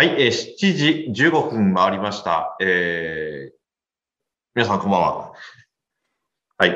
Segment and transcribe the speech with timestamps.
[0.00, 2.56] はい、えー、7時15分回りました。
[2.58, 3.54] えー、
[4.54, 5.32] 皆さんこんばんは。
[6.56, 6.70] はい。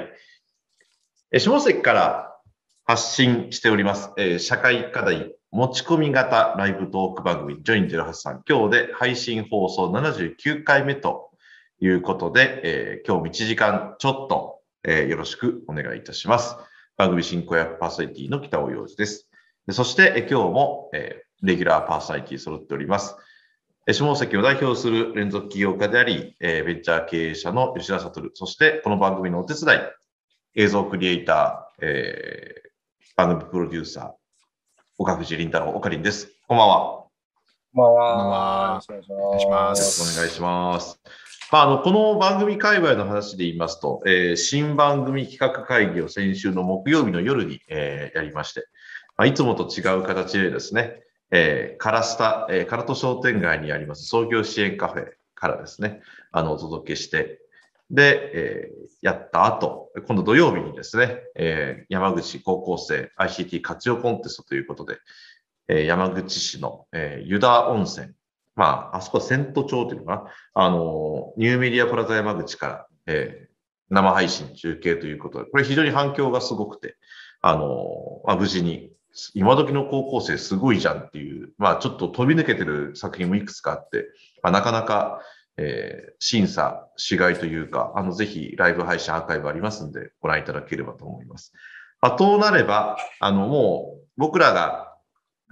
[1.33, 2.37] えー下関から
[2.85, 8.43] 発信しております、えー社会課題持ち込み型ライブトーク番組、ジョイン08さん。
[8.47, 11.31] 今日で配信放送79回目と
[11.81, 16.57] いうことで、えー今日も1時間ちょっと、えーよろしくお願いいたします。
[16.99, 19.31] 番組進行役パーソナリティの北尾洋二です。
[19.67, 23.17] でそして、えー今日も、えーレギュラーパーソナリティ揃っております。
[23.87, 29.81] えー下関を代表する連続起業家であり、えーベンチャー経営者の吉田悟、そしてこの番組のお手伝い、
[30.55, 32.71] 映像クリエイター、えー
[33.17, 34.13] 番組プロデューサー、
[34.99, 36.29] 岡藤凛太郎、岡凛です。
[36.49, 36.77] こんばんは。
[36.81, 37.09] こ
[37.75, 38.09] んばんは。
[38.15, 41.01] こんばんはよろしくお願いしまよろすしくお願いします。
[41.53, 48.67] まあ、あの、この番組界隈の話で言いますと、えー新番組企画会議を先週の木曜日の夜に、えーやりまして、
[49.17, 56.01] まあ、いつもと違う形でですね、えー、カラスタ、えー、カラト商店街にあります創業支援カフェからですね、
[56.33, 57.41] あの、お届けして、
[57.91, 64.97] で、えーやった後、今度土曜日にですね、えー山口高校生 ICT 活用コンテストということで、
[65.69, 68.13] えー山口市の、えー湯田温泉、
[68.57, 73.55] まあ、あそこは仙都町っていうのかな、あの、ニューメディアプラザ山口から、えー
[73.91, 76.97] 生配信中継ということで、これ非常に反響がすごくて、
[77.43, 78.91] あの、まあ、無事に、
[79.35, 84.07] 今時の高校生すごいじゃんっていう、まあ、ちょっと飛び抜けてる作品もいくつかあって、
[84.43, 85.21] まあ、なかなか、
[85.57, 91.53] えー審査、しがいというか、あの、ぜひライブ配信アーカイブありますんで、ご覧いただければと思います。
[92.01, 94.95] まあ、となれば、あの、もう、僕らが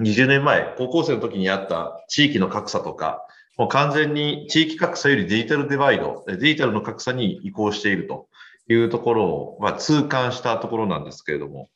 [0.01, 3.25] 20年前、高校生の時にあった地域の格差とか、
[3.59, 8.29] もう完全に地域格差よりデジタルデバイド、デジタルの格差に移行していると
[8.69, 11.69] いうところを、まあ、痛感したところなんですけれども、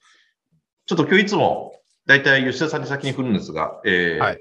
[0.86, 4.38] ちょっと今日いつも、だいたい吉田さんに先に振るんですが、えーはい。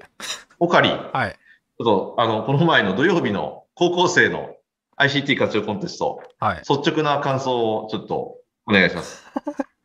[0.60, 1.36] オカリ、ちはい。
[1.80, 4.54] ょっと、あの、この前の土曜日の高校生の
[4.96, 6.58] ICT 活用コンテスト、はい。
[6.60, 9.24] 率直な感想をちょっとお願いします。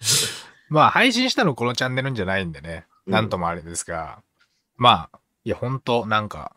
[0.69, 2.85] まあ、配信したのこのチャンネルじゃないんでね。
[3.07, 4.21] うんなんともあれですが。
[4.77, 6.55] まあ、いや、ほんと、なんか、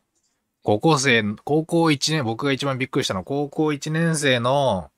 [0.63, 4.91] 高校生、高校1年、僕が一番びっくりしたのは、高校1年生の、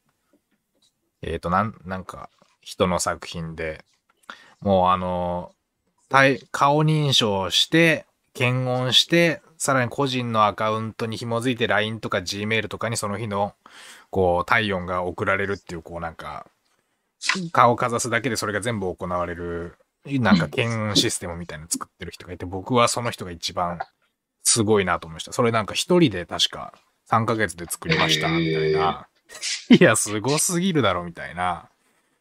[1.22, 2.28] えっ、と、なん、なんか、
[2.60, 3.84] 人の作品で、
[4.60, 5.52] もうあの、
[6.08, 13.54] 対顔認証して、検温して、さらに個人のアカウントに紐づいて LINE とか Gmail とかにその日の、
[14.10, 16.46] こう、体温が送られるっていう、こうなんか、
[17.52, 23.78] 顔をかざすだけでそれが全部行われる、なんか検温システムみたいなの作ってる人がいて、僕はその人が一番
[24.42, 25.32] すごいなと思いました。
[25.32, 26.72] それなんか一人で確か
[27.10, 29.08] 3ヶ月で作りました、みたいな。
[29.70, 31.68] いや、すごすぎるだろ、みたいな。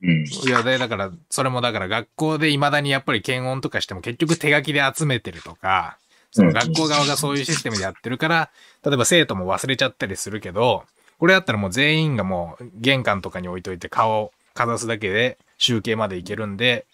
[0.05, 0.25] うん。
[0.25, 5.97] いや、で、だから、それもだから学校で未だにやっぱり検温とかしても結局手書きで集めてるとか、
[6.31, 8.51] その学校側がそういうシステムでやってるから、
[8.83, 10.83] 例えば生徒も忘れちゃったりするけど、
[11.17, 16.85] これだったらもう全員がもう玄関とかに置いといて顔をかざすだけで集計までいけるんで、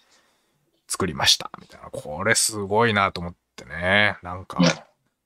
[0.86, 1.50] 作りました。
[1.60, 1.90] みたいな。
[1.90, 4.18] これすごいなと思ってね。
[4.22, 4.58] なんか、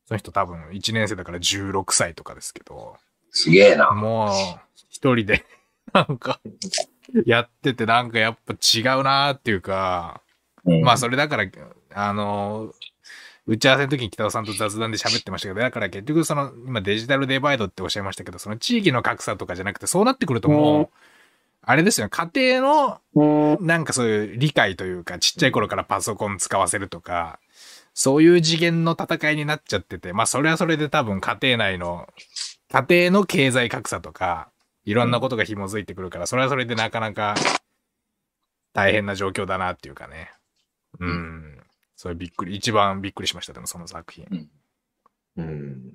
[0.06, 2.96] その人多分1年生だから16歳とかですけど、
[3.30, 3.90] すげえな。
[3.90, 4.30] もう、
[4.88, 5.44] 一人で、
[5.92, 6.40] なんか、
[7.24, 10.20] やってて、なんかやっぱ違うなーっていうか、
[10.64, 10.82] うん。
[10.82, 11.46] まあそれだから、
[11.94, 12.72] あの、
[13.46, 20.88] 打ち合わせの時に北尾さんと雑談で喋ってましたけど、だから結局その、今デジタルデバイドっておっしゃいましたけど、その地域の格差とかじゃなくて、そうなってくるともう、
[21.62, 27.38] あれですよね、家庭の、なんかそういう理解というか、ちっちゃい頃からパソコン使わせるとか、
[27.94, 32.08] そういう次元の戦いになっちゃってて、まあそれはそれで多分家庭内の、
[32.70, 34.48] 家庭の経済格差とか、
[34.86, 37.34] いろんなことが紐づいてくるから、それはそれでなかなか
[38.72, 40.30] 大変な状況だなっていうかね。
[41.00, 41.62] うん。
[41.96, 44.48] それびっくり、一番びっくりしました、でもその作品。
[45.36, 45.92] うん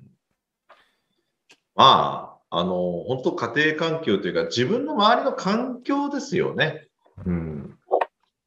[1.74, 6.86] まあ、あの、本当家庭環境というか、自分の周りの環境ですよね。
[7.24, 7.78] うん。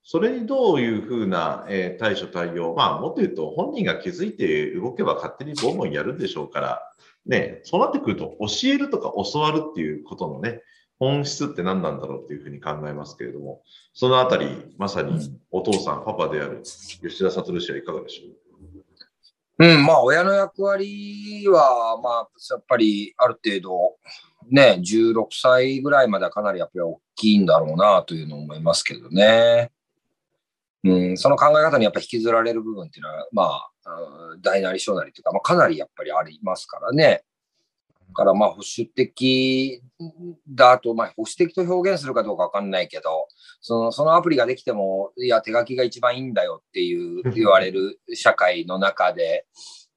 [0.04, 6.92] それにどういうふうな、えー対処対応、まあ、もっと言うと、本人が気づいて動けば勝手にボンボンやるんでしょうから、
[7.26, 10.62] ね、そうなってくると、教えるとか教わるっていうことのね、
[11.00, 13.62] 本質って何なんだろうっていうふうに考えますけれども、
[13.94, 19.66] そのあたり、まさにお父さん、パパである吉田悟氏はいかがでしょう？
[19.66, 23.96] うん、まあ、親の役割は、まあ、やっぱりある程度、
[24.50, 29.72] ね、16歳ぐらいまではかなりやっぱり大きいんだろうなというのを思いますけどね。
[30.86, 37.24] うん、その考え方にやっぱ引きずられる部分っていうのは、まあ、うん大なり小なりというか、まあ、かなりやっぱりありますからね。
[38.10, 39.82] だからまあ保守的
[40.48, 43.28] だと、まあ保守的と表現するかどうかわかんないけど、
[43.62, 49.46] そのそのアプリができても、いや、手書きが一番いいんだよっていう言われる社会の中で、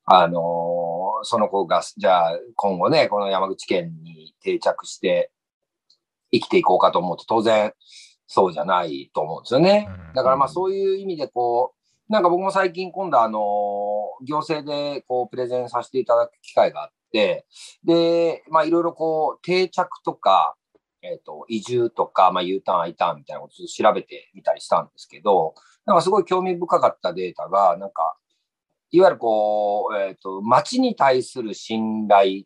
[0.07, 5.31] あのその子が、じゃあ今後ね、この山口県に定着して
[6.33, 7.73] 生きていこうかと思うと当然
[8.29, 9.89] そうじゃないと思うんですよね。
[10.15, 13.41] だからまあそういう意味でこう、なんか僕も最近今度あの、
[14.25, 17.47] 行政でこうプレゼンさせていただく機会があって、
[17.85, 20.55] で、まあいろいろこう定着とか、
[21.03, 25.55] えっ、ー、と、移住とか、まあ U ターン、I ターンみたいなことを調べてみたりしたんですけど、
[25.87, 28.17] なんかすごい興味深かったデータが、なんか、
[28.91, 32.43] いわゆるこう、えっ、ー、と、街に対する信頼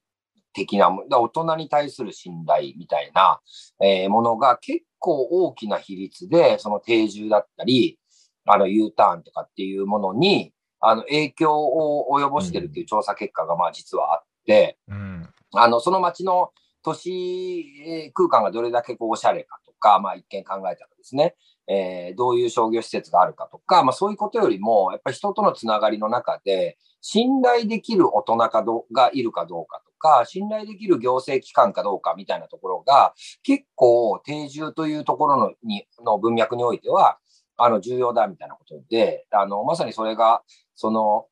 [0.52, 3.40] 的な、大人に対する信頼みたいな、
[3.80, 7.98] えー、ものが結構大きな比率で、その定住だったり、
[8.46, 16.50] あの U ターンとかっていうものに、あの影響を及ぼしてるっていう調査結果がまあ実はあって、うん、あの、その街の
[16.82, 21.34] 都市空間がどれだけこうおしゃれかとか、まあ一見考えたらですね、
[21.68, 37.18] えー、どういう商業施設があるかとか、まあそういうことよりも、やっぱり人とのつながりの中で、信頼できる大人かどがいるかどうかとか、信頼できる行政機関かどうかみたいなところが、結構定住というところのにの文脈においては、
[37.56, 40.42] あの重要だみたいなことで、あのまさにそれが、
[40.74, 41.26] その、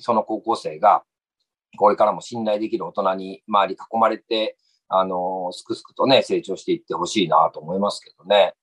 [0.00, 1.04] その高校生が、
[1.76, 4.56] これからも信頼できる大人に周り囲まれて、
[4.88, 8.54] あの、すくすくとね、成長していってほしいなと思いますけどね。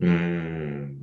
[0.00, 1.02] うん。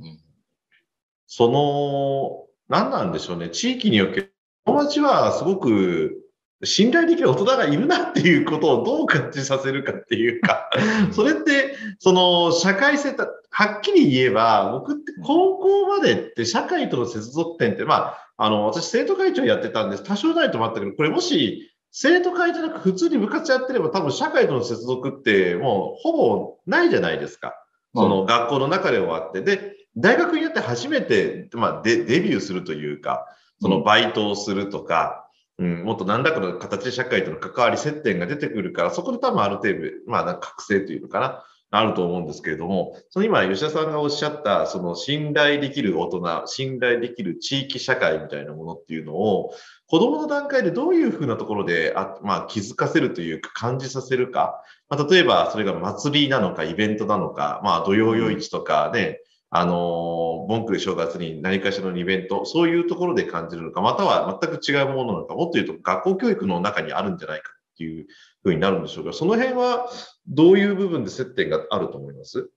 [1.26, 3.50] その、何なんでしょうね。
[3.50, 4.34] 地域における、
[4.64, 6.21] 友達はすごく
[6.64, 10.70] 信頼できる大人がいるなっていうことをどう感じさせるかっていうか、
[11.12, 13.16] それって、その社会性、
[13.50, 20.04] はっきり言えば、僕って高校までって社会との接続点って、まあ、あの、私生徒会長やってたんです。
[20.04, 27.54] 多少ないと思ったけど、これもし生徒会じゃなく普通に部活やってれば多分社会との接続ってもうほぼないじゃないですか。
[27.94, 29.42] その学校の中で終わって。
[29.42, 33.26] で、大学になって初めて、まあ、デデビューするというか、
[33.60, 41.44] そのバイトをするとか、うん、もっと何らかの形で社会との関わり、接点が出てくるから、そこで多分ある程度、まあ、覚醒というのかな、
[41.74, 49.54] あると思うんですけれども、その今、吉田さんがおっしゃった、その信頼できる大人、信頼できる地域社会みたいなものっていうのを、
[49.86, 59.20] 子供の段階でどういうふうなところであ、まあ、気づかせるというか、感じさせるか、まあ、例えばそれが祭りなのか、イベントなのか、まあ、土曜夜市とかね、
[59.54, 68.06] あの、文句で正月に何かしらのイベント、そういうところで感じるのか、または全く違うものなのか、もっと言うと学校教育の中にあるんじゃないかっていう
[68.42, 69.12] ふうになるんでしょうか。
[69.12, 69.90] その辺は
[70.26, 72.50] どういう部分で接点があると思います？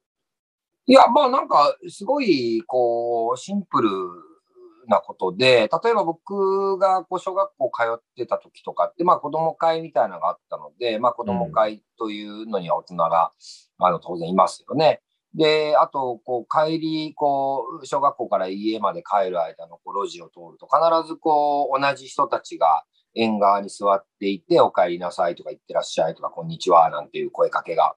[0.86, 3.90] いや、まあなんか、すごい、こう、シンプル
[4.88, 13.32] なことで、例えば僕がこう小学校通ってた時とかって、まあ子供会みたいなのがあったので、まあ子供会というのには大人が、
[13.80, 15.02] あの当然いますよね。
[15.36, 27.96] で、あと、こう、帰り、こう、小学校から家まで帰る間のこう路地を通ると、必ずこう、同じ人たちが縁側に座っていて、お帰りなさいとか、行ってらっしゃいとか、こんにちは、なんていう声かけが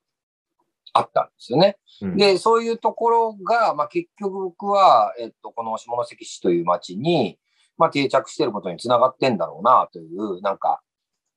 [0.93, 1.79] あったんですよね。
[2.03, 7.39] うん、で、そういうところが、まあ、結局僕は、えっと、この下関市という町に、
[7.77, 10.81] まあ、定着してることにつながってんだろうな、という、なんか、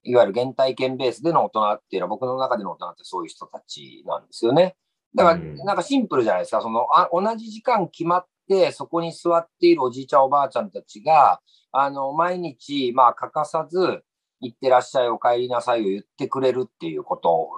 [0.03, 4.75] いわゆる原体験ベースでの大人っていうのは、僕の中での大人ってそういう人たちなんですよね。
[5.15, 6.61] だから、なんかシンプルじゃないですか。
[6.61, 11.41] その、あ同じ時間決まって、そこに座っているおじいちゃんおばあちゃんたちが、
[11.71, 14.03] あの、毎日、まあ、欠かさず、
[14.41, 17.49] 行ってらっしゃい、お帰りなさいを言ってくれるっていうこと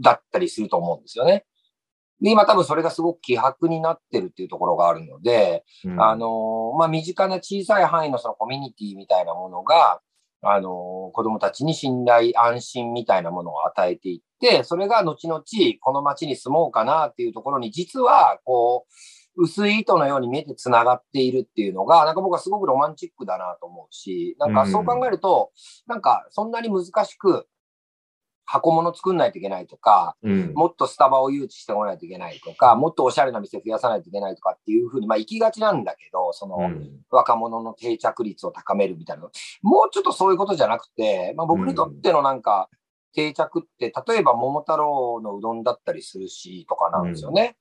[0.00, 1.44] だったりすると思うんですよね。
[2.20, 10.00] で、今多分それがすごく希薄になってるっていうところがあるので、うん、あの、まあ、身近な小さい範囲のそのコミュニティみたいなものが、
[10.42, 15.42] あの、子供たちに信頼、安心みたいなものを与えていって、それが後々
[15.80, 18.92] この町に住もうかなっていうところに、実は、こう、
[19.42, 25.50] 薄い糸のように見えて繋がっているっていうのが、なんか僕はすごくロマンチックだなと思うし、なんかそう考えると、
[25.86, 27.46] なんかそんなに難しく、
[28.50, 36.58] 箱物作んないといけないとか、うん、もっとスタバを誘致してこないといけないとか、もっとおしゃれな店増やさないといけないとかっていうふうに、まあ行きがちなんだけど、その
[37.10, 39.22] 若者の定着率を高めるみたいな、
[39.62, 42.68] もうちょっとそういうことじゃなくて、まあ僕にとってのなんか
[43.14, 47.54] 定着って、例えば桃太郎のうどんだったりするしとかなんですよね。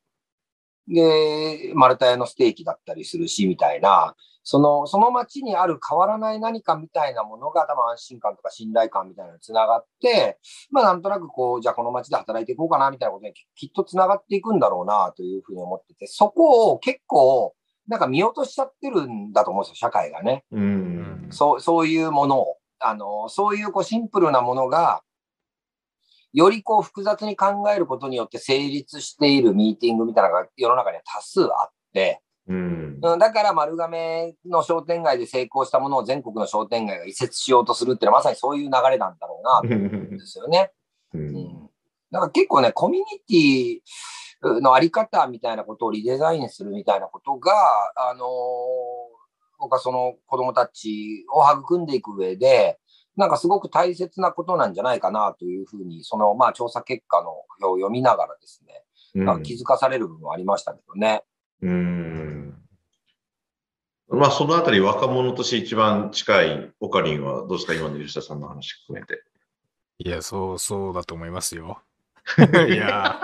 [0.89, 10.39] うん、で、丸太屋のステーキだったりするしみたいな、その、その街にある変わらない何かみたいなものが多分安心感とか信頼感みたいなのにつながって、
[10.71, 17.53] まあなんとなくこう、じゃあこの街で働いていこうかなみたいなことにきっとつながっていくんだろうなというふうに思ってて、そこを結構、
[17.87, 20.45] なんか見落としちゃってるんだと思うんですよ、社会がね。
[20.51, 21.27] うん。
[21.31, 22.57] そう、そういうものを。
[22.79, 25.01] あの、そういうこうシンプルなものが、
[26.33, 32.99] よりこう複雑に考えることによって成立しているミーティングみたいなのが世の中には多数あって、うん。
[33.01, 40.71] うんだから丸亀の商店街で成功したものを全国の商店街が移設しようとするっていうのはまさにそういう流れなんだろうなと思うんですよね。
[41.13, 41.69] ううんん。
[42.11, 47.53] だから結構ね、コミュニティのあり方みたいなことをリデザインするみたいなことが、
[47.95, 49.19] あのー
[49.59, 52.79] 僕はその子供たちを育んでいく上で、
[53.19, 58.85] なんかすごく大切なことなんじゃないかなというふうに、そのまあ調査結果の表を読みながらですね、
[59.25, 61.23] なんか気づかされる部分はありましたけどね。
[61.61, 62.55] うん。
[64.07, 69.21] まあ、そのあたり若者として一番近いオカリンはどうですか今の吉田さんの話含めて。
[69.99, 71.81] いや、そう、そうだと思いますよ。
[72.69, 73.19] いや、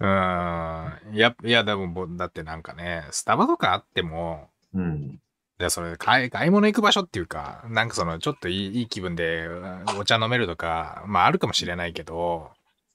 [0.00, 1.14] うん。
[1.14, 5.20] いや、いや、でもぼ、だってなんかね、スタバとかあっても、うん。
[5.58, 12.50] で、それ買い、買い物行く場所っていうか、なんかその、ちょっといいいい気分でうんお茶飲めるとか、まああるかもしれないけど、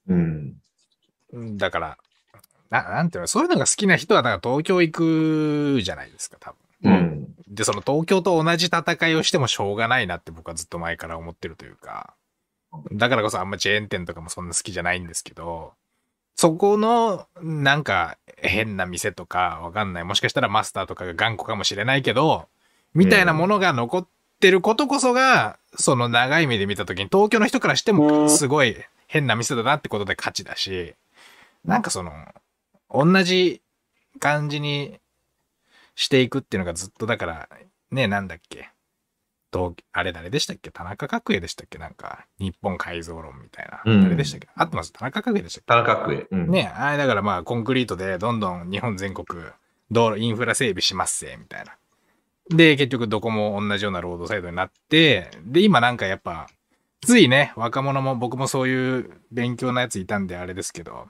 [0.08, 0.54] うん。
[1.32, 1.98] うんだから、
[2.70, 6.92] ななんていうの、そういうのが好きな人は、だから東京行くじゃないですか、多分。
[6.92, 7.34] うん。
[7.48, 12.14] で、その東京と同じ戦いをしてもしょうがないなって僕はずっと前から思ってるというか、
[12.92, 15.74] だからこそあんまチェーン店とかもそんな好きじゃないんですけど、
[16.36, 20.04] そこのなんか変な店とかわかんない。
[20.04, 22.46] もしかしたらマスターとかが頑固かもしれないけど、
[22.94, 24.08] みたいなものが残っ
[24.40, 30.94] てることこそが、その長い目で見た時に東京の人からしてもすごい変な店だなってことで価値だし、
[31.64, 32.12] なんかその、
[32.90, 33.62] 同じ
[34.20, 35.00] 感じに
[35.94, 37.48] していくっていうのがずっとだから、
[37.90, 38.70] ね、なんだっけ。
[39.52, 43.82] 東あれ誰でしたっけ田中角栄でしたっけなんか、日本改造論みたいな。
[43.84, 46.26] うん誰でしたっけ合ってます田中角栄でしたっ田中角栄。
[46.30, 49.26] うんけね、あれだからまあ、コンクリートでどんどん日本全国、
[49.92, 51.76] 道路、インフラ整備しますせ、みたいな。
[52.50, 56.48] で、結局どこも同じようなロードサイドになって、で、今なんかやっぱ、
[57.00, 61.08] ついね、若者も僕もそういう勉強のやついたんであれですけど、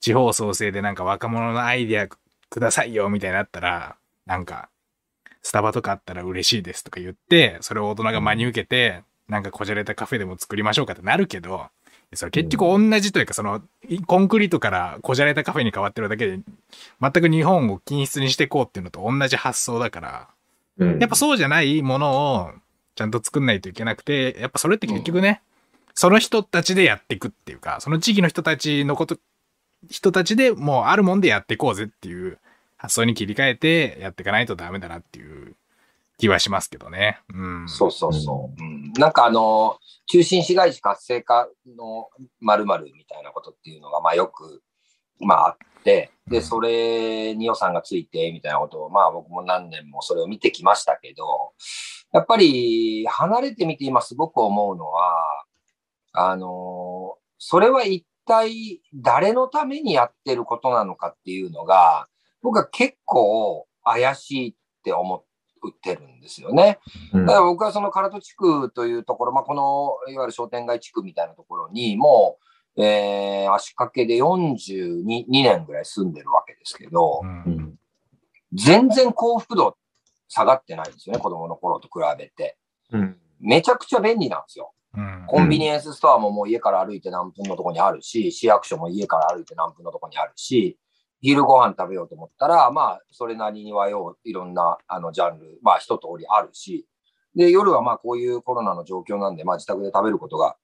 [0.00, 4.68] 地方創生でなんか若者のアイディアくださいよみたいになったら、なんか、
[5.42, 11.66] スタバとかあったら嬉しいですとか言って、それを大人が真に受けて、なんかこじゃれたカフェでも作りましょうかってなるけど、
[12.14, 13.62] それ結局同じというか、その、
[14.06, 16.40] コンクリートからこじゃれたカフェに変わってるだけで、
[17.00, 20.28] 全く日本を均質にしていこうっていうのと同じ発想だから、
[20.78, 22.50] うんやっぱそうじゃないものを
[22.94, 25.42] ちゃんと作んないといけなくて、やっぱそれって結局ね、
[25.94, 29.18] その人たちでやっていくっていうか、その地域の人たちのこと、
[29.88, 32.38] 人たちでもうあるもんでやっていこうぜっていう
[32.76, 35.56] 発想に切り替えてやっていかないとダメだなっていう
[36.18, 37.20] 気はしますけどね。
[37.32, 37.68] うん。
[37.68, 38.62] そうそうそう。
[38.62, 42.08] うんなんかあの、中心市街地活性化の
[42.40, 44.62] 〇〇みたいなことっていうのが、まあよく、
[45.20, 51.52] まああって、で、それに予算がついてみたいなことを、まあ僕も何年もそれを見てきましたけど、
[52.12, 55.44] やっぱり離れてみて今すごく思うのは、
[56.12, 62.08] あの、それは一体誰のためにやってることなのかっていうのが、
[62.42, 66.78] 僕は結構怪しいって思ってるんですよね。
[67.12, 72.44] うんだから僕はその唐戸地区というところ、まあ、このいわゆる商店街地区みたいなところにもう、
[72.76, 77.28] えー足掛けで42 2年ぐらい住んでるわけですけどう、ん。
[77.28, 77.78] うん。
[78.52, 79.76] 全然幸福度
[80.28, 82.58] 下がってないんですよね、子供の頃と比べて。
[82.92, 83.16] うん。
[83.40, 84.72] めちゃくちゃ便利なんですよ。
[84.94, 85.24] うん。
[85.26, 90.78] コンビニエンスストアももう家から歩いて何分のとこにあるし、市役所も家から歩いて何分のとこにあるし、
[91.20, 96.86] 昼ご飯食べようと思ったら、まあ、それなりにはよう、いろんな、あの、ジャンル、まあ、一通りあるし、
[97.34, 100.56] で、夜はまあ、こういうコロナの状況なんで、まあ、自宅で食べることが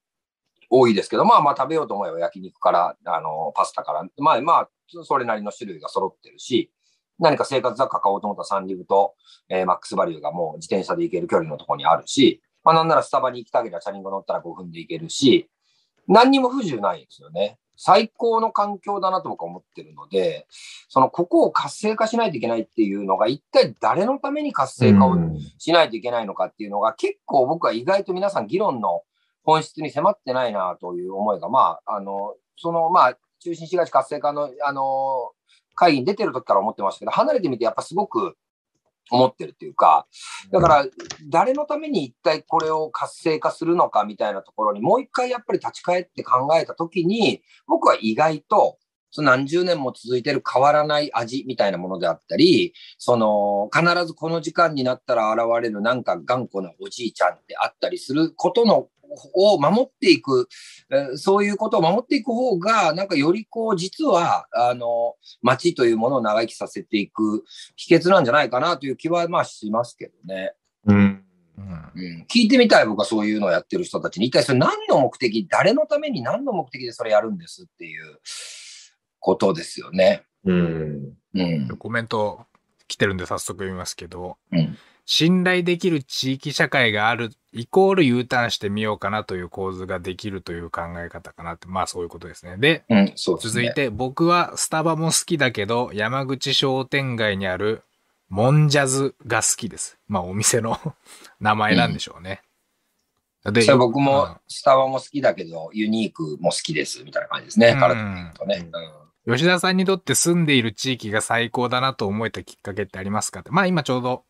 [0.75, 4.69] 多いですけど、まあまあ、食べようと思えば焼肉から、あの、パスタから、まあまあ、
[5.05, 6.73] それなりの種類が揃ってるし、
[7.19, 9.15] 何か生活雑貨買おうと思ったらサンリブと、
[9.51, 15.51] えーマックスバリューがもう自転車で行ける距離のところにあるし、まあなんならスタバに行きたければチャリンコ乗ったら5分で行けるし、
[16.09, 17.59] 何にも不自由ないんですよね。
[17.77, 20.47] 最高の環境だなと僕は思ってるので、
[20.89, 29.03] そのここを活性化しないといけないっていうのが一体誰のために活性化をうんしないといけないのかっていうのが結構僕は意外と皆さん議論の
[29.45, 35.33] 本質に迫ってないなという思いが、まあ、あの、その、まあ、中心市街地活性化の、あの、
[35.75, 38.37] 会議に出てる時から思ってましたけど、離れてみてやっぱすごく
[39.11, 40.07] 思ってるっていうか、
[40.51, 40.87] だから、
[41.29, 48.79] 誰のために一体これを活性化するのかみたいなところにもう一回やっぱり立ち返って考えた時に、僕は意外と、
[49.13, 58.89] その何十年も続いてる変わらない味みたいなものであったり、その、必ずこの時間になったら現れるなんか頑固なおじいちゃんであったりすることの、
[59.35, 60.49] を守っていく、
[60.91, 67.45] えーそういうことを守っていく方が、なんかよりこう、実は、あの、街というものを長生きさせていく
[67.77, 70.55] 秘訣なんじゃないかなという気は、まあしますけどね。
[70.87, 71.25] うん
[71.59, 71.93] うん。
[71.95, 78.19] うん、聞いてみたい、僕はそういうのをやってる人たちに、一体それ何の目的、誰のために何の目的でそれやるんですっていう
[79.23, 80.25] ことですよね。
[80.45, 81.69] うんうん。
[81.79, 82.45] コメント
[82.89, 92.57] 来てるんで早速読みますけど、うん信頼できる地域社会があるイコール U ターンしてみようかなという構図ができるという考え方かなって、まあそういうことですね。
[92.57, 93.53] で、うん、そうですね。
[93.53, 97.83] 続いて僕はスタバも好きだけど山口商店街にある
[98.29, 99.99] モンジャズが好きです。
[100.07, 100.79] まあお店の
[101.41, 102.43] 名前なんでしょうね。
[103.45, 107.71] でそれ僕うんもスタバも好きだけど、ユニークも好きです、みたいな感じですね。
[107.71, 108.71] うん彼と言うとね。
[108.73, 113.51] うん吉田さんにとって住んでいる地域が最高だなと思えたきっかけってありますかって。
[113.51, 114.25] まあ今ちょうど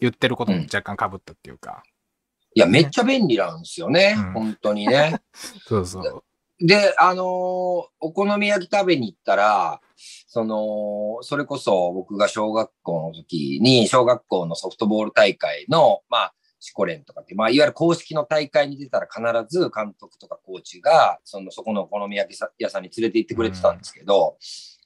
[0.00, 1.82] 言ってることも若干被ったっていうか。
[2.54, 4.14] いや、めっちゃ便利なんですよね。
[4.16, 5.20] うん本当にね。
[5.66, 6.24] そうそう。
[6.58, 16.34] で、あのーお好み焼き食べに行ったら、その、それこそ僕が小学校の時に、小学校のソフトボール大会の、まあ、
[16.66, 24.36] シコレンとかって、まあ、いわゆる公式の大会に出たら必ず監督とかコーチが、その、そこのお好み焼き屋さんに連れて行ってくれてたんですけど、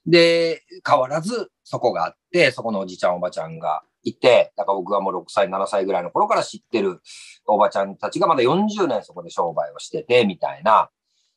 [0.07, 7.01] で、変わらずそこがあって、そこのおじちゃんおばちゃんがいて、だから僕はもう6歳、7歳ぐらいの頃から知ってる
[7.47, 10.91] おばちゃんたちがまだ40年そこで商売をしてて、みたいな、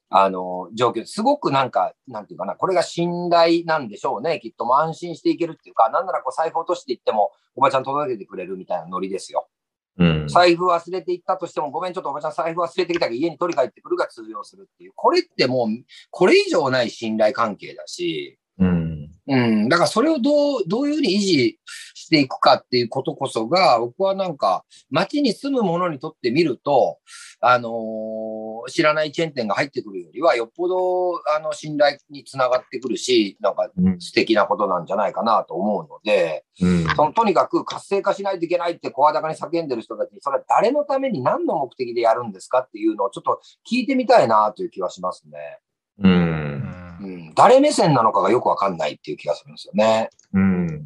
[0.10, 1.06] あの、状況。
[1.06, 4.40] すごくなんか、なんていうかな、これが信頼なんでしょうね。
[4.40, 9.48] きっとも安心していけるっていうか、なんならこう財布落としていっても、おばちゃん届けてくれるみたいなノリですよ。
[9.98, 10.28] うん。
[10.28, 14.92] 財布忘れていったとしても、ごめん、ちょっとおばちゃん財布忘れてきたけど、家に取り帰ってくるが通用するっていう。
[14.96, 15.68] これってもう、
[16.10, 18.93] これ以上ない信頼関係だし、うん。
[19.27, 19.70] うん。
[19.70, 21.60] だからそれをどう、どういうふうに維持
[21.94, 27.00] していくかっていうことこそが、僕はなんか、街に住む者にとってみると、
[27.39, 34.00] あのー知らないチェーン店が入ってくるよりは、よっぽど、あの、信頼につながってくるし、なんかうん。
[34.00, 36.86] 素敵なことなんじゃないかなと思うので、うん。
[36.96, 45.60] そのとにかく活性化しないといけないって声高に叫んでる人たちに、それは誰のために何の目的でやるんですかっていうのをちょっと聞いてみたいなという気はしますね。
[46.00, 46.93] うん。
[47.36, 50.10] 誰目線なのかがよくわかんないっていう気がするんですよね。
[50.34, 50.86] うん。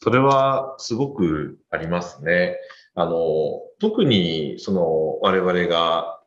[0.00, 2.56] それはすごくありますね。
[2.94, 6.20] あの、特にその我々が、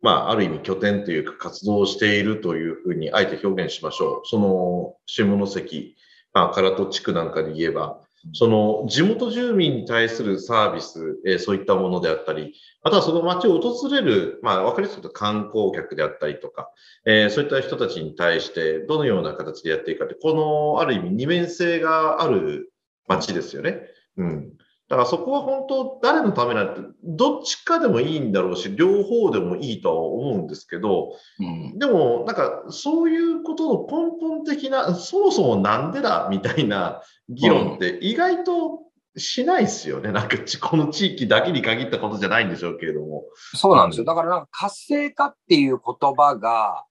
[0.00, 4.26] まあ、ある意味拠点というか活動しているというふうにあえて表現しましょう。
[4.26, 5.96] その下関、
[6.32, 8.00] まあ、唐戸地区なんかで言えば、
[8.32, 16.70] その地元住民に対するサービス、えーそういったものであったり、またはその街を訪れる、まあ、わかりやすく言うと観光客であったりとか、
[17.04, 22.72] えーそういった人たちに対してどのような形でやっていくかって、このある意味二面性がある
[23.06, 23.80] 街ですよね。
[24.16, 24.52] うん。
[24.88, 31.78] だからそこは本当誰のためなんて、どっちかでもいいんだろうし、両方でもいいとは思うんですけど、うん。
[31.78, 38.80] でもなんかそういうことの根本的な、そもそもなんでだみたいな議論って意外と
[39.18, 40.10] しないですよね。
[40.10, 43.24] なんかちこの地域だけに限ったことじゃないんでしょうけれども。
[43.54, 44.06] そうなんですよ。
[44.06, 46.84] だからなんか活性化っていう言葉が、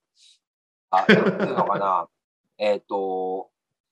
[0.91, 2.07] あ、なんていうのかな。
[2.59, 3.49] えっと、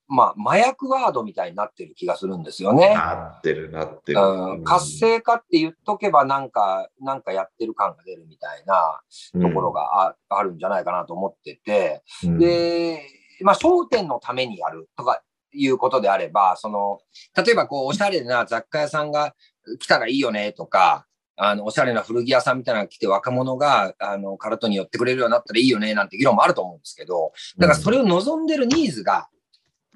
[0.08, 2.94] まあ、麻薬ワードみたいになってる気がするんですよね。
[2.94, 4.20] なってるなってる。
[4.22, 9.02] うん、活性化って言っとけばなんか、なんかやってる感が出るみたいな
[9.42, 13.02] ところがあ,、あるんじゃないかなと思ってて、うん、で、
[13.42, 15.22] まあ、商店のためにやるとか
[15.54, 17.00] いうことであれば、その、
[17.36, 19.34] 例えばこう、おしゃれな雑貨屋さんが
[19.80, 29.28] 来たらいいよねとか、あの、おしゃれな古着屋さんみたいなのが来て若者が、あの、カラトに寄ってくれるようになったらいいよねなんて議論もあると思うんですけど、だからそれを望んでるニーズが、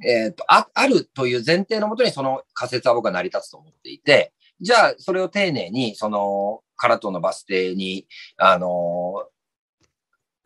[0.06, 8.08] えっ、と、あ、あるという前提のもとにその仮説は僕は成り立つと思っていて、じゃあ、それを丁寧に、その、カラトのバス停に、
[8.38, 9.26] あの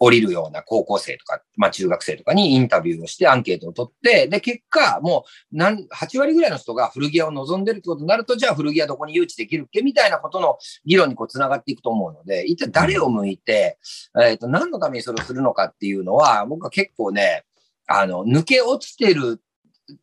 [0.04, 13.78] 降りるような高校生とか、まあ中学生とかにインタビューをしてアンケートを取って、で、結果、もう、なん、8割ぐらいの人が古着屋を望んでるってことになると、じゃあ古着屋どこに誘致できるっけみたいなことの議論にこう繋がっていくと思うので、一体誰を向いて、
[14.22, 17.46] えっ、と、何のためにそれをするのかっていうのは、僕は結構ね、
[17.88, 19.42] あの、抜け落ちてる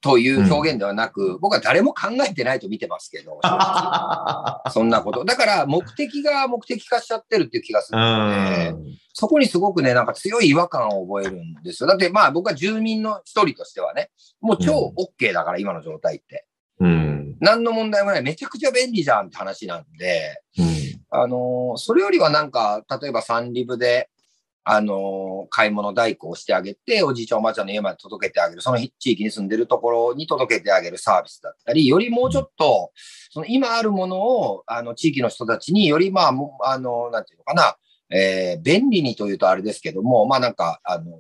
[0.02, 3.40] という表現ではなく、僕は誰も考えてないと見てますけど、
[4.70, 5.24] そんなこと。
[5.24, 8.74] だから、目的が目的化しちゃってるっていう気がするので、
[9.14, 11.88] そこにすごくね、なんか強い違和感を覚えるんですよ。
[11.88, 16.46] だってまあ僕は住民の一人としてはね、もう超 OK だから、今の状態って。
[16.80, 17.36] うん。
[17.40, 18.22] 何の問題もない。
[18.22, 20.66] めちゃくちゃ便利じゃんって話なんで、うん。
[21.10, 24.10] あのーそれよりはなんか、例えばサンリブで、
[24.72, 32.92] あの買い物代行をしてあげて、おじいちゃんおばあちゃんの家まで届けてあげる、その地域に住んでるところに届けてあげるサービスだったり、よりもうちょっと、
[33.30, 37.76] その今あるものを、あの、地域の人たちにより、まあ、もあの、なんていうのかな、
[38.16, 41.18] えー便利にというとあれですけども、まあなんか、あの、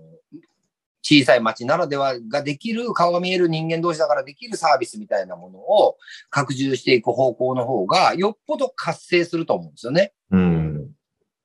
[1.02, 5.96] 小さい町ならではができる、顔が見える人間同士だからできるサービスみたいなものを
[6.28, 10.12] 拡充していく方向の方が、よっぽど活性すると思うんですよね。
[10.30, 10.59] うん。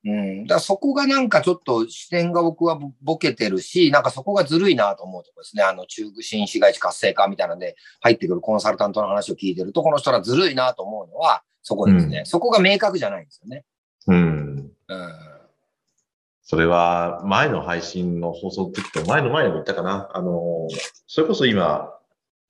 [0.06, 0.46] うん。
[0.46, 5.64] だそこがなんかちょっと視点が僕はぼボケてるし、なんかそこがずるいなと思うところですね。
[5.64, 12.20] あの中心市街地活性化みたいなんで入ってくるコンサルタントの話を聞いてると、この人らずるいなと思うのはそこですね。
[12.20, 13.64] うんそこが明確じゃないんですよね。
[14.08, 14.72] うん。
[14.88, 15.14] うん。
[16.44, 20.12] それは前の配信の放送の時と前の前にも言ったかな。
[20.14, 20.68] あの、
[21.08, 21.95] それこそ今、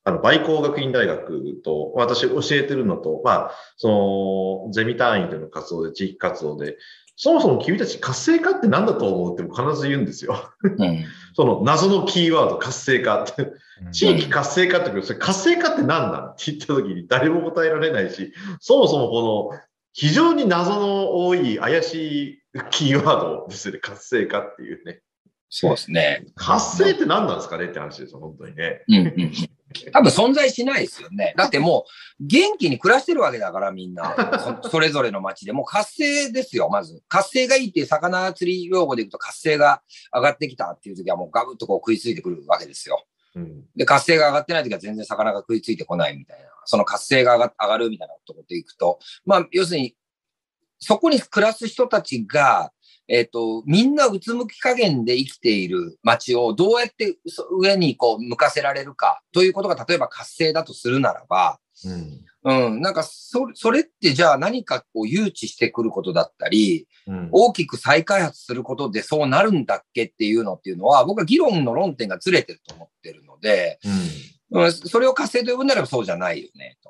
[0.08, 6.78] あの、梅工学院大学と、私教えてるのと、まあ、その、ゼミ単位での活動で、地域活動で、
[7.18, 10.36] そもそも君たち活性化って何だと思うって必ず言うんですよ。
[10.62, 11.06] うん。
[11.34, 13.42] その謎のキーワード、活性化って。
[13.42, 13.52] うん
[13.92, 16.28] 地域活性化って言うけど、それ活性化って何なの？
[16.32, 19.60] って言った時に誰も答えられないし、そもそもこの
[19.92, 21.94] 非常に謎の多い怪し
[22.32, 22.40] い
[22.72, 25.02] キーワードですよね、活性化っていうね。
[25.50, 26.24] そうですね。
[26.36, 27.66] 活性って何なんですかね？
[27.66, 28.84] って話ですよ、本当にね。
[28.88, 29.32] うんうん。
[29.92, 31.34] 多分存在しないですよね。
[31.38, 31.86] だっても
[32.20, 34.62] う元気に暮らしてるわけだからみんな。
[34.64, 35.54] そ それぞれの街で。
[35.54, 37.02] もう活性ですよ、まず。
[37.08, 39.82] 活性がいいっていう魚釣り用語でいくと活性が
[40.14, 43.06] 上がってきたっていう時はもうガブッとこう食いついてくるわけですよ。
[43.36, 43.66] うん。
[43.76, 46.46] で、活性が上がってない時は全然魚が食いついてこないみたいな。
[46.66, 49.96] その活性が上が上がるみたいなところでいくと、まあ、要するに、
[50.80, 52.72] そこに暮らす人たちが、
[53.08, 62.26] えっ、と、みんなうつむき加減で生きている街をどうやってそ上にこう向かせられるかということが例えば活性だとするならば、うん。
[62.48, 67.30] うん、なんかそ、それってじゃあ何かこう誘致してくることだったり、うん。
[67.32, 73.80] 大きく再開発することでそうなるんだっけっていうのっていうのは、僕は議論の論点がずれてると思ってるので、
[74.52, 76.90] うん、それを活性と呼ぶならばそうじゃないよね、と。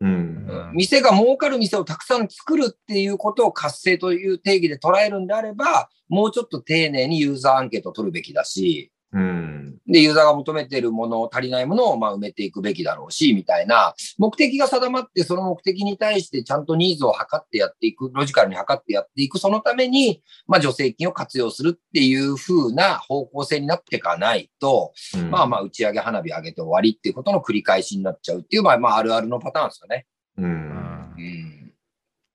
[0.00, 0.10] うん。
[0.48, 9.78] うん店が儲かる店をたくさん作るっていうことを活性という定義で捉えるんであれば、もうちょっと丁寧にユーザーアンケートを取るべきだし、うん。
[9.88, 30.06] で、ユーザーが求めているもの、足りないものをまあ埋めていくべきだろうし、みたいな、目的が定まって、その目的に対してちゃんとニーズを測ってやっていく、ロジカルに測ってやっていく、そのために、まあ助成金を活用するっていう風な方向性になっていかないと、うんまあまあ打ち上げ花火上げて終わりっていうことの繰り返しになっちゃうっていう、まあまああるあるのパターンですよね。
[30.38, 30.42] う。
[30.42, 31.72] うんんうん。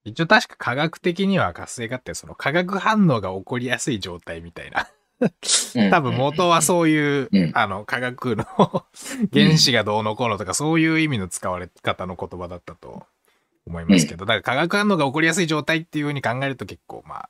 [0.04, 4.88] 一応確か科学的には活性化ってその化学反応が起こりやすい状態みたいな。
[5.90, 7.52] 多分元はそういう、うん。
[7.56, 8.46] あの化学の
[9.34, 13.06] 原子がどうのこうのとかそういう意味の使われ方の言葉だったと
[13.66, 17.30] 思いますけど、だから化学反応が起こりやすい状態っていうふうに考えると結構まあ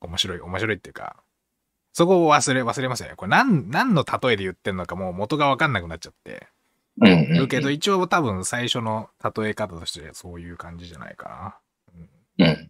[0.00, 1.16] 面白い、面白いっていうか、
[1.92, 3.08] そこを忘れ、忘れますよ。
[3.08, 3.14] ね。
[3.16, 6.48] これ何、何の例えで言ってんのかもう元がわかんなくなっちゃって。
[7.00, 11.60] うんうんるけど、一応多分最初の例え方としてそういう感じじゃないか
[12.38, 12.46] な。
[12.46, 12.69] うん。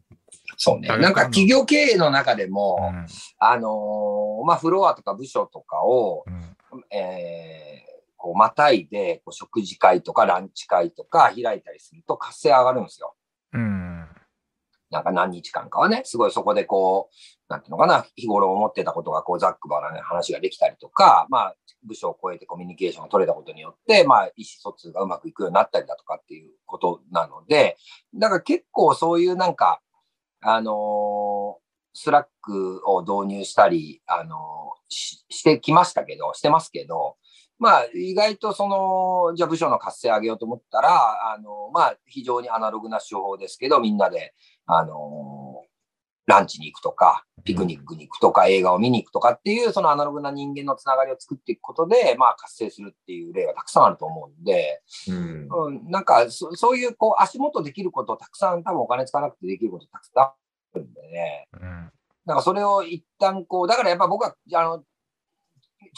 [0.63, 0.89] そうね。
[0.89, 3.07] なんか企業経営の中でも、うん
[3.39, 6.31] あのーまあ、フロアとか部署とかを、う
[6.77, 13.15] んえーこう、またいで、こう食事会とかランチ会とか開いたりすると活性上がるんですよ。
[13.55, 14.07] うん。
[14.91, 17.15] なんか何日間かはね、すごいそこでこう、
[17.49, 27.79] なんていうのかな、日頃思ってたことがこう、ざっくばらんな話ができたりとか、まあ、部署を超えてコミュニケーションが取れたことによって、まあ、意思疎通がうまくいくようになったりだとかっていうことなので、
[28.15, 29.81] だから結構そういうなんか、
[30.41, 34.37] あのースラックを導入したり、あの
[34.89, 37.17] ししてきましたけど、してますけど、
[37.59, 44.35] まあ、意外とその、じゃあ部署の活性上げようと思ったら、あの、まあ、非常にアナログな手法ですけど、みんなで、
[44.67, 45.40] あの、
[46.31, 55.49] ランチに行くとか、ピクニックに行くとか、映画を見に行くとかっていう、そのアナログな人間のつながりを作っていくことで、まあ、活性するっていう例がたくさんあると思うんで、うん。
[55.51, 60.35] うん、なんかそ、そういう、こう、足元できることをたくさん、多分お金使わなくてできることたくさんあ
[60.75, 61.49] るんでね。
[61.61, 61.93] うん。
[62.27, 64.85] なんかそれを一旦こう、だからやっぱ僕は、あの、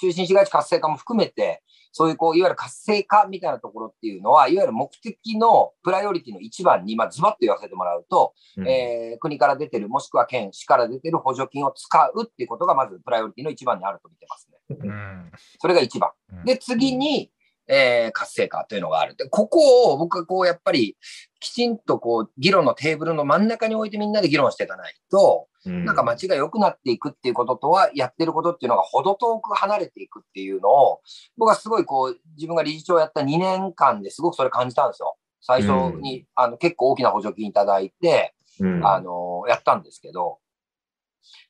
[0.00, 14.76] 中心市街地活性化も含めて、そういうこう、いわゆる活性化みたいなところっていうのは、いわゆる目的のプライオリティの一番に、まあ、ズバッと言わせてもらうと、うんえー国から出てる、もしくは県、市から出てる補助金を使うっていうことが、まずプライオリティの一番にあると見てますね。
[14.84, 15.32] うん。
[15.60, 16.10] それが一番。
[16.32, 17.30] うんで、次に、
[17.68, 19.14] えー活性化というのがある。
[19.16, 20.96] で、ここを僕はこう、やっぱり、
[21.40, 31.00] きちんとこう、議論のテーブルの真ん中に置いてみんなで議論していかないと、なんか街が良くなっていくっていうこととは、やってることっていうのが程遠く離れていくっていうのを、
[31.36, 35.16] 僕はすごいこう、自分が理事長やった2年間ですごくそれ感じたんですよ。
[35.40, 40.38] 最初に、あの、結構大きな補助金いただいて、うんあの、やったんですけど、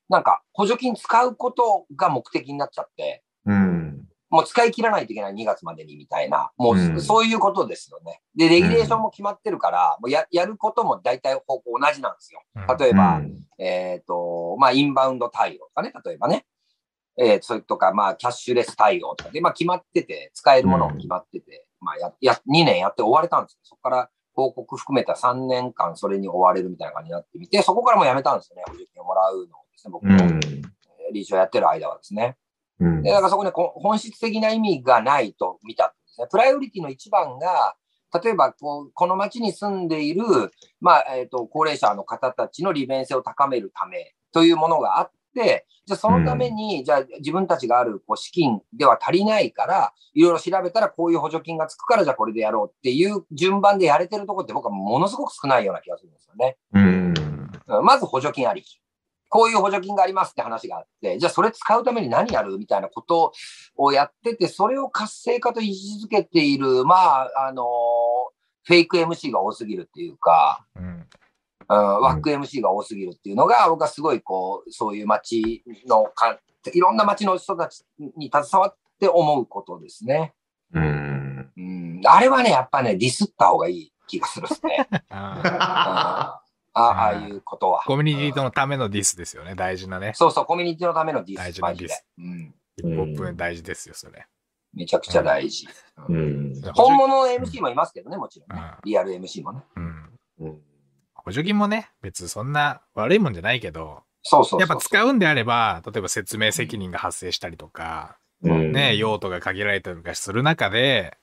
[0.09, 4.09] なんか補助金使うことが目的になっちゃって、うん。
[4.33, 8.23] もう使い切らないといけない2月までにみたいな、もううんそういうことですよね。
[8.35, 12.43] で、レギュレーションも決まってるから、もうややることも大体方向同じなんですよ。
[12.79, 13.21] 例えば、
[13.59, 16.47] えっ、と、まあ、インバウンド対応とかね、例えばね。
[17.19, 23.59] えーそれとか、まあ、キャッシュレス対応とかで、まあ、決まってて、使えるものも決まってて、まあや、や、2年やって終われたんですよ。
[23.65, 30.41] そこから報告含めた3年間それに追われるみたいな感じになってみて、そこからもうやめたんですよね、補助金をもらうのをですね、僕のうん。
[31.13, 32.37] 理事をやってる間はですね。
[32.81, 36.27] うんで、だからそこにこ本質的な意味がないと見たんですね。
[36.31, 37.75] プライオリティの一番が、
[38.23, 40.23] 例えばこう、この町に住んでいる、
[40.81, 56.57] まあ、えっ、と、高齢者の方たちの利便性を高めるためというものがあって、じゃあそのために、じゃあ自分たちがあるこう資金では足りないから、いろいろ調べたらこういう補助金がつくから、じゃあこれでやろうっていう順番でやれてるところって僕はものすごく少ないような気がするんですよね。
[56.75, 57.15] うん。
[57.17, 58.81] うんまず補助金ありき。
[59.33, 63.33] こういう補助金がありますって話があって、じゃあそれ使うために何やるみたいなこと
[63.77, 67.65] をやってて、それを活性化と位置づけている、まあ、あの
[68.65, 70.85] フェイク MC が多すぎるっていうか、うん。
[70.85, 76.39] うん、ワック MC が多すぎるっていうのが、僕はすごいこう、そういう街のか、
[76.71, 77.87] いろんな街の人たち
[78.19, 80.35] に携わって思うことですね。
[80.75, 81.51] うん。
[81.57, 84.87] うん、あれはね、やっぱね、ディスった方がいい気がするですね。
[85.09, 86.42] あ ー
[86.75, 87.83] あああいうことは。
[87.87, 89.55] コミュニティのためのディスですよね。
[89.55, 90.13] 大事なね。
[90.15, 91.39] そうそう、コミュニティのためのディス。
[91.39, 92.55] 大事なディスうん。
[92.77, 94.27] ヒップホップ大事ですよ、それ。
[94.73, 95.69] めちゃくちゃ大事。
[96.75, 98.71] 本物の MC もいますけどね、もちろんねうん。
[98.85, 99.61] リアル MC もね。
[99.77, 100.19] うん。
[100.41, 100.61] うん。
[101.15, 104.61] 補助金もね、別にそんな悪いもんじゃないけど、そうそうそう。
[104.61, 111.17] やっぱ使うんであれば、例えば説明責任が発生したりとか、うんね、用途が限られたりとかする中で、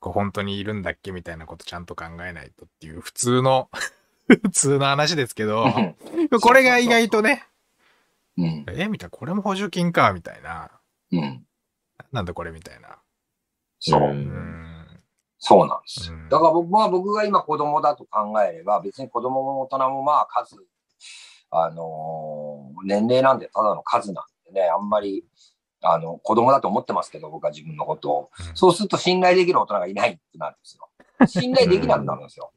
[0.00, 3.68] こう本当にいるんだっけみたいなことちゃんと考えないとっていう普通の、
[4.28, 5.66] 普通の話ですけど、
[6.42, 7.44] これが意外とね、
[8.36, 8.66] うん。
[8.68, 9.06] えみた？
[9.06, 10.70] いな、これも補助金か、みたいな。
[11.10, 11.44] うん。
[12.12, 12.98] なんだこれみたいな。
[13.80, 14.86] そうう。
[15.38, 16.28] そうなんですうん。
[16.28, 20.56] だから僕は僕が今子供だと考えれば、別に子供も大人もまあ数、
[21.50, 25.24] あのー年齢なんでただの数なんでね、あんまり、
[25.82, 28.30] あの、子供だと思ってますけど、僕は自分のことを。
[28.38, 30.88] うんそうすると信頼できる大人がいないってなるんですよ。
[31.26, 32.52] 信頼できなくなるんですよ。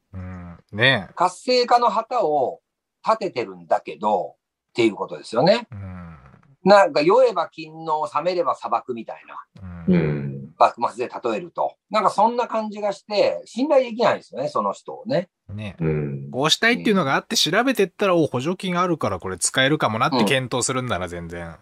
[0.72, 0.80] うん。
[0.80, 2.62] ね活性化の旗を
[3.06, 4.36] 立ててるんだけど、
[4.72, 5.68] っていうことですよね。
[5.72, 6.18] うん。
[6.64, 9.84] なんか酔えば勤王、冷めれば砂漠みたいな。
[9.88, 9.92] う。
[9.92, 10.54] うんん。
[10.58, 11.76] 幕末で例えると。
[11.90, 15.30] なんかそんな感じがして、信頼できないんですよね、その人をね。
[15.50, 16.32] ねうん。
[16.32, 21.58] こうしたいっていうのがあって調べてったら、お、補助金あるからこれ使えるかもなって検討するんなら全然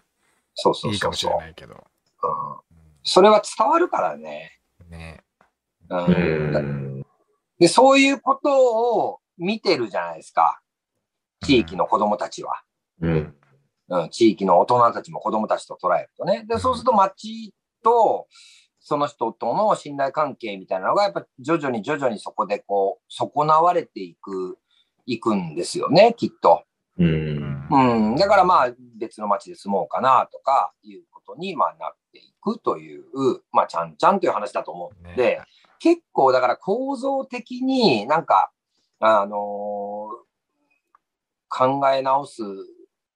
[0.54, 0.92] そうそう。
[0.92, 1.74] いいかもしれないけど。
[1.74, 1.80] うん。
[3.02, 4.60] それは伝わるからね。
[4.88, 5.22] ね
[5.88, 5.96] う。
[5.96, 7.06] うんん。
[7.60, 10.60] で、そういうことを見てるじゃないですか。
[11.44, 12.62] 地域の子供たちは。
[13.02, 13.34] うん。
[13.90, 16.46] うん、地域の大人たちも子供たちと捉えるとね。
[16.48, 17.52] で、そうすると町
[17.84, 18.26] と、
[18.78, 24.58] その人との信頼関係みたいなのが、やっぱ徐々に徐々にそこでこう、損なわれていく、
[25.04, 26.64] いくんですよね、きっと。
[26.98, 27.66] うん。
[27.70, 28.16] うん。
[28.16, 33.04] だからまあ、別の町で住もうかなとか、いうことに、まあ、なっていくという、
[33.52, 35.40] まあ、ちゃんちゃんという話だと思うんで、ね
[35.80, 38.52] 結構だから構造的になんか、
[39.00, 40.30] あのー
[41.50, 42.42] 考え直す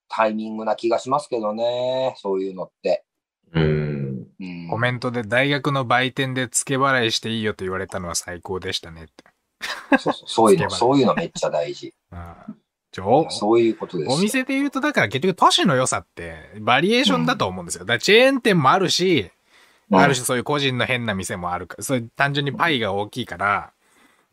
[0.08, 3.04] タイミングな気がしますけどね、そういうのって。
[3.52, 4.26] うん。
[4.40, 9.24] うん、コメントで大学の売店で付け払いしていいよと言われたのは最高でしたねって。
[9.98, 11.94] そうそうそういうの、そういうのめっちゃ大事。
[12.10, 12.34] うん
[12.90, 14.16] ちょそういうことですよ。
[14.16, 17.80] お店で言うと、だから結局都市の良さってバリエーションだと思うんですよ。
[17.80, 19.32] だからチェーン店もあるし、
[19.90, 19.98] うん。
[19.98, 23.72] ある種そういう個人の変な店もあるから、そういう単純にパイが大きいから、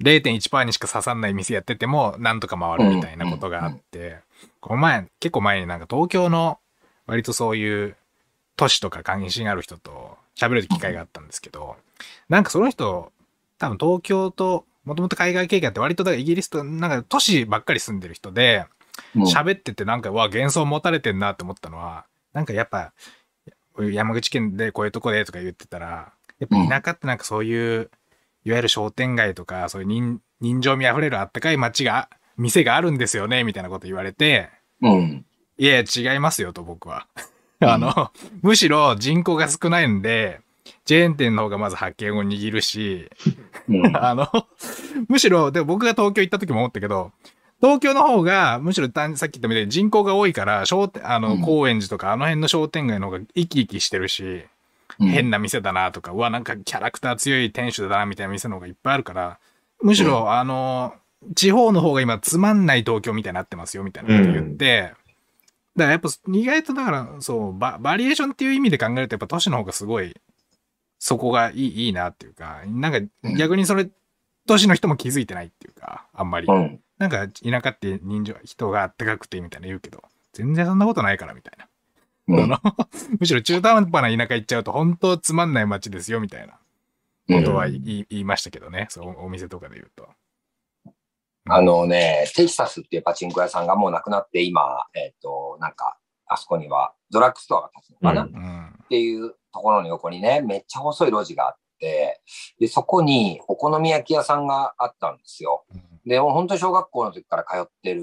[0.04, 4.20] 0.1%にしか刺さんない店やってても、なんとか回るみたいなことがあって、
[4.60, 6.60] この前、結構前になんか東京の
[7.06, 7.96] 割とそういう
[8.56, 11.76] 都市とか関心ある人と喋る機会があったんですけど、
[12.30, 13.12] なんかその人、
[13.58, 18.66] 多分東京と、もともと海外経験あって割とだからイギリスとなんか都市ばっかり住んでる人で、
[19.16, 19.24] うん。
[19.24, 22.94] 喋っててなんか、わ、幻想持たれてんなって思ったのは、なんかやっぱ、
[23.89, 27.89] 山口県でこういうとこでとか言ってたら、やっぱ田舎ってなんかそういう、
[28.44, 34.50] いわゆる商店街とか、そういう人人情味あふれるあったかい街が、店があるんですよね、みたいなこと言われて、
[34.82, 35.26] うん。
[35.58, 37.06] いやいや違いますよと僕は。
[37.60, 40.41] あの、むしろ人口が少ないんで、
[40.86, 43.10] チェーン店の方がまず発見を握るし、
[43.70, 43.96] うん。
[43.96, 44.28] あの、
[45.08, 47.12] むしろ、でも僕が東京行った時も思ったけど、
[47.62, 51.41] 東京の方が、むしろ単さっき言ったみたいに人口が多いから、商店、あの、うん。
[51.41, 54.43] 高円寺とかあの辺の商店街の方が生き生きしてるし、
[55.00, 59.39] 変な店だなとか、うわ、なんかキャラクター強い店主だなみたいな店の方がいっぱいあるから、
[59.82, 60.93] むしろ、あの、
[61.36, 64.93] 地方の方が今つまんない東京みたいになってますよみたいなこと言って、
[65.76, 70.15] だからやっぱ意外とだから、そうバ、バリエーションっていう意味で考えるとやっぱ都市の方がすごい、
[71.00, 73.88] そこがいいいいなっていうか、なんか逆にそれ、
[74.47, 76.47] 都市の人も気づいてないっていうか、あんまり。
[76.47, 76.80] うん。
[77.02, 81.66] なんか田舎って人情、人があったかくてみたいな言うけど、全然そんなことないからみたいな。
[81.66, 81.72] うん
[83.20, 86.60] むしろ中途半端な田舎行っちゃうと本当つまんない街ですよみたいな
[87.36, 88.86] ことは言い,、言いましたけどね。
[88.90, 90.08] そう、お店とかで言うと。
[91.50, 98.68] あのね、テキサスっていうパチンコ屋さんがもうなくなって、今、えっ、と、なんか、あそこにはドラッグストアが建つのかな、うんうん。
[98.84, 102.22] っていうところの横にね、めっちゃ細い路地があって、
[102.60, 105.66] で、そこにお好み焼き屋さんがあったんですよ。
[105.74, 108.02] で、もう本当に小学校の時から通ってる、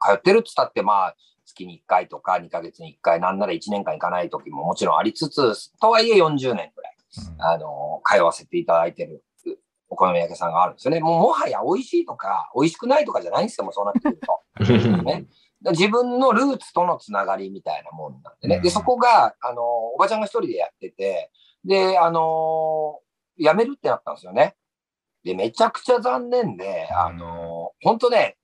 [0.00, 6.96] 通ってるって言ったって、まあ、月に1回とか2ヶ月に1回、なんなら1年間行かない時ももちろんありつつ、とはいえ40年ぐらい、
[7.38, 9.24] あの、通わせていただいてる
[9.88, 11.00] お好み焼き屋さんがあるんですよね。
[11.00, 15.02] もうもはや美味しいとか、美味しくないとかじゃないんですよ、もうそうなってくると。
[15.04, 15.26] ね
[15.72, 18.56] 自分のルーツとのつながりみたいなもんなんでね。
[18.56, 21.30] うんで、そこが、あの、おばちゃんが一人でやってて、
[21.66, 23.00] で、あの、
[23.38, 24.54] 辞めるってなったんですよね。
[25.24, 28.36] で、めちゃくちゃ残念で、あの、本当ね、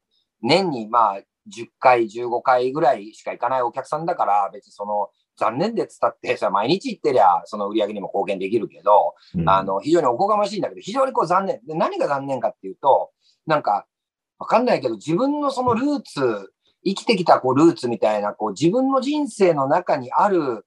[0.43, 5.09] 年にまあ、10回、15回ぐらいしか行かないお客さんだから、別にその、
[5.39, 9.15] 残念でっつったって、それは毎日行ってりゃ、その売り上げにも貢献できるけど、
[9.47, 11.61] あの、非常におこがましいんだけど、非常にこう残念。
[11.67, 13.11] で、何が残念かっていうと、
[13.47, 13.87] なんか、
[14.39, 16.53] わかんないけど、自分のそのルーツ、
[16.85, 20.65] 生きてきたこうルーツみたいな、こう自分の人生の中にある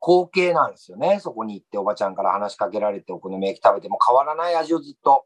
[0.00, 1.18] 光景なんですよね。
[1.20, 5.24] そこに行っておばちゃんから話しかけられてお好み焼き食べても変わらない味をずっと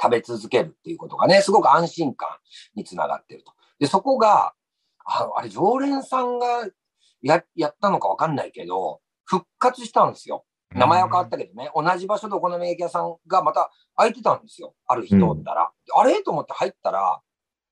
[0.00, 2.28] 食べ続けるっていうことがね、すごく安心感
[2.74, 3.52] につながってると。
[3.78, 4.52] で、そこが、
[5.04, 6.68] ああれ、常連さんが
[7.22, 10.44] ややったのかわかんないけど、復活したんですよ。
[10.70, 14.74] 名前は変わったけどね、同じ場所でお好み焼き屋さんがまた開いてたんですよ。
[14.86, 15.70] ある日通ったら。
[15.96, 16.22] あれ？
[16.22, 17.20] と思って入ったら、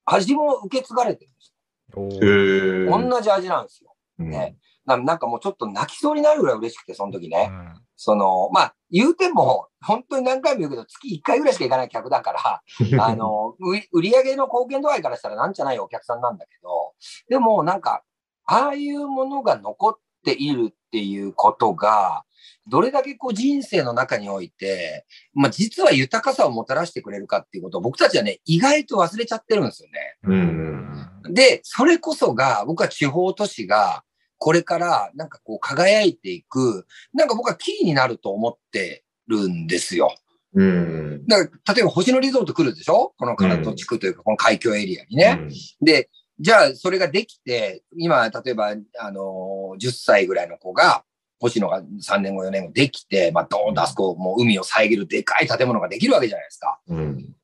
[0.07, 1.53] 味も受け継がれてるんです
[1.91, 3.11] よ。
[3.11, 3.95] 同じ味なんですよ。
[4.19, 7.51] うんねななんかもうちょっと泣きそうになるぐらい嬉しくて、その時ね。
[7.97, 12.63] うんその、まあ、言うても、本当に何回も言うけど、月1回ぐらいしか行かない客だから、
[13.03, 16.93] あの、売売り上げの貢献度合いからしたらなんじゃないお客さんなんだけど、
[17.29, 18.03] でもなんか、
[18.45, 22.25] ああいうものが残っているっていうことが、
[22.69, 30.17] どれだけこう人生の中において、まあ実は豊かさをもたらしてくれるかっていうことを僕たちはね、意外と忘れちゃってるんですよね。
[30.25, 30.77] うん
[31.31, 34.05] で、それこそが、僕は地方都市が、
[34.39, 40.15] これからなんかこう輝いていく、なんか僕はキーになると思ってるんですよ。
[40.55, 41.27] うん。
[41.27, 43.13] だから、例えば星野リゾート来るでしょ？
[43.19, 45.41] この唐戸地区というか、この海峡エリアにね。
[45.83, 51.03] で、じゃあ、それができて、今、例えば、あのー10歳ぐらいの子が、
[51.39, 56.79] 星野が3年後、4年後できて、まあ、ドーンとあそこ、もう海を遮るでかい建物ができるわけじゃないですか。
[56.89, 57.35] うん。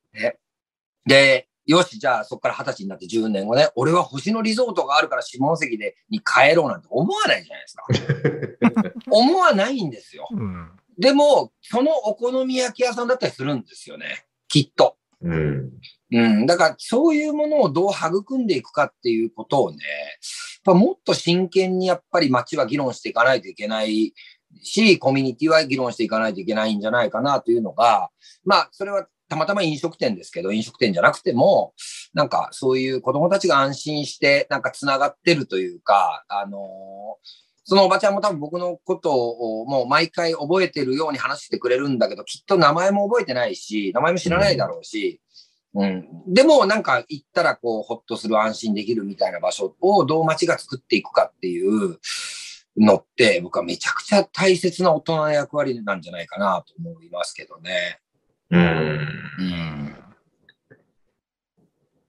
[1.06, 8.92] で、よし、じゃあそこから二十歳になって10年後ね、俺は星野リゾートがあるから下関でに帰ろうなんて思わないじゃないですか。
[9.10, 10.28] 思わないんですよ。
[10.30, 14.24] うんでも、そのお好み焼き屋さんだったりするんですよね。
[14.48, 14.96] きっと。
[15.22, 15.70] うん。
[16.12, 16.46] うん。
[16.46, 19.82] だから、そういうものをどう育んでいくかっていうことをね、やっ
[20.64, 24.12] ぱもっと真剣にやっぱり街は議論していかないといけない
[24.62, 28.10] し、コミュニティは議論していかないといけないんじゃないかなというのが、
[28.44, 31.72] まあ、それはたまたま飲食店ですけど、飲食店じゃなくても、
[32.12, 45.20] なんかそういう子供たちが安心して、なんか繋がってるというか、あのーそのおばちゃんも多分僕のことをもう毎回覚えてるように話してくれるんだけど、きっと名前も覚えてないし、名前も知らないだろうし、
[45.74, 46.08] うん。
[46.26, 51.98] でもなんか行ったらこう、ほっとする安心できるみたいな場所をどう街が作っていくかっていう
[52.76, 58.01] のって、僕はめちゃくちゃ大切な大人の役割なんじゃないかなと思いますけどね。
[58.52, 58.60] うん。
[58.60, 59.96] うん。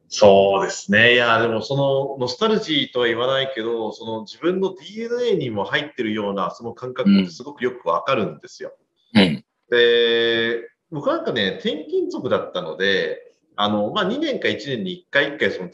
[0.10, 1.16] そうですね。
[1.16, 8.74] いや、でもそのノスタルジーとは言わないけど、その自分の DNA にも入ってるようなその感覚ってすごくよくわかるんですよ。
[9.16, 9.44] うん。
[9.72, 15.70] で、僕なんかね、転勤族だったので、あの、まあ、2年か1年に1回1回その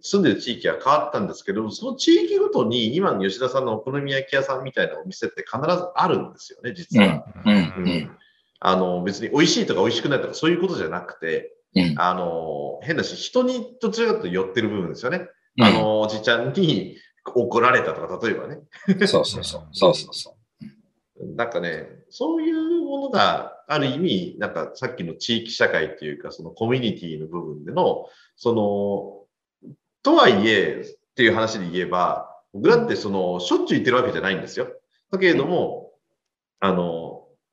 [0.00, 7.24] 住んでる地域は変わったんですけど、その地域ごとに今の吉田さんのお好み焼き屋さんみたいなお店って必ずあるんですよね、実は。
[7.44, 7.54] うん。
[7.54, 8.18] ううんん。
[8.60, 11.94] あの、別に美味しいとか美味しくないとかそういうことじゃなくて、うん。
[11.98, 15.28] あの、変だし、人にどちらかと寄ってる部分ですよね。
[15.58, 18.58] うんあの、おじちゃんに怒られたとか、例えばね。
[19.06, 19.68] そうそうそう。
[19.72, 20.36] そうそうそ
[21.34, 29.26] なんかね、そういうものがある意味、なんかさっきの地域社会っていうか、そのコミュニティの部分での、そ
[29.64, 34.68] の、とはいえっていう話で言えば、僕だってその、しょっちゅう言ってるわけじゃないんですよ。
[35.10, 35.92] だけれども、
[36.60, 37.05] あの、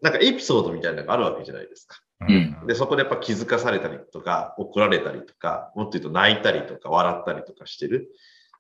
[0.04, 1.98] なんかエピソードみたいなのがあるわけじゃないですか。
[2.28, 8.10] うんで、そこでやっぱ気づかされたりとか、怒られたりとか、もっと言うと泣いたりとか、笑ったりとかしてる。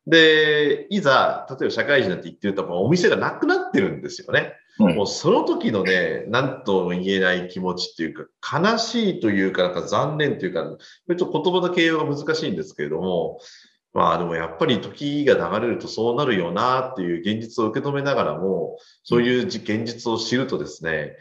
[0.07, 4.53] で、いざ、例えば社会人なんて言ってると、もうお店がなくなってるんですよね。
[4.79, 4.85] う。
[4.85, 13.39] うんもうその時のね、なんとも言えない気持ちっていうか、悲しいというか、なんか残念というか、ちょっと言葉の形容が難しいんですけれども、
[13.93, 21.15] まあでもやっぱり時が流れるとそうなるよなっていう現実を受け止めながらも、そういうじ現実を知るとですね、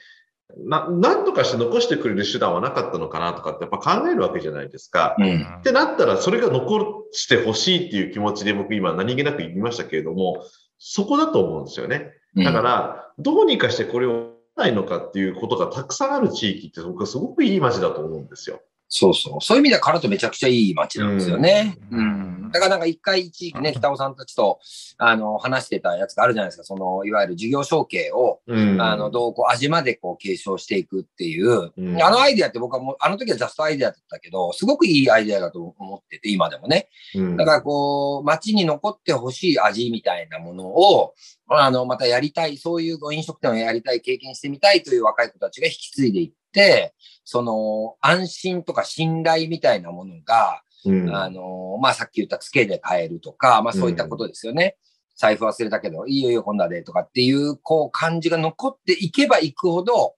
[0.58, 5.14] な、なんとかして残してくれる手段はなかったのかなとかってやっぱ考えるわけじゃないですか。
[5.18, 5.46] うん。
[5.60, 10.44] ってなったら、それが残してほしいっていう気持ちで僕今何気なく言いましたけれども、
[10.78, 12.12] そこだと思うんですよね。
[12.36, 18.60] だから、どうにかしてこれをないのかっていうことがたくさんある地域って僕はすごくいい街だと思うんですよ。
[18.94, 19.40] そうそう。
[19.40, 21.78] そういう意味では、カラトめちゃくちゃいい街なんですよね。
[21.90, 22.50] ううんん。
[22.52, 24.60] だからなんか一回一時期ね、北尾さんたちと、
[24.98, 26.64] あの、話してたやつがあるじゃないですか。
[26.64, 36.90] その、いわゆる事業承継を、うんあの、どうこう、味までこう、継承していくっていう、うんあのアイデアって僕はもう、あの時はジャストアイデアだったけど、すごくいいアイデアだと思ってて、今でもね。
[37.14, 41.14] うんだからこう、街に残ってほしい味みたいなものを、
[41.58, 46.94] あの、またやりたい、そういう飲食店をやりたい、経験してみたいという若い子たちが引き継いでいって、
[47.24, 54.76] その、安心とか信頼みたいなものが、うんあの、まあ、さっき言ったツケで買えるとか、まあ、そういったことですよね。
[55.14, 60.16] 財布忘れたけど、いいよいいよ、今度はで、とかっていう、こう、感じが残っていけばいくほど、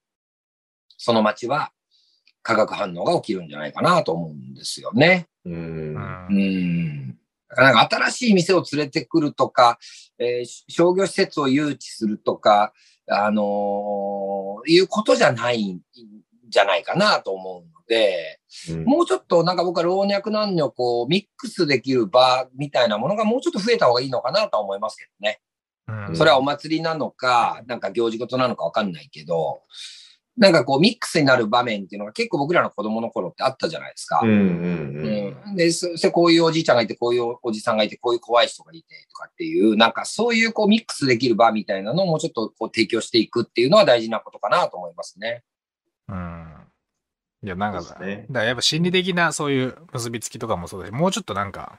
[0.96, 1.72] その街は
[2.42, 5.28] 化学反応が起きるんじゃないかなと思うんですよね。
[5.44, 5.50] う。
[5.50, 5.96] うん
[6.30, 7.18] うん
[7.56, 9.78] なんか新しい店を連れてくるとか、
[10.18, 12.72] えー商業施設を誘致するとか、
[13.08, 15.80] あのーいうことじゃないん
[16.48, 18.40] じゃないかなと思うので、
[18.70, 18.84] うん。
[18.84, 25.40] もうちょっとなんか僕は老若男女こうミックスできる場みたいなものがもうちょっと増えた方がいいのかなとは思いますけどね。
[26.08, 26.16] うん。
[26.16, 29.62] それはお祭りなのか、なんか行事事なのかわかんないけど、
[30.36, 34.20] なんかこうミックスになる場面っていうのが結構僕らの子供の頃ってあったじゃないですか。
[34.22, 34.36] うんうん
[35.46, 45.44] うんで、そしてこういうおじいちゃんがいて、こういうおじさんがいて、こういう怖い人がいてとかっていう、なんかそういうこうミックスできる場みたいなのをもうちょっとこう提供していくっていうのは大事なことかなと思いますね。
[46.08, 46.54] うん。
[47.44, 51.78] いや、なんか、そうですねだからやっぱ心理的なそういう結びつきとかもそうだし、もうちょっとなんか、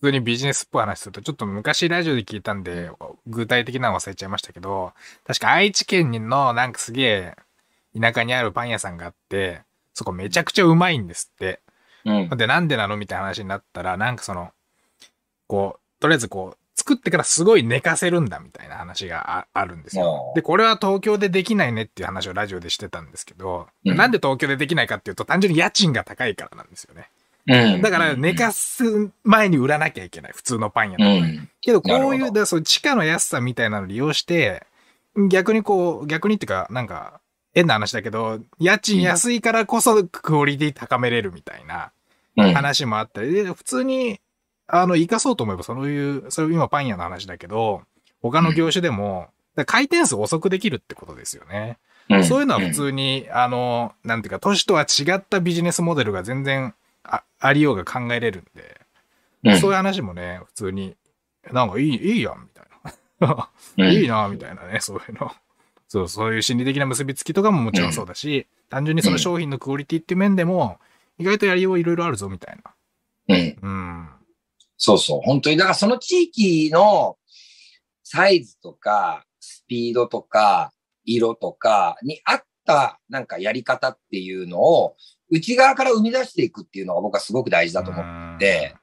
[0.00, 2.90] 普通にビジネスっぽい話すると、ちょっと昔ラジオで聞いたんで、
[3.26, 4.92] 具体的なの忘れちゃいましたけど、
[5.24, 7.36] 確か愛知県のなんかすげえ
[7.98, 11.60] 田舎にあるパン屋さんがあって、そこめちゃくちゃうまいんですって。
[12.04, 12.36] うん。
[12.36, 14.50] で、なんでなのみたいな話になったら、なんかその、
[15.46, 20.32] こう、とりあえずこう、作ってからすごい寝かせるんだみたいな話がああるんですよ。
[20.34, 27.08] で、これは東京でできないねっていう話をラジオでしてたんですけど、うんなんで東京でできないかっていうと、単純に家賃が高いからなんですよね。
[27.46, 27.82] うん。
[27.82, 30.32] だから寝かす前に売らなきゃいけない。
[30.34, 31.42] 普通のパン屋うだと。
[31.42, 31.48] ん。
[31.60, 34.66] けど、こういう、だそういう地価の安さみたいなのを利用して、
[35.30, 37.20] 逆にこう、逆にっていうか、なんか、
[37.54, 41.92] 変な話だけど、家賃安いからこそクオリティ高めれるみたいな
[42.36, 42.52] うん。
[42.52, 44.20] 話もあったり、で、普通に、
[44.66, 47.82] あの、活かそうと思えば、そういう、それ今パン屋の話だけど、
[48.20, 49.28] 他の業種でも、
[49.66, 51.78] 回転数遅くできるってことですよね。
[52.10, 58.80] うんそういうのは普通に、あの、なんていうか、都市とは違ったビジネスモデルが全然あありようが考えれるんで、
[59.44, 60.96] うんそういう話もね、普通に、
[61.52, 62.66] なんかいい、いいやん、みたい
[63.20, 63.48] な。
[63.78, 65.32] うん いいな、みたいなね、そういうの。
[65.94, 70.78] そう、そういう心理的な結びつきとかももちろんそうだし、単純にその商品のクオリティっていう面でも、
[71.18, 72.74] 意外とやりよういろいろあるぞ、みたいな。
[73.28, 73.58] うん。
[73.62, 74.08] うん。
[74.76, 75.20] そうそう。
[75.20, 75.56] 本当に。
[75.56, 77.16] だからその地域の
[78.02, 80.72] サイズとか、スピードとか、
[81.04, 84.96] 色とかに合ったなんかやり方っていうのを
[85.30, 88.04] 内側から生み出していくっていうのが僕はすごく大事だと思う。
[88.36, 88.74] って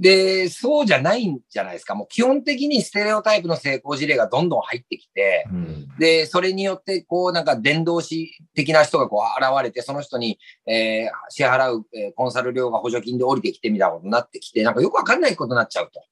[0.00, 1.94] で、そうじゃないんじゃないですか。
[1.94, 5.88] もう基本的にステレオタイプの成功事例がどんどん入ってきて、うん。
[5.98, 16.02] で、それによって、こう、なんか伝道師的な人がこう現れて、その人に、えー支払う、えーコンサル料が補助金で降りてきてみたいなことになってきて、なんかよくわかんないことになっちゃうと。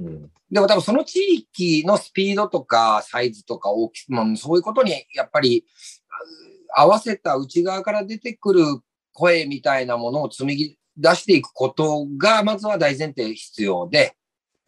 [0.00, 5.64] うんうんでも多分その地域のスピードとかサイズとか大きさ、まあ、そういうことにやっぱり
[6.76, 8.64] あ合わせた内側から出てくる
[9.12, 14.16] 声みたいなものを紡ぎ出していくことがまずは大前提必要で、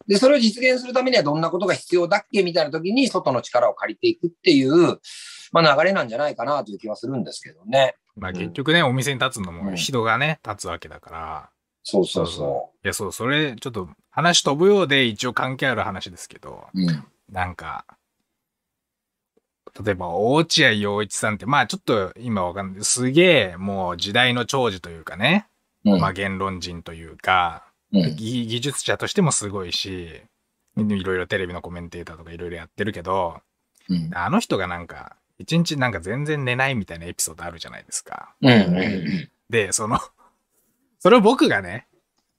[0.07, 4.99] で、それを実現するためにはどんなことが必要だっけみたいな時に外の力を借りていくっていう、
[5.51, 7.95] まあ流れなんじゃないかなという気はするんですけどね。
[8.15, 11.49] まあ結局ね、お店に立つのもうん人がね、立つわけだから。
[11.83, 16.81] そうそうそいや、そう、それ、ちょっと話飛ぶようで一応関係ある話ですけど、う。
[16.81, 17.05] うん。
[17.29, 17.85] なんか、
[19.83, 22.83] 例えば、大落合陽一さんって、まあちょっと今わかんない。
[22.83, 25.56] すげえ、もう時代の長寿というかね、うん。
[25.97, 28.15] まあ言論人というか、うん。
[28.15, 30.21] 技技術者としてもすごいし、
[30.75, 33.41] いろいろテレビのコメンテーターとかいろいろやってるけど、
[33.89, 34.11] うん。
[34.13, 38.33] あの人がなんか、一日なんか全然寝ないみたいなエピソードあるじゃないですか。
[39.49, 39.99] で、その、
[40.99, 41.87] それを僕がね、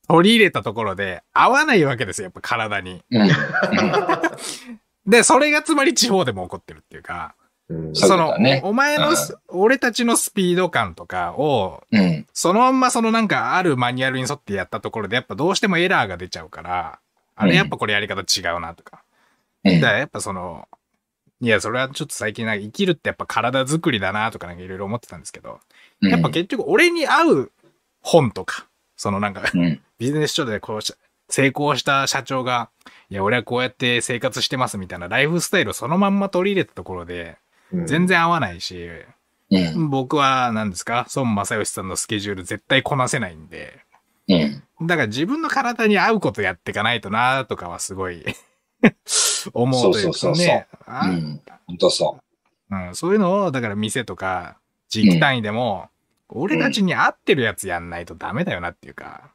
[0.09, 3.03] 取り入れたところで合わないわけですよ、やっぱ体に。
[3.11, 3.29] うん。
[5.07, 7.35] で、それがつまり地方でも起こってるっていうか、
[7.69, 7.95] うん。
[7.95, 8.61] その、ね。
[8.64, 9.16] お前のうん。
[9.16, 12.27] す、俺たちのスピード感とかを、うん。
[12.33, 16.99] そのまんまそのなんかあるマニュアルに沿ってやったところで、やっぱどうしてもエラーが出ちゃうから、
[17.37, 19.03] あれやっぱこれやり方違うなとか。
[19.64, 19.81] うん。
[19.81, 20.66] だからやっぱその、
[21.41, 25.61] いや、それはちょっと最近なんか生きるってやっぱ体作りだなとかなんかいろいろ思ってたんですけど、
[26.01, 27.53] やっぱ結局俺に合う
[28.01, 28.66] 本とか、
[28.97, 30.93] そのなんかうん、ビジネス書でこうし
[31.29, 32.71] 成功した社長が、
[33.11, 37.37] いや、俺はこうやって生活してますみたいなライフスタイルをそのまんま取り入れたところで、
[37.73, 38.89] 全然合わないし、
[39.51, 39.91] うん。
[39.91, 41.07] 僕は何ですか？
[41.14, 43.81] 孫正義さんのスケジュール絶対こなせないんで、
[44.29, 44.35] う
[44.85, 44.87] ん。
[44.87, 48.25] だから自分の体に合うことやっていかないとなとかはすごい
[49.53, 50.47] 思うというかそうそうそうそう。
[50.47, 50.66] ね。
[50.73, 51.41] うあん。
[51.66, 52.19] 本当そ
[52.71, 52.77] う。
[52.77, 54.59] ん、そういうのを、だから店とか、
[54.89, 55.89] 地域単位でも、
[56.29, 59.31] 俺たちに合ってるやつやんないとダメだよなっていうか、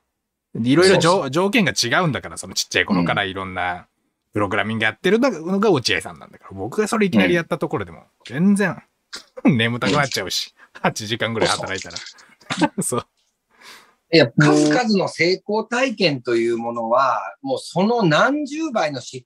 [0.56, 3.88] いろいろ条件が違うんだから、そのちっちゃい頃からいろんな
[4.34, 8.82] プログラミングやってるのが落合さんなんだから、僕がそれいきなりやったところでも、全然、
[9.46, 11.98] 眠たくなっちゃうし、 8時間ぐらい働いたら。
[12.84, 13.00] そう。
[13.02, 14.16] う。
[14.16, 19.26] いや、数々の成功体験というものは、もうその何十倍の失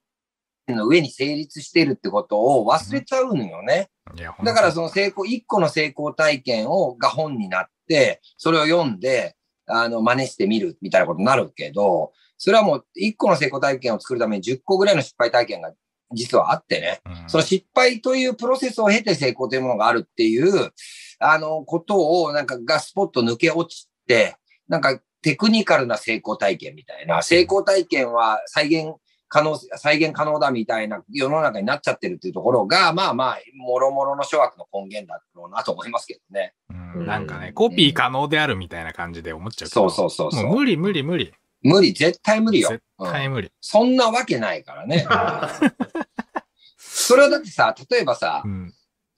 [0.67, 3.89] 敗の上に成立しているってことを忘れちゃうのよね。
[4.17, 9.37] いや、だからそその成功、一個の成功体験を、が本になって、それを読んで、
[9.67, 15.73] あの、真似してみるみたいなことになるけど、それはもう一個の成功体験を作るために10個ぐらいの失敗体験が
[16.13, 17.01] 実はあってね。
[17.05, 20.71] うんその失敗というプロセスを経て成功というものがあるっていう、
[21.19, 24.37] あの、ことをなんかガスポット抜け落ちて、
[24.69, 28.95] なんかテクニカルな成功体験みたいな、成功体験は再現
[29.27, 36.53] 可能、再現可能だみたいな世の中になっちゃってるっていうところが、まあまあ、もろもろの諸悪の根源だろうなと思いますけどね。
[36.69, 39.89] うんなんかね、コピー可能であるみたいな感じで思っちゃうけど。
[39.89, 41.33] そうそうそうそうもう無理無理無理。
[41.61, 42.69] 無理、絶対無理よ。
[42.69, 43.51] 絶対無理。
[43.61, 45.05] そんなわけないからね。
[46.77, 48.73] それはだってさ、例えばさう、ん。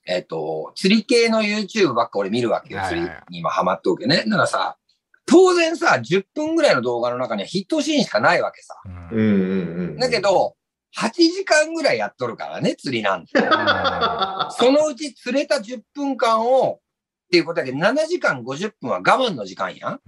[0.05, 2.81] えっ、と、釣り系の YouTube ばっか俺見るわけよ。
[2.87, 4.23] 釣りに今ハマっておけね。
[4.25, 4.77] だからさ、
[5.27, 8.75] 当然さ、10分ぐらいの動画の中にはヒットシーンしかないわけさ。
[8.85, 9.97] うんうんうんうん。
[9.97, 10.55] だけ、ど、
[10.97, 13.39] 8時間ぐらいやっとるからね、釣りなんて。
[14.57, 16.79] そのうち釣れた10分間を、っ
[17.31, 20.01] ていうことだけど、7時間50分は我慢の時間やん。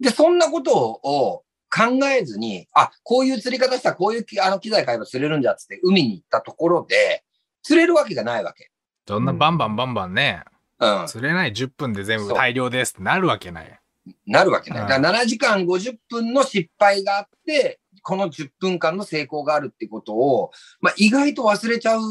[0.00, 7.22] うんで、そんなことを考えずに、あ、こういう釣り方したらこういうきあの機材買えば釣れるんじゃっつって海に行ったところで、
[7.62, 8.70] 釣れるわけがないわけ。
[9.06, 10.42] そんなバンバンバンバンね、
[10.78, 11.06] うん。
[11.06, 13.80] 釣れない10分で全部大量ですってなるわけない。
[14.26, 14.82] なるわけない。
[14.82, 22.02] うんだから7時間50分の失敗があって、この10分間の成功があるってことを、まあ、意外と忘れちゃう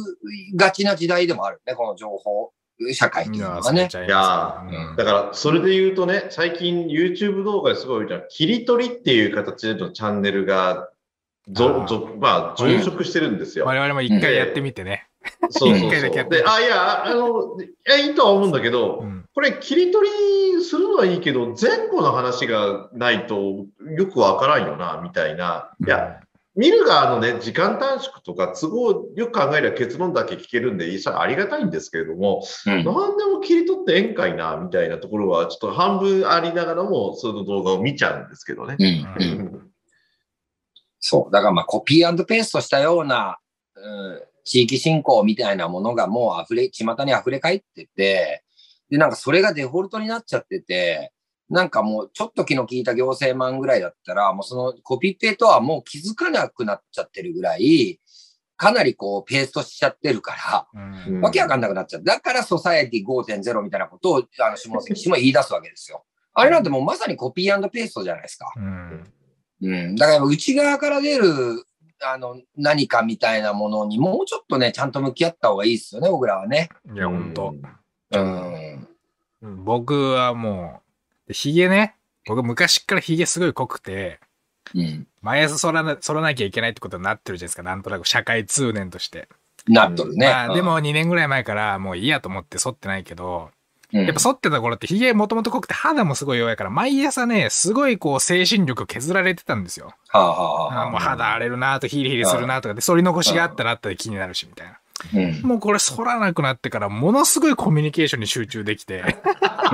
[0.55, 2.51] がちな時代でもあるね、この情報
[2.93, 3.81] 社会っていうのがね。
[3.81, 4.95] いますようん。
[4.95, 10.89] だから、それで言うとね、最近 YouTube 動画ですごいじゃん、切り取りっていう形でのチャンネルが、
[11.51, 13.65] ぞぞまあ、増殖してるんですよ。
[13.65, 15.07] 我々も一回やってみてね。
[15.49, 19.25] そうそう 一回だけやってそうで、あ、いや、あの、いや、いいとは思うんだけど、うん。
[19.33, 20.07] これ、切り取
[20.55, 23.65] りするのはいいけど、前後の話がないと
[23.97, 25.71] よくわからんよな、みたいな。
[25.85, 26.19] いや、
[26.59, 32.83] 見る側のね、時間短縮とか、都合よく考えれば結論だけ聞けるんで、ありがたいんですけれども、うん何
[33.15, 38.75] でも切り取ってええんかいな、みたいなところは、ちょっと半分ありながらも、その動画を見ちゃうんですけどね。
[38.77, 39.71] うん
[40.99, 41.31] そう。
[41.31, 43.37] だからまあコピーペーストしたような、
[43.75, 48.43] うん、地域振興みたいなものがもう溢れ、巷に溢れ返ってて、
[48.89, 51.13] で、なんかそれがデフォルトになっちゃってて、
[51.49, 57.99] なんかもうちょっと気の利いた行政マンぐらいだったら、もうそのコピペとはもう気づかなくなっちゃってるぐらい、
[58.55, 62.03] かなりこうペーストしちゃってるから、わけわかんなくなっちゃう。
[62.03, 66.03] だからソサエティ5.0みたいなことを、あの、下関市も言い出すわけですよ。
[66.33, 68.51] あれなんてもうまさにコピーペーストじゃないですか。
[68.55, 69.03] うん
[69.61, 69.95] うん。
[69.95, 71.63] だから内側から出る、
[72.01, 76.69] あの、何かみたいなものにもうちょっとね、ちゃんと向き合った方がいいですよね、僕らはね。
[76.93, 77.53] いや、ほんと。
[78.11, 78.87] うん。
[79.63, 80.81] 僕はも
[81.29, 81.95] う、ヒゲね、
[82.27, 84.19] 僕昔からヒゲすごい濃くて、
[84.75, 85.07] うん。
[85.21, 87.63] 毎朝剃らな剃らなきゃいけないってことになってるじゃないですか。
[87.63, 89.27] なんとなく社会通念として。
[89.67, 90.27] なっとるね。
[90.27, 93.51] まあ、でも2年ぐらい前からもういいやと思って剃ってないけど、
[93.91, 99.93] うん、やっぱ剃ってた頃ってヒゲもともと濃くて肌もすごい弱いから、毎朝ね、すごいこう精神力削られてたんですよ。
[100.09, 104.77] はあ、はあはあ、もう肌荒れるなとヒリヒリするなとかで、反り残しがあったらあったで気になるし、みたいな。
[105.13, 105.41] うん。
[105.41, 109.01] もうこれ反らなくなってから、ものすごいコミュニケーションに集中できて。
[109.01, 109.71] だか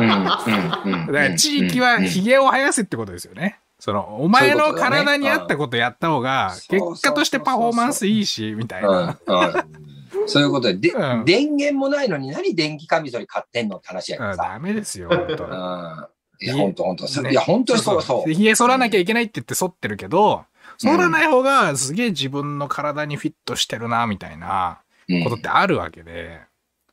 [1.12, 3.60] ら地域はヒゲを生やせってことですよね。
[3.80, 8.90] その、お前の体に合ったことやった方が、結果としてパフォーマンスいいし、みたいうん。
[8.90, 9.20] な。
[9.28, 10.28] うん。
[10.28, 14.44] そういうことで、で、うん電源もないのに何電気カミソリ買ってんのって話やうんからさ。
[14.54, 16.08] ダメですよ、本当うん。
[16.42, 17.08] いや、ほんとほんと。
[17.08, 18.28] そねいや、本当にそうそう。
[18.28, 20.46] でヒゲ剃らなきゃいけないって言って剃ってるけど、
[20.78, 24.85] 剃らない方がすげえ自分の体にフィットしてるな、みたいなうん
[25.24, 26.42] ことってあるわけで、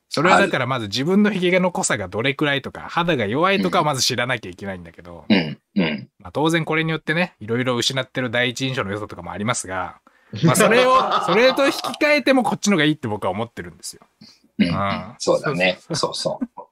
[0.08, 5.58] それはだからまず自分のヒゲの濃さがどれくらいとか、肌が弱いとかはまず知らなきゃいけないんだけど、うん。
[5.76, 6.08] うん。
[6.18, 10.00] まあ、当然これによってね、いろいろ失ってる第一印象の良さとかもありますが、
[10.44, 14.02] まあ、それを、 それと引き換えてもこっちのがいいって僕は思ってるんですよ。
[14.58, 15.78] うんんそうだね。
[15.94, 16.62] そうそう。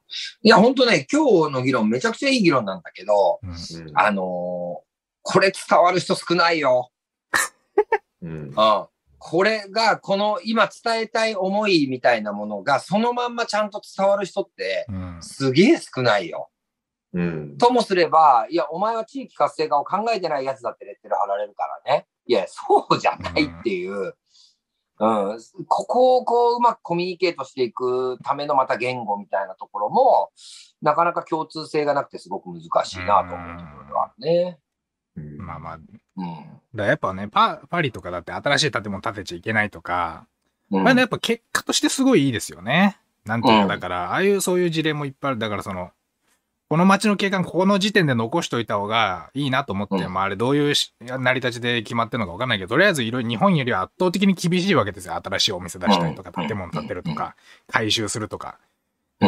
[0.43, 3.57] いや、本当ね、今日の議論めちゃくちゃいい議論なんだけど、うんうん
[3.95, 4.91] あのー
[5.22, 6.91] これ伝わる人少ないよ。
[8.22, 8.55] うんうん。
[9.23, 16.49] これが、この今伝えたい思いみたいなものが、そのまんまちゃんと伝わる人って、うんすげえ少ないよ。
[17.12, 22.07] うんともすれば、いや、お前は地域活性化を考えてないやつだってレッテル貼られるからね。
[22.27, 24.14] いや、そうじゃないっていう。
[25.01, 30.31] うん、ここをこううまくコミュニケートしていくためのまた言語みたいなところも、
[30.81, 34.59] なかなか共通性がなくてすごく難しいなと思うところではあるね。
[35.16, 35.79] うんまあまあ、
[36.21, 36.79] うん。
[36.79, 40.27] らやっぱね、パパリとかだって新しい建物建てちゃいけないとか、
[40.71, 42.99] うんまあね、やっぱ結果としてすごいいいですよね。
[43.25, 45.41] なんていうか、うんだから、ああいうそういう事例もいっぱいある。
[45.41, 45.91] だからその、
[46.68, 55.14] この街の景観、ここの時点で残しといた方がいいなと思って、うんまああれどういうし成り立ちで決まってるのかわかんないけど、とりあえずいろいろ日本よりは圧倒的に厳しいわけですよ。
[55.16, 57.35] 新しいお店出したりとか、うん建物建てるとか、
[57.66, 58.59] 改修するとか。
[58.61, 58.71] うん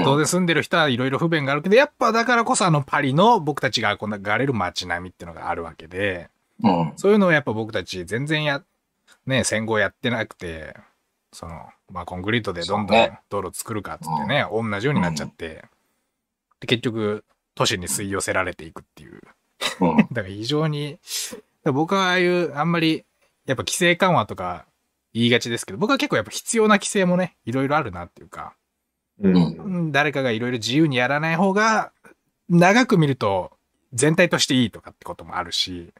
[0.04, 6.30] 当然住んでる人はいろいろ不便があるけど、やっぱだからこそあのパリの僕たちが憧れる街並みっていうのがあるわけで、
[6.62, 6.92] うん。
[6.96, 8.62] そういうのをやっぱ僕たち全然や、
[9.26, 10.76] ね、戦後やってなくて、
[11.32, 15.64] その、まあコンクリートでどんどんね道路作るかっつってね、同じようになっちゃって、
[16.60, 19.20] で結局都市に吸い寄せられていくっていう。
[19.80, 19.96] うん。
[20.12, 20.98] だから非常に、
[21.64, 23.04] 僕はああいう、あんまり、
[23.46, 24.66] やっぱ規制緩和とか
[25.12, 28.54] 言いがちですけど、僕は結構やっぱ必要な規制もね、いろいろあるなっていうか、
[29.20, 31.92] うんうん誰かがいろいろ自由にやらない方が、
[32.48, 33.52] 長く見ると
[33.92, 35.92] 全体としていいとかってこともあるし、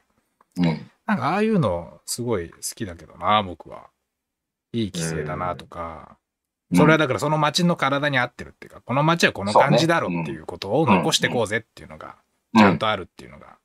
[0.57, 0.91] うん。
[1.05, 3.89] なんかああいうのすごい好きだけどな、僕は。
[4.73, 6.17] いい規制だなとか、
[6.73, 12.15] それはだからその街の体に合ってるっていうか、この街はこの感じだろうっていうことを残してこうぜっていうのが、
[12.57, 13.57] ちゃんとあるっていうのが。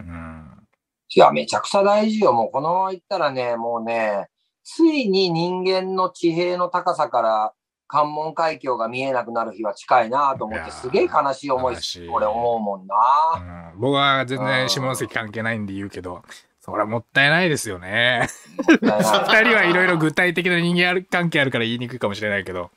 [0.00, 0.66] うん。
[1.08, 2.32] いや、めちゃくちゃ大事よ。
[2.32, 4.28] もうこのまま言ったらね、もうね、
[4.62, 7.52] ついに人間の地平の高さから
[7.90, 13.72] 関門海峡が見えなくなる日は近いなと思って、すげえ悲しい思い悲しい、俺思うもんうな。
[13.72, 13.78] ん。
[13.78, 16.22] 僕は全然下関関係ないんで言うけど、
[16.60, 18.28] それはもったいないですよね。
[18.58, 22.70] 二人はいろいろ具体的な人間関係あるから言いにくいかもしれないけど、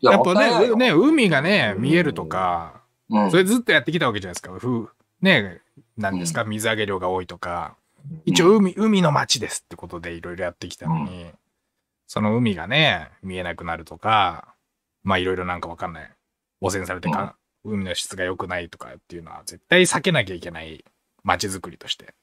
[0.00, 3.30] いややっぱね、ね、海がね、見えるとか、うん。
[3.30, 4.50] それずっとやってきたわけじゃないですか。
[4.58, 4.88] ふ
[5.20, 5.60] ね、
[5.98, 7.76] なんですか、水揚げ量が多いとか。
[8.24, 11.26] 一応海、海の町ですってことでいろいろやってきたのに、
[12.06, 14.53] その海がね、見えなくなるとか、
[15.04, 16.10] まあいろいろなんかわかんない。
[16.60, 20.84] 汚染されてか、海の質が良くないとかっていうのは絶対避けなきゃいけない
[21.22, 22.14] 街づくりとして。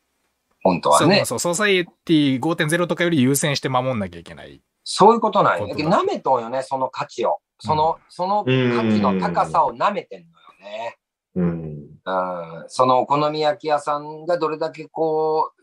[0.63, 1.17] 本当はね。
[1.17, 4.61] そうそう、ソサイエティ5.0とかより優先して守んなきゃいけない。
[4.83, 5.67] そういうことなんや。
[5.67, 7.39] ことだ舐めとんよね、その価値を。
[7.59, 10.97] その、その価値の高さを舐めてんのよね。
[11.35, 12.65] うんうん。
[12.67, 15.61] そのお好み焼き屋さんがどれだけこう、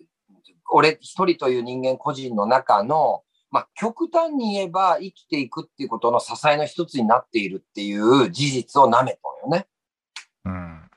[0.70, 9.66] 俺一人という人間個人の中の、まあ、極端に言えば生きていくっていうことの支えの一つになっているっていう事実を舐めとんよね。
[10.44, 10.88] うん。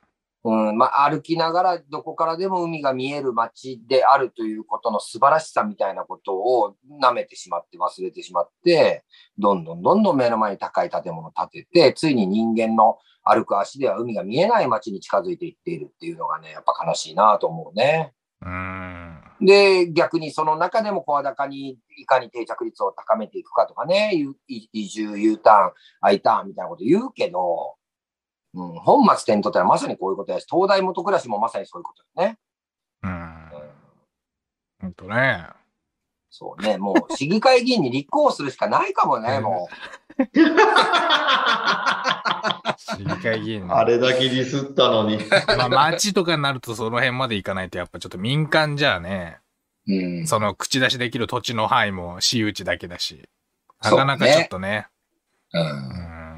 [0.43, 9.03] うん、まあ、歩きながらどこからでも海が見える街であるということの素晴らしさみたいなことを舐めてしまって忘れてしまって、
[9.37, 18.13] どんどんどんどん目の前に高い建物を建てて、ついに人間の歩く足では海が見えない街に近づいていっているっていうのがね、やっぱ悲しいなと思うね。
[18.43, 19.45] うん。
[19.45, 24.13] で、逆にその中でも声高にいかに定着率を高めていくかとかね、
[24.47, 25.71] 移住、U ターン、
[26.01, 27.75] I ターンみたいなこと言うけど、
[28.53, 32.37] うん、本末転倒ってのはまさにこういうことやし、東大元暮らしもまさにそういうことよね。
[33.03, 34.87] うん。
[34.87, 35.47] うん、とね。
[36.33, 39.67] そうね、もう市議会議員に立候補するしかないかもね、 も
[42.97, 45.17] 市議会議員ねあれだけディスったのに。
[45.57, 49.39] まあ町とかになるとその辺まで行かないとやっぱちょっと民間じゃあね、
[49.87, 49.93] う。
[49.93, 50.27] うん。
[50.27, 53.29] その口出しできる土地の範囲も私有地だけだし、
[53.83, 54.87] なかなかちょっとね。
[55.53, 55.59] う。
[55.59, 56.31] うんん。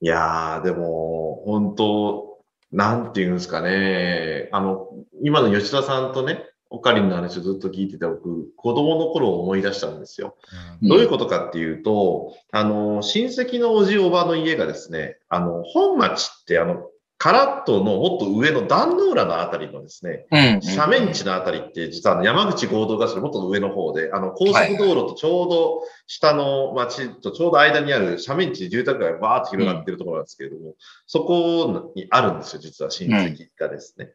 [0.00, 2.38] いやー、でも、本当
[2.70, 4.48] なんていうんですかね。
[4.52, 4.88] あの、
[5.22, 10.36] 今の吉田さんとね、オカリンの話をずっと聞いてて、僕、子供の頃を思い出したんですよ。
[10.80, 16.88] うんどういうことかっていうと、あの、親戚のおじおばの家がですね、あの、本町って、あの、
[17.18, 20.60] カラットのもっと上の壇ノ浦のあたりのですね、うん。
[20.76, 30.74] 斜面地のあたりって、実は山口合同ガスのもっと上の方で、あの、高速道路とちょうど下の町とちょうど間にある斜面地住宅街がバーッと広がってるところなんですけれども、
[31.06, 34.10] そこにあるんですよ、実は親戚がですね。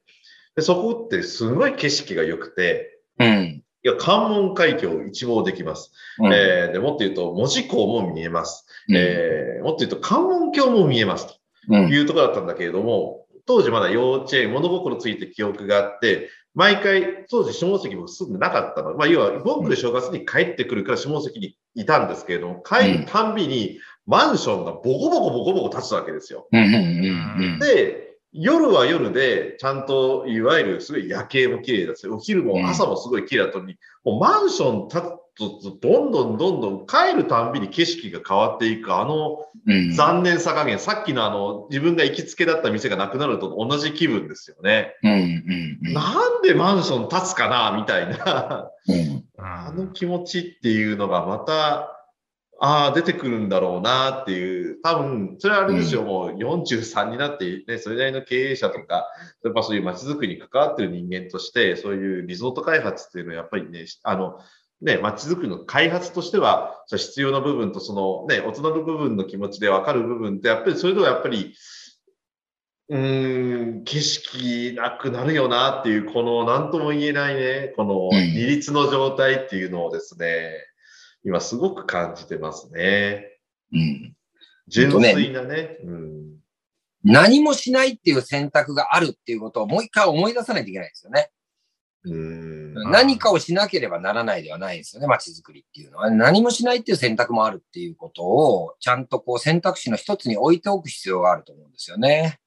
[0.56, 3.64] でそこってすごい景色が良くて、うん。
[3.84, 5.91] いや、関門海峡を一望できます。
[6.20, 6.34] うん。
[6.34, 8.66] えーでもっと言うと、門司港も見えます。
[8.89, 11.34] うんえーもっと言うと、関門橋も見えますと
[11.70, 11.89] うん。
[11.89, 18.95] いうところだったんだけれども、当時まだ幼稚園、物心ついて記憶があって、毎回、当時下関僕住んでなかったの。
[18.95, 26.47] まあ、要は、僕で正月に帰ってくるから下関にいたんですけれども、帰るたんびにマンションがボコボコボコボコ立つわけですよ。
[26.52, 26.78] うんうんう
[27.56, 35.01] んで、夜は夜で、ちゃんと、いわゆるすごい夜景も綺麗だし、お昼も朝もすごい綺麗だったのに、もうマンション立つ
[35.38, 39.93] と、どんどんどんどん帰るたんびに景色が変わっていく、あのうん。
[39.93, 44.95] 残念さ加減、さっきのあの、自分が行きつけだった店がなくなると同じ気分ですよね。
[45.03, 45.17] うんうん
[45.88, 49.25] うんなんでマンション立つかな、みたいな、うん。
[49.38, 52.01] あの気持ちっていうのがまた、
[52.64, 59.07] ああ、出てくるんだろうなっていう、多分、それはあれですよ、もう43になって、ね、それなりの経営者とか、
[59.43, 64.38] やっぱそういう街づくりに関わってる人間として、そういうリゾート開発っていうのはやっぱりね、あの、
[64.80, 71.55] ね、街づくりの開発としては、その必要な部分と、そのね、大人の部分の気持ちで分かる部分って、やっぱりそれではやっぱり、
[72.89, 78.12] うーん、景色なくなるよなっていう、この何とも言えないね、このうん。
[78.12, 80.51] 二律の状態っていうのをですね、
[81.24, 83.26] 今すごく感じてますね。
[83.74, 84.15] うん。
[84.67, 85.78] 純粋なね。
[85.84, 86.22] うん。
[87.03, 91.32] 何もしないっていう選択があるっていうことをもう一回思い出さないといけないですよね。
[92.03, 92.74] うん。
[92.91, 96.09] 何かをしなければならないではないですよね、街づくりっていうのは。
[96.09, 102.39] 何もしないっていう選択もあるっていうことを、ちゃんとこう選択肢の一つに置いておく必要があると思うんですよね。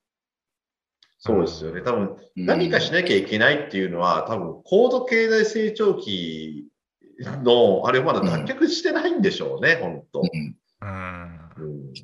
[1.19, 1.83] そうですよね。
[1.83, 6.67] 多分、うん何かしなきゃいけないっていうのは、多分、高度経済成長期
[7.21, 10.21] の、あれまだ脱却してないんでしょうね、本当。
[10.21, 11.51] うんうん。
[11.57, 11.95] うん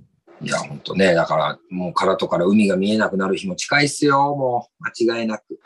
[0.43, 1.13] いや、ほんとね。
[1.13, 4.85] だから、もう空とから海が見えなくなる日も近いっすよ、もう。
[5.07, 5.61] 間違いなく。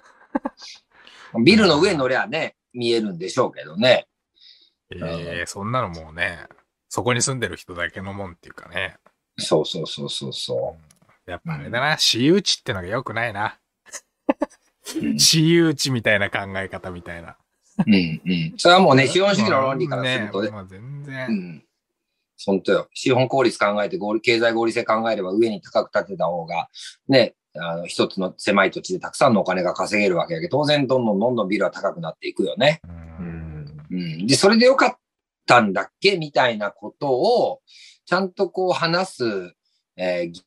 [1.44, 4.08] ビルの上に乗りゃね、見えるんでしょうけどね。
[4.90, 6.46] ええそんなのもうね、
[6.88, 8.96] そこに住んでる人だけのもんっていうかね。
[9.38, 10.76] そうそうそうそうそ
[11.26, 13.58] やっぱあれだな、私有地ってのが良くないな。
[14.96, 14.98] う。
[15.00, 17.36] うん、私有地みたいな考え方みたいな。
[17.86, 18.54] うん、うん。
[18.56, 21.26] それはもうね、資本主義の論理からするとね、ね、もう全然。
[21.28, 21.64] うん。
[22.46, 22.88] 本当よ。
[22.94, 26.68] 資本効率考えて合理、経済合理性考えれば上に高く建てた方が、
[27.08, 32.80] ね、あの、一つの狭い土地でたくさんのお金が稼げるわけだけど、当然どんどんどんどんビルは高くなっていくよね。
[32.84, 33.86] ううんん。
[33.90, 34.26] うん。
[34.26, 34.96] で、それでよかっ
[35.46, 36.16] たんだっけ？
[36.16, 37.60] みたいなことを、
[38.06, 39.54] ちゃんとこう話す、
[39.96, 40.42] えー、と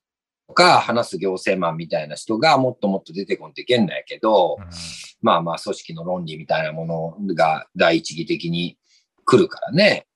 [0.54, 4.58] か、話す行政マンみたいな人がもっともっと出てこんといけんだやけど、
[5.22, 6.86] まあまあ組織の論理みたいなも
[7.20, 8.78] のが第一義的に
[9.26, 10.08] 来るからね。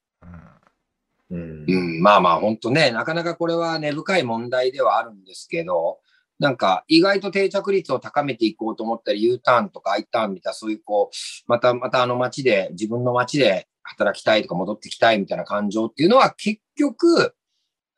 [1.29, 1.79] うんう。
[1.79, 5.99] ん、まあまあ本当ね、なかなかこれは根深い問題ではあるんですけど、
[6.39, 11.15] なんか意外と定着率を高めていこうと思ったり、U ターンとか I ターンみたいな、そういうこう、
[11.47, 17.35] またまたあの街で、自分の街で働きたいとか戻ってきたいみたいな感情っていうのは結局、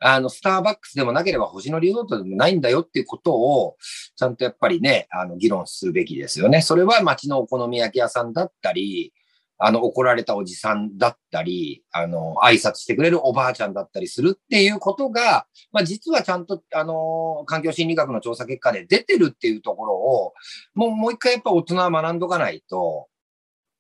[0.06, 3.78] あの、スターバックスでもなければ星野リゾートでもないんだよっていうことを、
[4.16, 6.62] ちゃんとやっぱりね、あの、議論するべきですよね。
[6.62, 9.14] それは街のお好み焼き屋さんだったり、
[9.58, 20.34] あの、怒られたおじさんだったり、あの、挨拶してくれるおばあちゃんだったりするっていうことが、まあ実はちゃんと、あの、環境心理学の調査結果で出てるっていうところを、
[20.76, 23.08] もう、もう一回やっぱ大人は学んどかないと、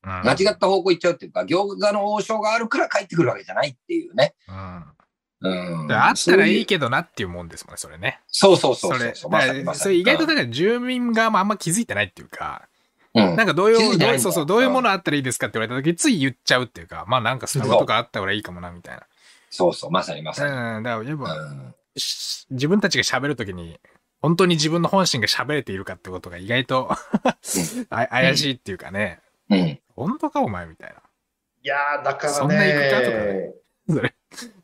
[0.03, 4.35] 間違った方向行っちゃうっていうか、餃子の王将があるから帰ってくるわけじゃないっていうね。
[4.47, 4.85] うん。
[5.43, 5.87] うん。
[5.87, 8.19] であったらいいけけどなっていうもんですもんね、それね。
[8.27, 9.31] そうそうそうそれそうそう。
[9.31, 9.65] まさにだまさに。
[9.65, 12.67] からそれ意外とだから住民側もあんま気づいてないっていうか、
[13.13, 18.99] うん、なんかどういう、うそうそう、どういうものあったらいいですかって言われた時つい言っちゃうっていうか、まあなんかスタバとかあった方がいいかもな、みたい
[19.49, 20.35] そうそう、まさにまな。
[20.35, 20.51] さに。
[20.51, 23.79] うん、だからやっぱ、うんし自分たちが喋るときに、
[24.21, 26.91] 本当に自分の本心が喋れているかってことが意外と
[27.89, 29.19] あ怪しいっていうかね、
[29.49, 29.79] うん。
[29.95, 30.95] 本当かお前みたいな。
[30.95, 32.37] いやー、だからね。
[32.39, 33.53] そんな行くかとかね
[33.89, 34.15] それ、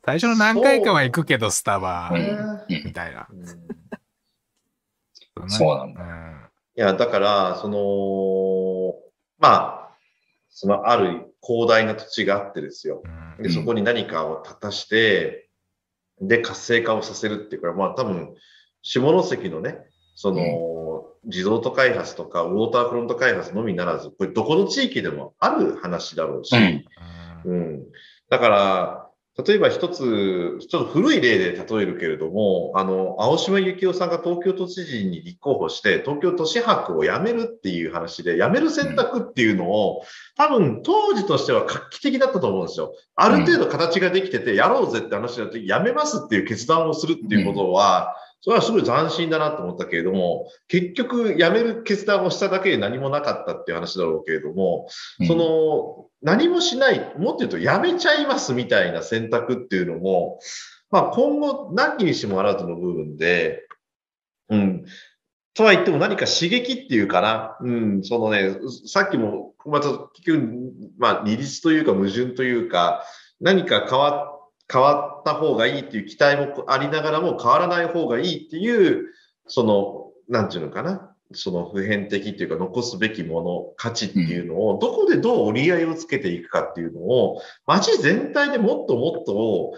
[0.05, 2.09] 最初の何回かは行くけど、スタバ。
[2.11, 2.83] う、んうん。
[2.85, 3.27] みたいな。
[5.47, 6.01] そうなんだ。
[6.75, 8.95] いや、だから、その、
[9.37, 9.97] まあ、
[10.49, 13.03] そのある広大な土地があってですよ。
[13.37, 13.43] うん。
[13.43, 15.49] で、そこに何かを立たして、
[16.21, 18.35] で、活性化をさせるっていうから、まあ多分、
[18.81, 19.77] 下関のね、
[20.15, 26.55] その、リゾート開発とか、ウォーターフロント開発のみならず、これどこの地域でもある話だろうし、
[27.45, 27.51] うん。
[27.51, 27.85] うん。
[28.29, 29.08] だから、
[29.45, 40.03] 例えば一つ、ちょっと古い例で例えるけれども、あの、青島幸男さんが東京都知事に立候補して、東京都市博をやめるっていう話で、やめる選択っていうのを、
[40.35, 42.93] 多分当時としては画期的だったと思うんですよ。
[43.15, 54.87] ある程度形ができてて、やろうぜって話になって、やめますっていう決断をするっていうことは、それはすごい斬新だなと思ったけれども、結局、やめる決断をしただけで何もなかったっていう話だろうけれども、
[55.27, 60.39] その、何もしない、もっと言うとやめちゃいますみたいな選択っていうのも、
[60.91, 63.67] まあ今後何にしてもあらずの部分で、
[64.49, 64.85] うん、
[65.53, 67.57] とは言っても何か刺激っていうかな。
[67.61, 68.55] うん、そのね、
[68.87, 73.03] さっきも、また結局、まあ、利率というか矛盾というか、
[73.41, 74.39] 何か変わ
[74.71, 79.07] 変わった方がいいっていう期待もありながらも変わらない方がいいっていう、
[79.47, 81.08] その、なんていうのかな。
[81.33, 89.73] その普遍的っていうか残すべきもの、価値っていうのを、どこでどう折り合いをつけていくかっていうのを、街全体でもっともっと語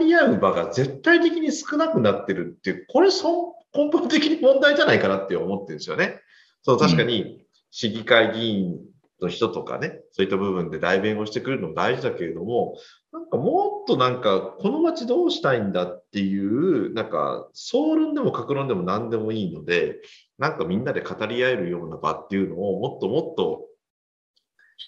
[0.00, 6.20] り合う場が絶対的に少なくなってるっていう、これそ根本的に問題じゃないかなって思ってるんですよね。
[6.62, 8.76] そう確かに市議会議員
[9.20, 12.76] の人とかね、そういった部分で代弁をしてくれるのも大事だけれども、
[13.12, 20.00] なんかもっとなんか、この街どうしたいんだっていう、なんか、総論でも格論でも何でもいいので、
[20.38, 23.66] なんかみんなで語り合えるような場っていうのをもっともっと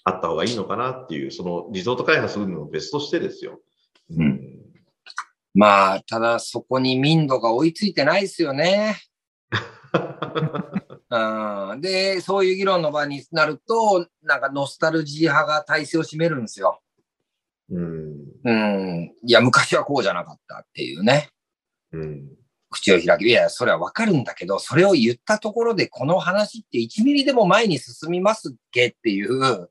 [0.03, 3.59] あった方がいいのかなっていう、そのリゾート開発するのも別としてですよ。
[4.11, 4.59] うん。
[5.53, 8.97] まあ、ただそこに民度が追いついてないですよね。
[11.11, 16.81] うん、で、そういう議論の場になると、なんかノスタルジー派が体制を占めるんですよ。
[17.71, 18.15] うん。
[18.43, 19.15] うん。
[19.23, 21.29] いや、昔はこうじゃなかったっていうね。
[21.91, 22.27] うん。
[22.69, 29.69] 口を開き、いや、それはわかるんだけど、それを言ったところで、この話って1ミリでも前に進みますっけっていう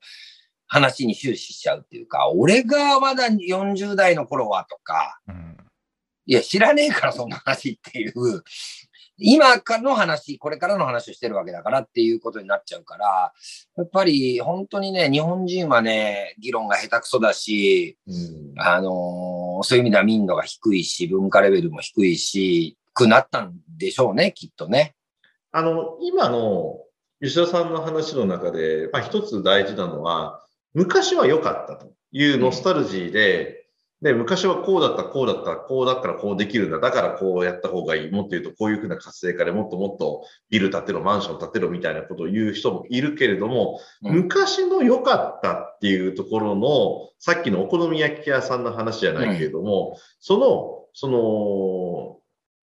[0.66, 5.56] 話に終始しちゃうっていうか、俺がまだ40代の頃はとか、うん、
[6.26, 8.12] いや、知らねえから、そんな話っていう、
[9.20, 13.32] 今からの話、これからの話をしてるわけだからっていうことになっちゃうから、
[13.76, 24.96] やっぱり本当にね、日本人はね、議論が下手くそだし、うん、あのー、そういう意味では民度が低いし、文化レベルも低いし、くなったんでしょうね、きっとね。
[25.52, 26.80] あの、今の
[27.22, 30.44] 吉田さんの話の中で、まあ、一つ大事なのは、
[30.74, 33.58] 昔は良かったというノスタルジーで、
[34.02, 36.78] で、昔はこうだった、こうだった、こうだったらこうできるんだ。
[36.78, 38.10] だからこうやった方がいい。
[38.12, 51.87] もっと言うと、こういうふうな活性化でもっともっとビル建てろ、マンション建てろみたいなことを言う人もいるけれども、うん、昔の良かったっていうところの、さっきのお好み焼き屋さんの話じゃないけれども、うん、その、その、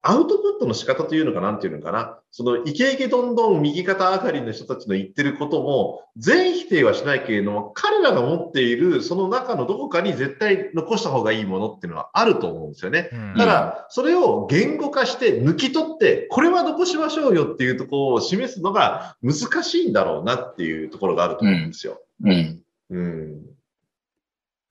[0.07, 2.19] アウトプットの仕方というのかなんていうのかな。
[2.29, 13.09] そのイケイケどんどん右肩上がりの人たちの言ってることも全否定はしないけれども、彼らが持っているその中のどこかに絶対残した方がいいものっていうのはあると思うんですよね。
[13.11, 21.99] うん、ただ、それを言語化して抜き取って、これは残しましょうよっていうところを示すのが難しいんだろうなっていうところがあると思うんですよ。
[22.23, 22.61] うん。
[22.91, 23.41] うん、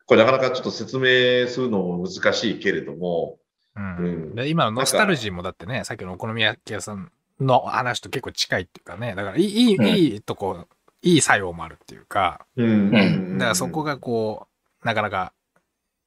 [0.07, 3.39] これなかなかちょっと説明するのも難しいけれども、
[3.77, 4.35] うん。
[4.35, 7.11] で今のノスタルジーもだってね、さっきのお好み焼き屋さん
[7.41, 10.67] の話と結構近いっていうかね、だからいい、いい、いいとこ、
[11.03, 13.39] いい作用もあるっていうか、うん。
[13.39, 14.47] だからそこがこ
[14.83, 15.33] う、なかなか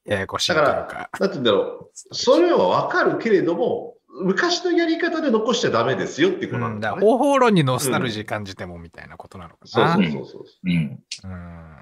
[0.05, 0.71] ややこしいというか。
[0.71, 2.15] だから、なんて言うんだろう。
[2.15, 9.93] それはわかるけれども、昔のやり方で残しちゃダメですよっていうことなんだ、ね、うん、方法論にノスタルジー感じてもみたいなことなのかな。
[9.95, 10.43] そうそうそうそう。
[10.65, 11.03] うん。
[11.23, 11.77] うん。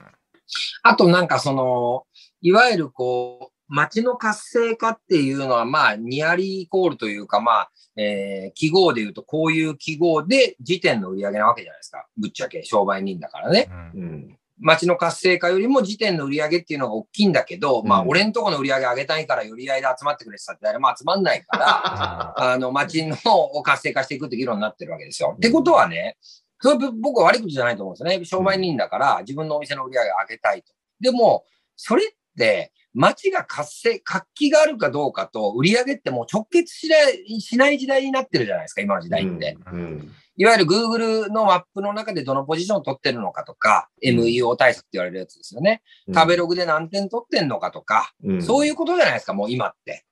[0.83, 2.05] あとなんかその、
[2.41, 12.05] いわゆるこう、街の活性化っていうのは、まあ、ニアリーイコールというか、まあ、えー、記号で言うと、こういう記号で時点の売り上げなわけじゃないですか。
[12.17, 13.69] ぶっちゃけ、商売人だからね。
[13.95, 25.33] うん、街の活性化よりも時点の売り上げっていうのが大きいんだけど、うん、まあ、俺んとこの売り上げ上げたいから、寄り合いで集まってくれってたって誰も集まんないから、 あの、街のを活性化していくって議論になってるわけですよ。
[25.35, 26.17] ってことはね、
[26.59, 28.25] それ僕は悪いことじゃないと思うんですよね。
[28.25, 30.73] 商売人だから、自分のお店の売り上げ上げたいと。
[30.99, 31.45] でも、
[31.75, 32.07] それっ
[32.37, 39.57] て、街が活性、活気があるかどうかと、売り上げってもう直結しないしない時代になってるじゃないですか、今の時代って。
[39.71, 45.81] うんうん、いわゆる Google のマップの中でどのポジションを取ってるのかとか、うん、MEO 対策って言われるやつですよね。
[46.13, 50.05] 食べログで何点取ってんのかとか、そういうことじゃないですか、もう今って。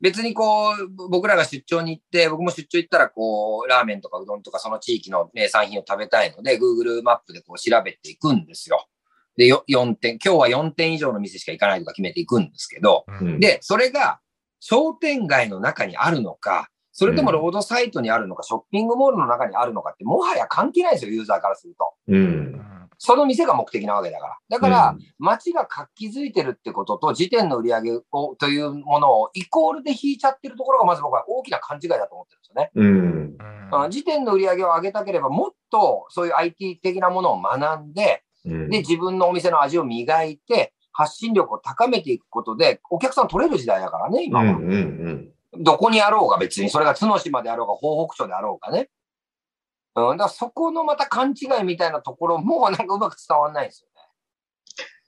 [0.00, 8.84] 別にこう、僕らが出張に行って、僕も出張行ったらこう、ラーメンとかうどんとかその地域の名産品を食べたいので、Google マップでこう調べていくんですよ。
[9.36, 14.20] で、4点、今日は4点以上の店しか行かないとか決めていくんですけど、うん、で、それが
[14.60, 21.94] 商店街の中にあるのか、それともロードサイトにあるのか、ショッピングモールの中にあるのかって、もはや関係ないですよ、ユーザーからすると。
[22.08, 22.60] うん、
[22.98, 24.38] その店が目的なわけだから。
[24.50, 33.38] だから、街が活気づいてるってことと、時点の売り上げをというものをイコールで引いちゃってるところが、まず僕は大きな勘違いだと思ってるんですよね。
[33.72, 44.44] うん、時点の売り上げを上げたければ、もっとそういう IT 的なものを学んで、で、自分のお店の味を磨いて、発信力を高めていくことで、お客さん取れる時代だからね、今は。
[44.44, 48.90] うんうんうん、どこにあろうが別に、それが角島であろうが、東北町であろうがね。
[49.94, 54.02] うん、だからそこのまた勘違いみたいなところも、 なんかうまく伝わんないですよね。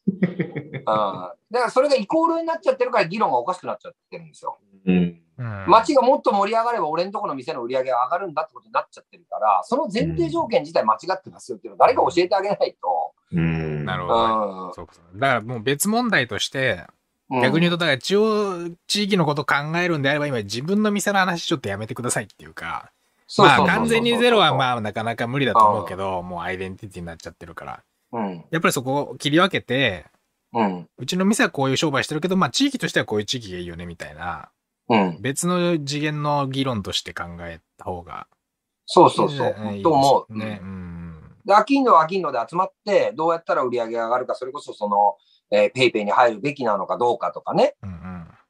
[0.07, 4.59] うん、だからそれがイコールになっちゃってるから議論がおかしくなっちゃってるんですよ。
[4.87, 13.13] うんうん街がもっと盛り上がれば俺のところの店の売り上げが上がるんだってことになっちゃってるから、その前提条件自体間違ってますよっていうのを誰か教えてあげないと。
[13.33, 13.85] うん。
[13.85, 14.71] なるほうど。
[14.71, 16.85] んそうかだからもう別問題として、
[17.31, 22.93] うん逆に言うと、だから地方、地域のことを考えるんであれば、今自分の店の話ちょっとやめてくださいっていうか、まあ
[23.27, 27.83] そうそうそうそう完全にゼロはまあなかなか無理だと思うけど、もうアイデンティティになっちゃってるから。
[28.13, 28.45] うん。
[28.51, 30.05] やっぱりそこを切り分けて、
[30.53, 30.89] うん。
[30.99, 34.51] うちの店はこういう商売してるけど、まあ地域としてはこういう地域がいいよねみたいな、
[34.89, 35.19] うん。
[35.21, 38.27] 別の次元の議論として考えた方が
[38.87, 39.75] そうそうそう。
[39.75, 40.39] いいと思う。
[40.39, 40.61] ね。
[40.63, 41.23] ううんん。
[41.45, 45.17] で、アキンドはアキンドで集まって、どうやったら売り上げが上がるか、それこそその、
[45.51, 47.94] えー、ペイペイに入るべきなのかどうかとかね、うんうん。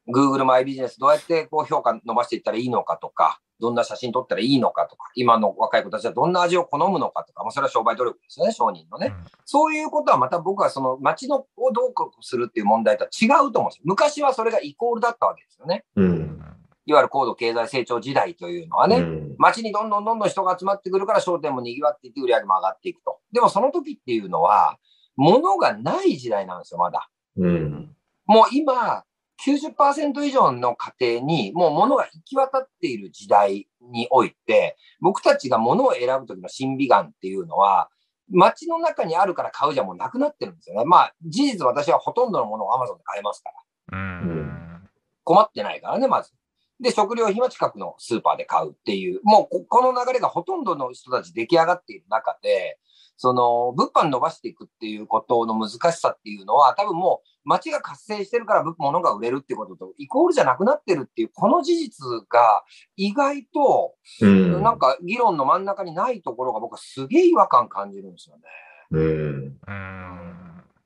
[0.09, 9.15] Google マイビジネスどうやってこう評価伸ばしていったらいいのかとか、どんな写真撮ったらいいのかとか、今の若い子たちはどんな味を好むのかとか、まあ、それは商売努力ですよね、商人のね。
[9.45, 13.83] そういうことはまた僕はその街のをどうするっていう問題とは違うと思うんですよ。
[13.85, 15.85] 昔はそれがイコールだったわけですよね。
[15.97, 16.03] う。
[16.03, 16.45] うんん。
[16.87, 18.97] いわゆる高度経済成長時代というのはね。
[18.97, 23.19] うん街にどんどんどんどん人が集まってくるから商店も賑わっていって売り上げも上がっていくと。
[23.33, 24.79] でもその時っていうのは、
[25.17, 27.09] 物がない時代なんですよ、まだ。
[27.37, 27.97] うん。
[28.27, 29.05] もう今、
[29.45, 37.89] 90%以上の家庭にもう物が行き渡っている時代において、僕たちが物を選ぶ時の審美眼っていうのは、
[38.31, 40.85] 街の中にあるから買うじゃもうなくなってるんですよね。
[40.85, 43.51] まあ、事実私はほとんどのものを Amazon で買えますか
[43.93, 43.99] ら。
[43.99, 44.89] うん。
[45.25, 46.33] 困ってないからね、まず。
[46.81, 52.79] で、食料品は近くのスーパーで買うっていう、もうここの流れがほとんどの人たち出来上がっている中で、
[53.17, 62.65] その、物販伸ばしていくっていうことの難しさっていうのは、多分もう街が活性してるから物物が売れるってこととイコールじゃなくなってるっていう、この事実が
[62.97, 64.63] 意外と、うん。
[64.63, 68.43] なんか議論の真ん中にないところが僕はすげえ違和感感じるんですよね。
[68.91, 69.03] うん。
[69.03, 69.09] う
[69.47, 69.55] ん。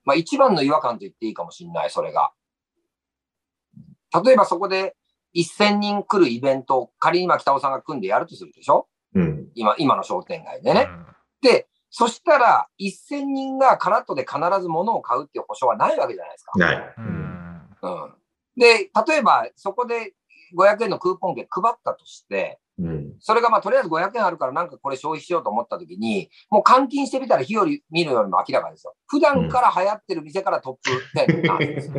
[0.04, 2.32] まあ一番の違和感と言っていいかもしれない、それが。
[4.24, 4.96] 例えばそこで
[5.36, 8.88] 1000人来るイベントを仮に今北尾さんが組んでやるとするでしょ？
[9.14, 9.48] うん。
[9.54, 10.88] 今、今の商店街でね。
[11.42, 16.58] で、そしたら1000人がカラットで必ず物を買うっていう保証はないわけじゃないですか。
[16.58, 16.76] ない。
[16.76, 17.04] ううん。
[17.04, 17.68] ん。
[17.82, 18.14] うん。
[18.56, 20.14] で、例えばそこで
[20.56, 23.14] 500円のクーポン券配ったとして、うん。
[23.20, 28.94] それがまあとりあえず500円あるからなんかこれ消費しようと思った時に、もう換金してみたら日より見るよりも明らかですよ。
[29.06, 31.94] 普段から流行ってる店からトップ10なんですよ。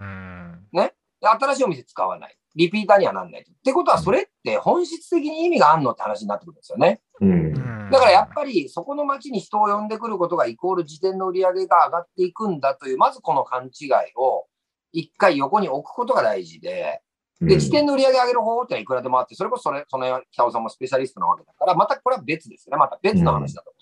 [0.00, 0.68] うん。
[0.72, 2.36] で新しいお店使わない。
[2.56, 3.52] リピーターにはなんないと。
[3.52, 7.00] ってことは、それって本質的に意味があるのって話になってくるんですよね。
[7.20, 7.90] うん。
[7.90, 14.46] だからやっぱり、そこの街に人を呼んでくることがイコール時点の売り上げが上がっていくんだという、まずこの勘違いを
[14.92, 17.02] 一回横に置くことが大事で、
[17.40, 22.78] で、時点の売り上げ上げる方法ってのはいくらでもあって、それこそそれ、その北尾さんもスペシャリストなわけだから、またこれは別ですよね。
[22.78, 23.72] また別の話だと。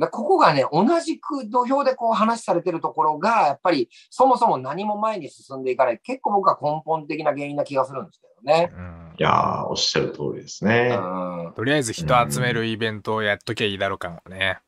[0.00, 8.72] だここがね、同じく土俵でこう話されてるところが、やっぱりそもそも何も前に進んでいかない、結構僕は根本的な原因な気がするんですけどね。
[8.72, 10.96] うんいやー、おっしゃる通りですうね。
[10.96, 11.52] ん。
[11.54, 14.58] とりあえず人集めるイベントをやっときゃいいだろうかもね。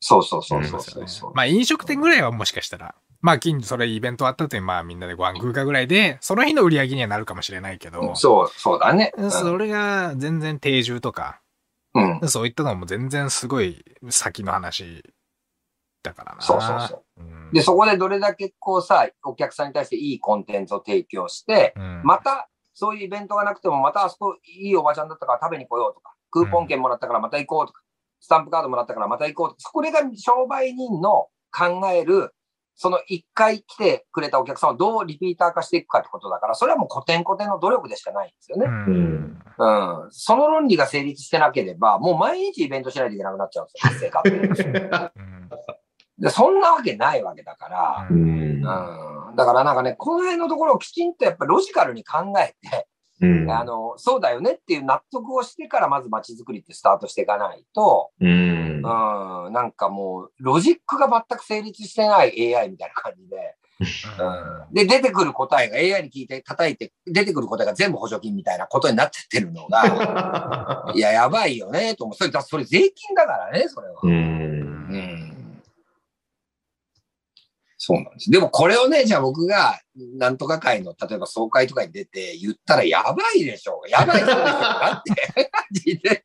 [0.00, 1.34] そうそうそうそうそうそう。
[1.34, 9.12] まあ飲食店ぐらいはもしかしたら、まあ近所それイベントあった時にまあみんなでご飯食うかぐらいで、その日の売り上げにはなるかもしれないけど、そう、そうだね。
[9.28, 11.40] それが全然定住とか、
[11.94, 12.18] うん。
[12.20, 15.02] うんそういったのも全然すごい先の話
[16.02, 16.40] だからな。
[16.40, 17.22] そうそうそう。
[17.22, 17.52] うん。
[17.52, 27.82] で、そこでどれだけこうさ、お客さんに対していいコンテンツを提供して、うん、また、そういうイベントがなくても、またあそこいいおばちゃんだったから食べに来ようとか、クーポン券もらったからまた行こうとか、
[28.20, 32.32] スタンプカードもらったからまた行こうとか、これが商売人の考える、
[32.82, 38.64] その一回来てくれたお客さんをどうリピーター化していくかってことだから、それはもう古典古典の努力でしかないんですよね。
[38.64, 39.38] うん。
[39.58, 40.08] うん。
[40.08, 44.30] その論理が成立してなければ、もう毎日イベントしないといけなくなっちゃうんですよ、活性化って。
[44.30, 45.50] うん
[46.18, 49.36] で そんなわけないわけだから、うんうん。
[49.36, 52.86] だからなんかね、この辺のところをきちんとやっぱロジカルに考えて、
[53.20, 53.50] うん。
[53.50, 58.28] あの、そうだよねっていう納得をしてからまず街づくりってスタートしていかないと、うん。
[58.28, 72.16] うん、なんかもう、ロジックが全く成立してない AI みたいな感じで、うん、で、出てくる答えが AI に聞いて叩いて、出てくる答えが全部補助金みたいなことになっちゃってるのが、 いや、やばいよね、と思う。
[72.16, 74.00] それ、だそれ税金だからね、それは。
[74.02, 74.16] うんう
[74.76, 74.79] ん
[77.82, 78.30] そうなんです。
[78.30, 83.88] でもこれをね、じゃあ僕が、なんとか会の、例えば総会とかに出て言ったらやばいでしょう。
[83.88, 84.44] やばい人でしょう。
[84.44, 85.02] だっ
[86.04, 86.24] て。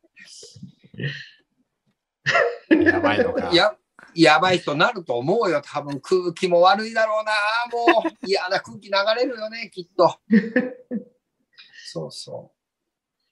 [2.84, 3.52] やばいのか。
[3.56, 3.74] や、
[4.16, 5.62] やばい人になると思うよ。
[5.64, 7.32] 多分空気も悪いだろうな。
[7.72, 10.20] もう嫌な空気流れるよね、きっと。
[11.88, 12.52] そうそ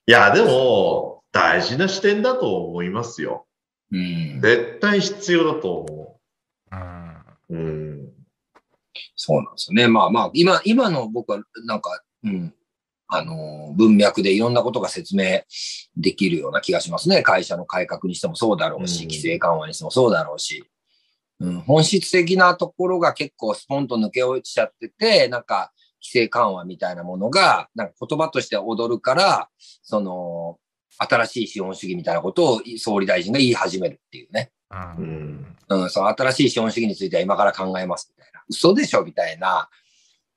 [0.06, 3.46] いや、でも、大事な視点だと思いますよ。
[3.92, 3.98] う。
[3.98, 4.40] うん。
[4.40, 6.20] 絶対必要だと思
[6.72, 7.23] うん。
[7.50, 7.56] う。
[7.56, 8.12] うん。
[9.16, 9.88] そうなんですよね。
[9.88, 12.54] まあまあ、今、今の僕はなんか、うん。
[13.06, 15.42] あの、文脈でいろんなことが説明
[15.96, 17.22] できるような気がしますね。
[17.22, 20.64] 会社の改革にしてもそうだろうし、うん規制緩和にしてもそうだろうし。
[21.40, 29.48] うん、本質的なところが結構スポンと抜け落ちちゃってて、なんか規制緩和みたいなものが、なんか言葉として踊るから、
[29.82, 30.58] その、
[30.96, 34.52] 新しい資本主義みたいなことを総理大臣が言い始めるっていうね。
[34.98, 35.02] う。
[35.02, 35.56] うんん。
[35.68, 38.42] うん、その新しい資本主義については今から考えますみたいな。
[38.48, 39.68] 嘘でしょみたいな、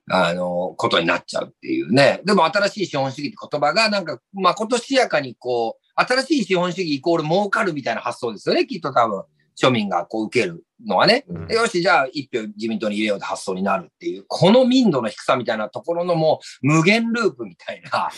[0.09, 2.21] あの、ことになっちゃうっていうね。
[2.25, 8.65] でも新しい資本主義って言葉がなんか、まことしやかにこう、新しい資本主義イコール儲かるみたいな発想ですよね。
[8.65, 9.23] きっと多分、
[9.59, 11.25] 庶民がこう受けるのはね。
[11.27, 18.09] うんでよし、じゃあ一票自民党に入れようって発想になるっていう、この民度の低さみたいなところのもう無限ループみたいな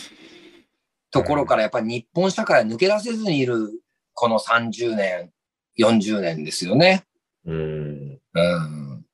[1.10, 3.70] ところからやっぱり日本社会は抜け出せずにいる
[4.12, 5.30] この30年、
[5.80, 7.04] 40年ですよね。
[7.46, 8.20] うん。
[8.34, 9.04] うん。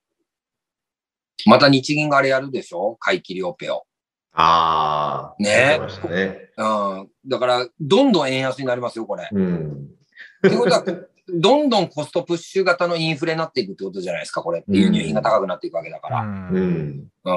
[1.47, 2.97] また日銀があれやるでしょ？
[2.99, 3.85] 買い切りオペを。
[4.33, 5.43] ああ。
[5.43, 5.79] ね
[6.11, 6.51] ね。
[6.57, 6.65] う
[7.05, 7.09] ん。
[7.27, 9.25] だから、どんどん円安になりますよ、これ。
[9.25, 9.89] っうん。
[10.43, 10.85] ていうことは、
[11.29, 14.63] どんどんコストプッシュ型のインフレになっていくってことじゃないですか、これ。
[14.69, 16.21] 輸入品が高くなっていくわけだから。
[16.21, 17.09] うんうん。
[17.25, 17.33] う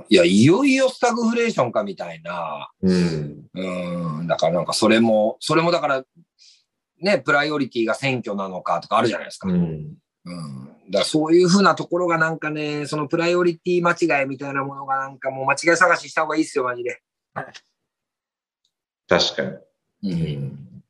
[0.00, 0.04] ん。
[0.08, 2.70] いや、いよいよスタグフレーションかみたいな。
[2.82, 3.48] うん。
[3.54, 4.26] うん。
[4.26, 6.04] だからなんかそれも、それもだから、
[7.00, 9.48] ね、プライオリティが選挙なのかとかあるじゃないですか。
[9.48, 9.94] うん。
[10.24, 10.70] うん。
[10.90, 17.00] だそういうふうなところがなんかね、そのプライオリティ間違いみたいなものがなんかもう間違い探しした方がいいっすよ、マジで。
[19.08, 19.48] 確かに。
[19.48, 19.64] う。
[20.02, 20.82] うんん。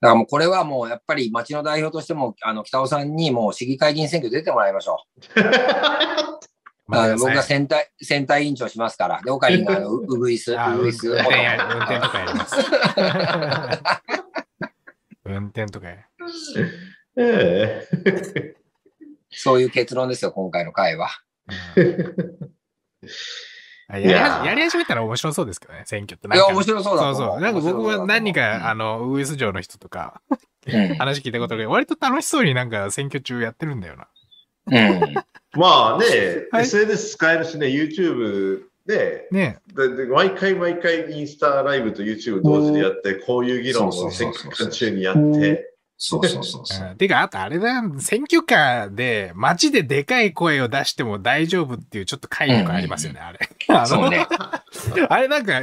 [0.00, 5.20] だからもうこれはもうやっぱり町の代表としても、あの、北尾さんにもう市議会議員選挙出てもらいましょう。
[6.90, 9.22] あの僕が選対、選対委員長しますから。
[9.22, 11.08] で、岡林があの、う うぐいす、あ運うぐいす。
[11.08, 12.56] 運転や、運転とかやります。
[15.24, 15.96] 運転とかや。
[17.16, 18.56] ええ。
[19.30, 21.08] そういう結論ですよ、今回の会は。
[21.76, 22.14] うん
[23.86, 26.26] あやりいややり始めたら面白そうですけどね、選挙って。
[26.26, 27.40] いや、なんか面白そうだそうそう。
[27.40, 30.20] なんか僕は何人か、ああの、ウグイス城の人とか、
[30.66, 30.94] うん。
[30.94, 34.08] 話聞いたことで、割と楽しそうになんか選挙中やってるんだよな。
[34.66, 35.14] うん。
[35.56, 46.88] まあね、はい SNS 使えるしね、YouTube で、ねでで毎回毎回インスタライブと YouTube 同時でやって、こういう議論を選そうそうそう挙期間中にやって、そうそうそうそう。
[46.88, 53.38] うんてか、あとあれだ、選挙カーで街ででかい声を出しても大丈夫っていうちょっと快力ありますよね、あれ。
[53.68, 54.26] あのそうね。
[55.08, 55.62] あれなんか、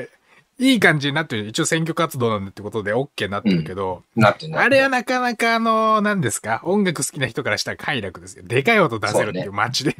[0.62, 1.47] いい感じになってる。
[1.47, 4.57] 一応選挙活動なんだってことで OK になってるけど、なってね。
[4.57, 6.62] あれはなかなかあの、何ですか？
[6.64, 8.43] 音楽好きな人からしたら快楽ですよ。
[8.45, 9.95] でかい音出せるっていそう街で。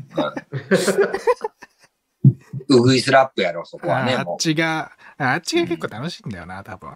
[2.70, 6.92] うぐいすラップやろ、そこはね、あもっちが、あっちが結構楽しいんだよな、多分。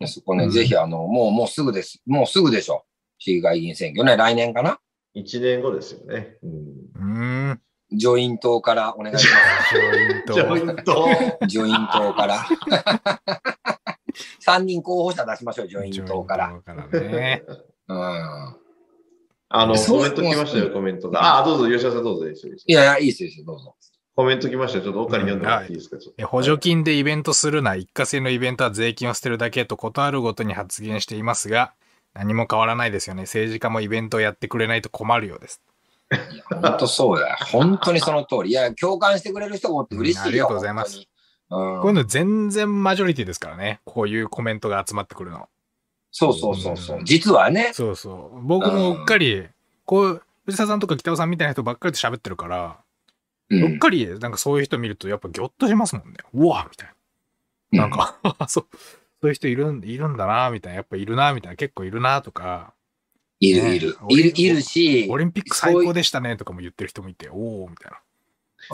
[0.00, 0.06] う。
[0.08, 2.00] そこね、うんぜひ、あの、もう、もうすぐです。
[2.06, 2.84] もうすぐでしょ。
[3.18, 4.78] 市議会議員選挙ね、来年かな
[5.14, 6.38] ？1年後ですよね。
[6.42, 6.52] うん
[6.94, 7.60] うーん。
[7.96, 10.32] 上院党からお願いしま上院と。
[10.34, 11.08] じゃあ本当、
[11.48, 11.58] す。
[11.58, 12.44] 上院党から。
[14.46, 16.60] 3人候補者出しましょう、上院党から。
[16.64, 17.42] からね。
[17.88, 18.56] うん。
[19.48, 21.38] あの、そうコメント来ましたよ、コメントが。
[21.38, 23.76] あ、どうぞ、吉田さんどうぞ、いいですよいいですよいやいや、いいですよ、どうぞ。
[24.16, 24.84] コメント来ましたよ。
[24.84, 31.74] ちょっと他に読んでもらっていいですか、ちょっとえ補助金でイベントするな、一過性のイベントは税金を捨てるだけとことあるごとに発言していますが、
[32.14, 33.22] 何も変わらないですよね。
[33.22, 35.60] 政治家もイベントをやってくれないと困るようです。
[36.50, 37.36] 本当そうだよ。
[37.40, 38.50] 本当にその通り。
[38.50, 40.22] いや、共感してくれる人もって嬉しいよ。
[40.22, 41.06] うんありがとうございます
[41.48, 41.82] 本当に。
[41.82, 41.96] こういううん。
[41.96, 43.80] の全然マジョリティですからね。
[43.84, 45.48] こういうコメントが集まってくるの。
[46.10, 47.02] そうそうそうそうう。
[47.02, 47.70] ん実はね。
[47.72, 48.42] そうそう。
[48.42, 49.46] 僕もうっかり、
[49.84, 52.78] こう、藤沢さんとか北尾さんみたいな人ばっかりと喋ってるから、
[53.50, 56.18] ううっかりなんかそういう人見るとやっぱギョッとしますもんね。
[56.32, 56.88] うわみたい
[57.72, 57.82] な。
[57.82, 58.16] なんか、
[58.48, 58.78] そう、そ
[59.24, 60.76] ういう人いるん、いるんだなみたいな。
[60.76, 61.56] やっぱいるなみたいな。
[61.56, 62.72] 結構いるなとか、
[63.40, 63.96] いるいる。
[64.08, 65.06] いる、いるし。
[65.10, 67.98] オリンピック最高でしたねとかも言ってる人もいて、おおみたいな。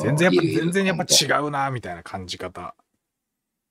[0.03, 2.75] 全然やっぱ、全然やっぱ本違うなみたいな感じ方。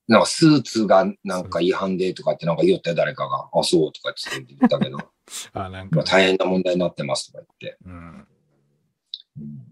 [0.08, 3.50] 当なんかスーツがなんか違反でとかってなんか言ったよ、誰かが。
[3.54, 4.98] あ、そうとかって言ったけど、
[5.54, 7.78] あ、なんまあか、大変な問題になってますとか言って。
[7.86, 8.28] うん。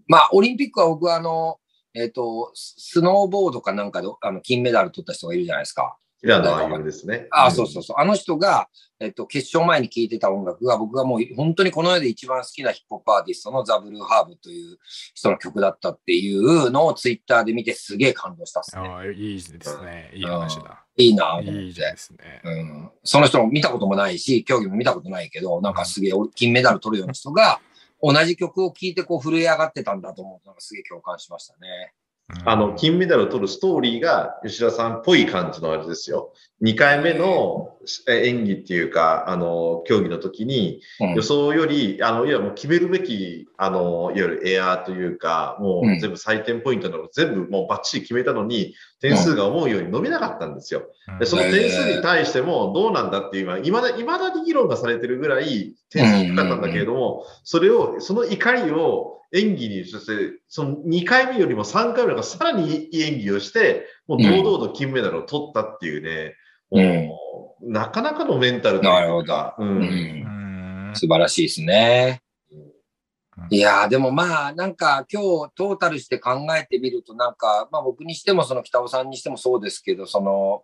[0.06, 1.58] まあ、オリンピックは僕はあの、
[1.94, 5.98] えっ、と、スノーボードかなんかであの金メダル取った人がいるじゃないですか。
[6.20, 7.28] 平野歩夢ですね。
[7.30, 8.00] あ、そうそうそう。
[8.00, 8.68] あの人が、
[8.98, 14.78] えっと、決勝前に聴いてた音楽が、僕がもう本当にこの世で一番好きなヒップホップアーティストのザ・ブルーハーブという
[15.14, 18.88] 人の曲だったっていうのをツイッターで見てすげえ感動したっすね。
[18.88, 20.10] ああ、いいですね。
[20.12, 20.84] いい話だ。
[20.96, 21.72] いいなぁいい。
[21.72, 22.40] ですね。
[22.44, 27.60] うん、その人も見たこともないし、競技も見たことないけど、なんかすげえ金メダル取るような人が、
[28.02, 31.92] 同じ曲を聴いてこう震え上がってたんだと思うと、なんかすげえ共感しましたね。
[32.44, 36.32] あの、金メダルを取るストーリーが吉田さんっぽい感じのあれですよ。
[36.62, 37.77] 2回目の
[38.08, 41.14] 演技っていうか、あの、競技の時に、うん。
[41.14, 45.96] 予想より、あの、いや、もう決めるべき、あの、いわゆるエアーというか、もうん。
[45.96, 50.82] う全部採点ポイントなの全部もうバッチリ決めたのに、点数が思うように伸びなかったんですよ。
[51.18, 66.34] で、その点数に対してもどうなんだっていうのは、いまだ、いまだに議論がされてるぐらい点数低かったんだけれども、それを、その怒りを演技に、そして、その2回目よりも3回目がさらにいい演技をして、もう堂々と金メダルを取ったっていうね、
[66.70, 67.10] うん
[67.60, 69.34] なかなかのメンタルなるほど。
[70.92, 70.96] う。
[70.96, 73.46] 素晴らしいですねうん。
[73.50, 80.62] いやーでもまあ、なんか今日トータルして考えてみると、なんか、まあ僕にしてもその北尾さんにしてもそうですけど、その、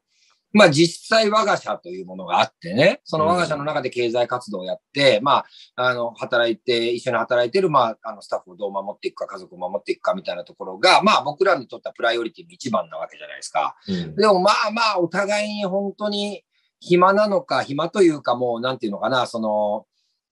[0.54, 5.44] まあ実際我が社というものがあってね、その我が社の中で経済活動をやって、まあ、
[5.74, 13.76] あの、働いて、一緒に働いてる、まあ、あの、スタッフをどう守っていくか、家族を守っていくかみたいなところが、まあ僕らにとってはプライオリティの一番なわけじゃないですか。
[13.88, 16.44] うんでもまあまあ、お互いに本当に
[16.80, 19.86] 暇なのか、暇というかもう、なんていうのかな、その、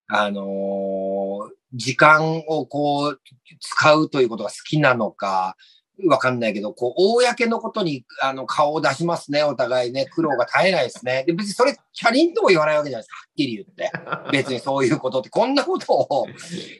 [0.08, 3.20] あのー時間をこう、
[3.60, 5.56] 使うということが好きなのか、
[6.06, 10.06] わかんないけど、こう、公のことに、あの、顔を出しますね、お互いね。
[10.06, 11.24] 苦労が絶えないですね。
[11.26, 14.32] で、別にそれ、チャリンとも言わないわけじゃないですか、はっきり言って。
[14.32, 16.06] 別にそういうことって、こんなことを、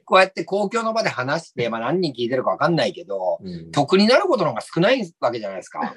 [0.04, 5.94] こうやって公共の場で話して、まあ何人聞いてるかわかんないけど、うん得になることの方が少ないわけじゃないですか。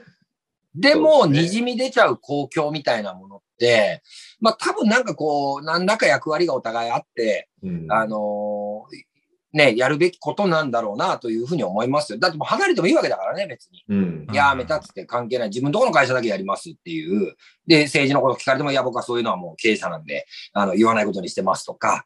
[0.76, 4.04] でも、ね滲み出ちゃう公共みたいなものって、
[4.40, 9.15] まあ多分なんかこう、何らか役割がお互いあって、うんあのー
[9.56, 12.20] ね、やるべきことなんだろうなというふうに思いますよ。
[12.20, 13.86] だってもう離れてもいいわけだからね、別に。
[13.88, 15.48] うんやめたっつって関係ない。
[15.48, 17.36] 自分とこの会社だけやりますっていう。
[17.66, 22.06] で、政治のこと聞かれても、いや、僕はそういうのはもう経営者なんで、あの、言わないことにしてますとか、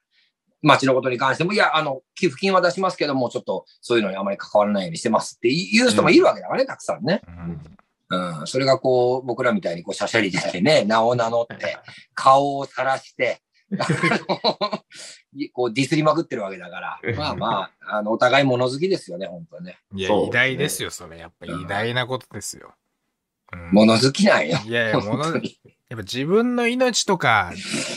[0.61, 7.21] 町のことに関しても、いや、あの、寄付金は出しますけども、ちょっとそういうのにあまり関わらないようにしてますっていう人もいるわけだからね、たくさんね。
[7.27, 7.61] うん
[8.11, 8.47] うん。
[8.47, 11.77] それがこう、僕らみたいにこう、しゃしゃり出てね、名を名乗って、
[12.15, 13.39] 顔を晒して、
[15.53, 19.77] こうディスりまくってるわけだから、 まあまあ、あの、お互い物好きですよね、本当ね。
[19.93, 21.17] いや、偉大ですよ、それ。
[21.17, 22.73] やっぱ偉大なことですよ。
[22.73, 22.79] うん
[23.71, 24.59] 物好きなんよ。
[24.63, 25.41] いやいや、 物、やっ
[25.89, 27.51] ぱ自分の命とか、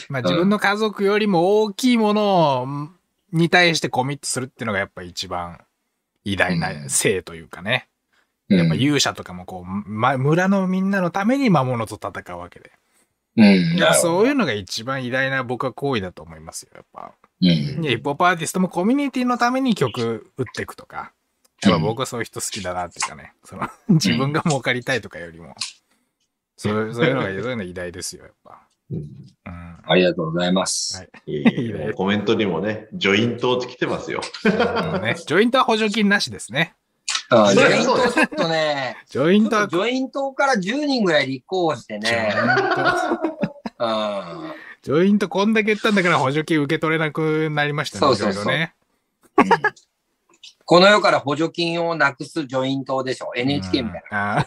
[0.08, 2.88] まあ自分の家族よりも大きいものを
[3.32, 5.60] に対してコミットするっていうのがやっぱ一番
[6.24, 7.88] 偉大な性というかね。
[8.48, 12.72] やっぱ勇者とかもこう、ま、村のみんなのために魔物と戦うわけで。
[13.36, 13.78] うん。
[13.94, 14.34] そういうう。
[14.34, 17.12] のが一番偉大な僕は行為だと思いますよ、やっぱ。
[17.40, 17.48] うん。
[17.48, 21.12] ヒップホップアーティストもコミュニティのために曲打っていくとか。
[21.62, 23.32] やっぱ僕はそういう人好きだなっていうかね。
[23.44, 25.54] その自分が儲かりたいとかよりも。
[26.56, 28.68] そうそういうのが、そういうの偉大ですよ、やっぱ。
[28.90, 29.78] うんうん。
[29.84, 30.98] ありがとうございます。
[30.98, 31.08] はい
[31.94, 34.20] コメントにもね、ジョイントって来てますよ。
[34.44, 36.74] あのね、ジョイントは補助金なしですね。
[37.34, 42.34] あジョイントちょっとね、ジョイントジョイントから10人ぐらい立候補してジョね。
[42.36, 42.42] イン
[42.74, 44.52] トうん。
[44.82, 48.00] ジョイントこんだけ言ったんだから補助金受け取れなくなりましたね。
[48.00, 48.74] そうそうそうね。
[50.64, 53.32] この世から補助金をなくすジョイントでしょ。
[53.34, 54.46] NHK みたいな。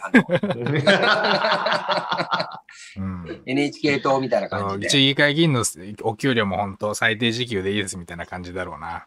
[2.96, 3.42] うん。
[3.46, 4.86] NHK 党みたいな感じで。
[4.86, 5.64] 一議会議員の
[6.02, 9.06] お給料も本当最低時給でいいですみたいな感じだろうな。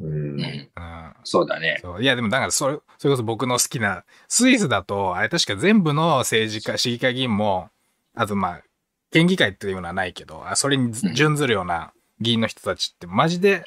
[0.00, 0.68] うん。
[1.24, 1.82] そうだね。
[2.00, 7.68] いや、でもだからそれ、それこそ僕の好きな、スイスだと、あれ確か全部の政治家、市議会議員も、
[8.14, 8.62] あとまあ、
[9.10, 13.64] 県議会っていうのはないけど、あそれにず準ずるような議員の人たちって、マジで、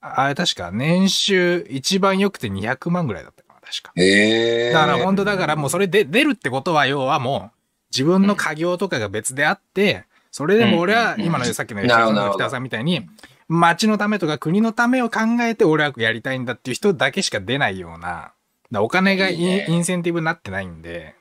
[0.00, 3.92] ああれ確か年収一番良くて200万ぐらいだったかな、確か。
[3.96, 4.72] へえ。
[4.72, 7.58] だから本当だからもうそれで出るってことは要はもう
[7.92, 13.06] 自分の家業とかが別であって、それでも俺はうん今のさっきのなるほどなるほど北尾さんみたいに、
[13.52, 18.32] 町のためとか国のためを考えて俺はやりたいんだっていう人だけしか出ないような、
[18.70, 21.16] だお金がインいいねインセンティブになってないんで、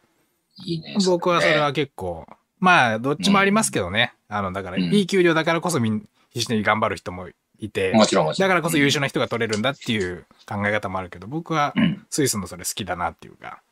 [0.64, 0.96] いいね。
[1.08, 2.28] 僕はそれは結構、
[2.60, 4.14] まあどっちもありますけどね。
[4.28, 8.50] あの、だからうんいい給料だからこそみん必死に頑張る人もいて、もちろんもちろん。
[8.50, 13.64] だからこそ優秀な人が取れるんだっていう考え方もあるけど、僕はうんスイスのそれ好きだなっていうか。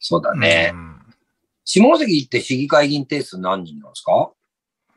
[0.00, 0.76] そうだねう。
[0.76, 0.96] ん
[1.64, 4.32] 下関って市議会議員定数何人なんですか？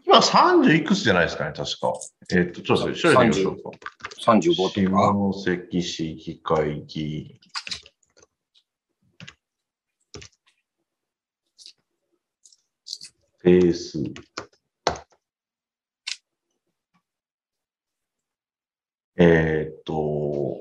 [0.06, 1.94] 今30いくつじゃないですかね、確か。
[2.32, 3.70] えっと、ちょっと調べてみましょうか。
[4.26, 5.14] ?35 とか。
[5.34, 7.40] 下関市議会議員。
[13.44, 14.00] 定数。
[19.16, 20.60] えーっと、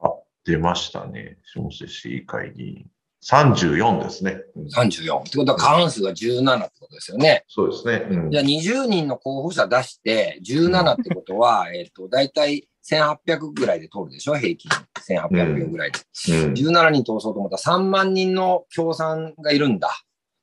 [0.00, 0.12] あ、
[0.44, 1.38] 出ましたね。
[1.44, 2.90] 下関市議会議員。
[3.30, 4.38] 34ですね。
[4.56, 5.20] うん34。
[5.20, 7.44] ってことは過半数が17ってことですよね。
[7.48, 8.06] そうですね。
[8.10, 14.36] うんじゃあ20人の候補者出して17ってことは、えっと、だいたい1800ぐらいで通るでしょ？
[14.36, 14.70] 平均。
[15.08, 15.98] 1800票ぐらいで。
[16.32, 16.52] うん。
[16.54, 19.90] 17人通そうと思ったら3万人の共産がいるんだ。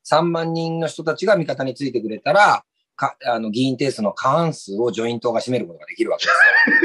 [0.08, 2.64] 3万人の人たちが味方についてくれたら、
[2.94, 6.32] かあの議員定数の過半数をジョイントが占めることができるわけで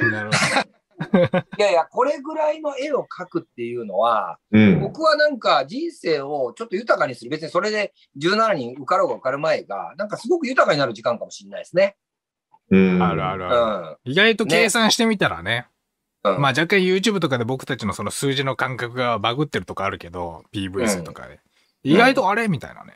[0.02, 0.66] す なるほよ。
[1.58, 4.80] いやいや、これぐらいの絵を描くっていうのは、うん。
[4.82, 7.32] 僕はなんか人生をちょっと豊かにする。
[7.32, 11.96] 別にそれで17人受かろうが受かる前が、なんかすごく豊かになる時間かもしれないですね。
[12.70, 13.00] うん。
[13.00, 13.06] ど。
[13.06, 14.12] あるあるうある。
[14.12, 14.12] ん。
[14.12, 15.68] 意外と計算してみたらね。
[15.68, 15.72] うん
[16.24, 21.40] まあ若干 YouTube とかで僕たちのその数字の感覚がバグってるとかあるけど、PV 数とかで。
[21.84, 22.96] 意外とあれみたいなね。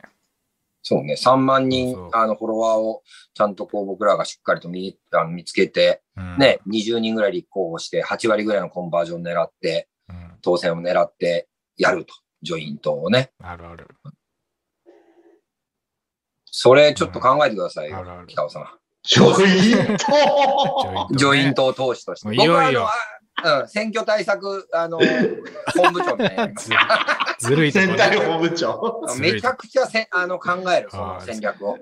[0.88, 3.02] そうね、3万人あのフォロワーを
[3.34, 6.05] ちゃんとこう僕らがしっかりと見あの見つけて、うん
[6.38, 12.14] ね、20人ぐらい立候補して、8割ぐらいのコンバージョン狙って、うん当選を狙ってやると。
[12.42, 13.32] ジョイントをね。
[13.42, 13.88] あるある。
[16.44, 18.66] それちょっと考えてくださいよあるある、北尾さん。
[19.02, 22.34] ジョイント ジョイントト投資として。
[22.34, 22.88] いよいよ
[23.44, 24.98] うん、選挙対策、あの、
[25.76, 26.52] 本部長みたいな。
[27.38, 28.16] ずるいとこ選対ね。
[28.24, 29.02] 本部長。
[29.18, 31.72] めちゃくちゃせあの考える、その戦略を。
[31.72, 31.78] うん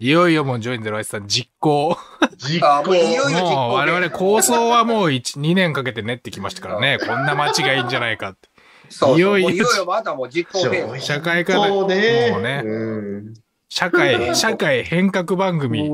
[0.00, 1.96] いよいよもうジョインゼロワイスさん実行。
[2.36, 6.98] 実あもういよいよ実行もう我々構想はもう1、2年かけて練ってきましたからね。
[6.98, 8.48] こんな街がいいんじゃないかって。
[8.90, 9.16] そう。
[9.16, 11.00] いよいよいよいよまたもう実行フェーズ。
[11.00, 12.30] 社会科でそうね。
[12.32, 13.34] もうねうん
[13.68, 15.90] 社会、社会変革番組。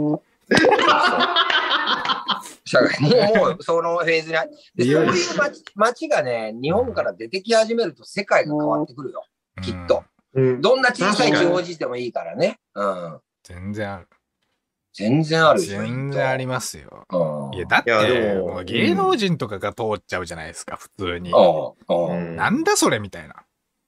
[2.70, 9.24] 社会もう、もう、そのフェーズに入でそういう街街がね、日本から出てき始めると世界が変わってくるよ。
[9.62, 10.04] きっと。
[10.34, 10.60] うん。
[10.60, 12.58] どんな小さい地方自治でもいいからね。
[12.74, 13.20] うん。
[13.42, 14.08] 全然ある。
[14.92, 15.60] 全然ある。
[15.60, 17.06] 全然ありまますよ。
[17.10, 17.56] うん。
[17.56, 21.32] いや、だって、芸能人とかが通っちゃうじゃないですか、普通に。
[22.36, 23.34] なんだそれみたいな。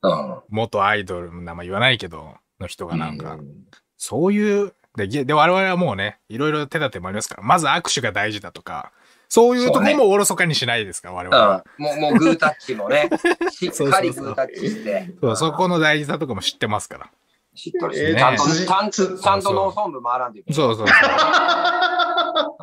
[0.02, 0.40] うん。
[0.48, 3.66] 元アイドルの名前言わないけど、の人がなんか、うん
[4.04, 8.92] そういう、で、げで、我々はもうね、いろいろ手立てもありますから、まず握手が大事だとか、
[9.28, 11.64] そういうとこもおろそかにしないですから、我々は。
[11.78, 11.84] うん。
[11.84, 13.08] もう、もうグータッチもね、
[13.50, 15.14] しっかりグータッチして。
[15.22, 17.10] そうそこの大事さとかも知ってますから。
[17.54, 18.18] しっとりしえーて。
[18.18, 20.54] ちゃんと、辻ちゃんと、つちゃんと農村部回らんといけない。
[20.54, 20.94] そうそうそ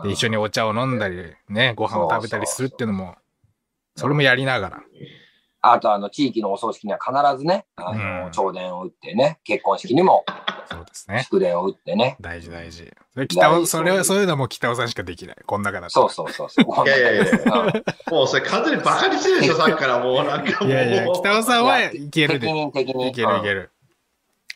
[0.03, 0.07] う。
[0.07, 0.31] で、一緒に。
[0.31, 1.17] にお茶を飲んだり、
[1.49, 3.15] ね、ご飯を食べたりするっていうのも、
[3.95, 4.83] それもやりながら。
[5.61, 10.23] あと、あの、地域のお葬式には必ずね、あうんの、弔電を打ってね、結婚式にも
[10.71, 11.23] そうですね。
[11.23, 12.15] 祝電を打ってね。
[12.21, 12.91] 大事大事。
[13.13, 15.35] それ北尾、それは、そういうのはもう北尾さんしかできない。
[15.45, 16.07] こん中だと。
[16.09, 16.87] そうそうそうそう。
[16.87, 20.71] いやいやいやうんもうそれ完全にバカにしてるでしょ、 さっきからもうなんかもう。
[20.71, 22.53] いやいや、北尾さんはいける責で。
[22.53, 23.09] 任的に。
[23.09, 23.71] いけるいける。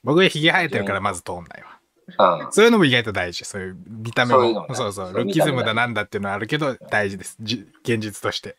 [0.04, 2.36] 僕はヒゲ生えてるからまず通んないわ。
[2.38, 2.46] うん。
[2.46, 2.52] うん。
[2.52, 3.44] そういうのも意外と大事。
[3.46, 4.68] そういう見た目も。
[4.70, 5.06] そうそうそう。
[5.06, 7.38] そういうルッキズムだなんだっていうのはあるけど、大事です。
[7.42, 8.56] じ現実として。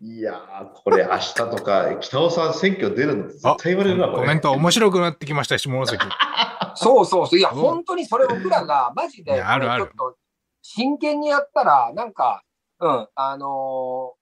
[0.00, 4.18] いやー、これ明日とか、 北尾さん選挙出るの絶対言われるな、これ。
[4.20, 6.08] コメント面白くなってきました、下関。
[6.76, 7.38] そうそうそう。
[7.38, 10.16] いや、うん本当にそれ僕らが、マジいで、やあるあるちょっと、
[10.62, 12.44] 真剣にやったら、なんか、
[12.80, 14.18] うん、あのー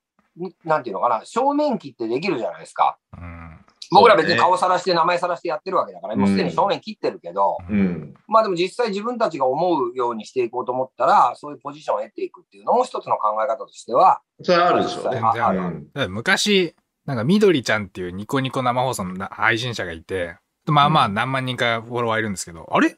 [0.47, 2.98] んなんていうのかな、正面切ってできるじゃないですか。
[3.12, 3.55] うん。
[3.90, 8.14] 僕ら別に顔さらして名前さらしてやってるわけだから、もうすでに正面切ってるけど、うん。
[8.26, 15.02] まあでも実際自分たちが思うようにしていこうと思ったら、そういうポジションを得ていくっていうのも一つの考え方としては、それあるでしょ。
[15.02, 15.20] うね。
[15.20, 16.10] 全然ある。
[16.10, 20.36] 昔、なんか緑ちゃんっていうニコニコ生放送のな配信者がいて、
[20.66, 22.88] まあまあ何万人かフォロワーいるんですけど、あれ？
[22.88, 22.96] うん。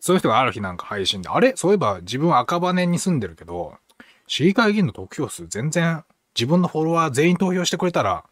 [0.00, 1.52] そういう人がある日なんか配信で、あれ？
[1.54, 3.74] そういえば自分赤羽に住んでるけど、
[4.26, 6.02] 市議会議員の得票数全然
[6.34, 8.24] 自分のフォロワー全員投票してくれたら、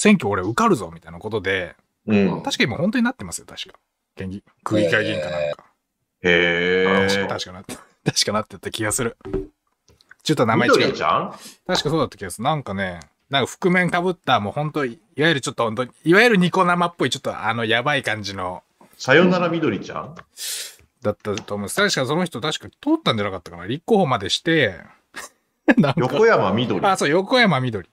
[0.00, 2.42] 選挙俺受かるぞみたいなことで、うん。
[2.42, 3.78] 確か今本当になってますよ、確か。
[4.16, 5.64] 県議、区議会議員かなんか。
[6.22, 7.28] へー。
[7.28, 7.76] 確かなって、
[8.10, 9.18] 確かなってた気がする。
[10.22, 10.74] ちょっと名前違う。
[10.94, 11.34] 確か
[11.66, 12.44] そうだった気がする。
[12.44, 18.62] なんかね、なんか覆面かぶった、もう本当いわゆるちょっと本当にいわゆるニコ生っぽい、ちょっとあの、やばい感じの、
[18.96, 20.14] さよなら緑ちゃん？
[21.02, 21.68] だったと思う。
[21.68, 23.66] 確かその人確か通ったんじゃなかったかな。
[23.66, 24.80] 立候補までして、
[25.96, 26.86] 横山緑。
[26.86, 27.86] あ、そう、横山緑。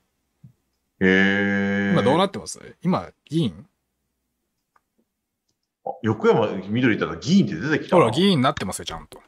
[1.02, 1.77] へー。
[2.02, 2.60] 今どうなってます？
[2.84, 3.66] 今、議員
[5.86, 9.20] あ横山緑って言ったら議員って出てきたほなら、議員になってますよ、ちゃんと。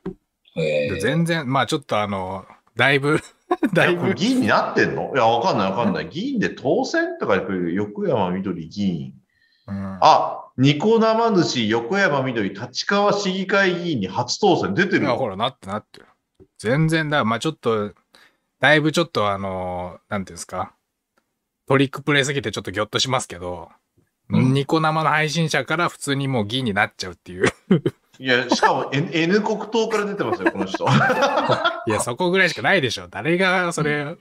[1.01, 3.19] 全然、まあちょっとあの、だいぶ、
[3.73, 5.11] だいぶ、議員になってんの？
[5.15, 6.09] いや、わかんないわかんない。
[6.09, 9.13] 議員で当選とかやっぱり横山緑議員。
[9.67, 15.09] うんあ、ニコ生主横山緑立川市議会議員に初当選出てるよ。
[15.11, 16.07] いやほら、なってなってる。
[16.57, 17.93] 全然だ、まあちょっと、
[18.59, 20.73] だいぶちょっとあの、なんていうんですか？
[21.69, 23.69] トリックプレイすぎてちょっとギョッとしますけど、
[24.29, 27.45] うんニコ生の配信者から普通にもう議員になっちゃうっていう。
[28.19, 30.85] いや、しかも N, N 国党から出てますよ、この人。
[31.87, 33.07] いや、そこぐらいしかないでしょ。
[33.07, 34.17] 誰がそれ、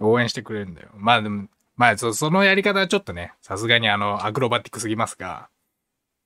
[0.00, 0.88] 応援してくれるんだよ。
[0.94, 5.48] まあでも、まあそそのやり方はちょっとね、さすがにあの、アクロバティックすぎますが、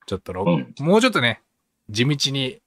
[0.07, 1.43] ちょっとろ、うんもうちょっとね、
[1.91, 2.61] 地道に、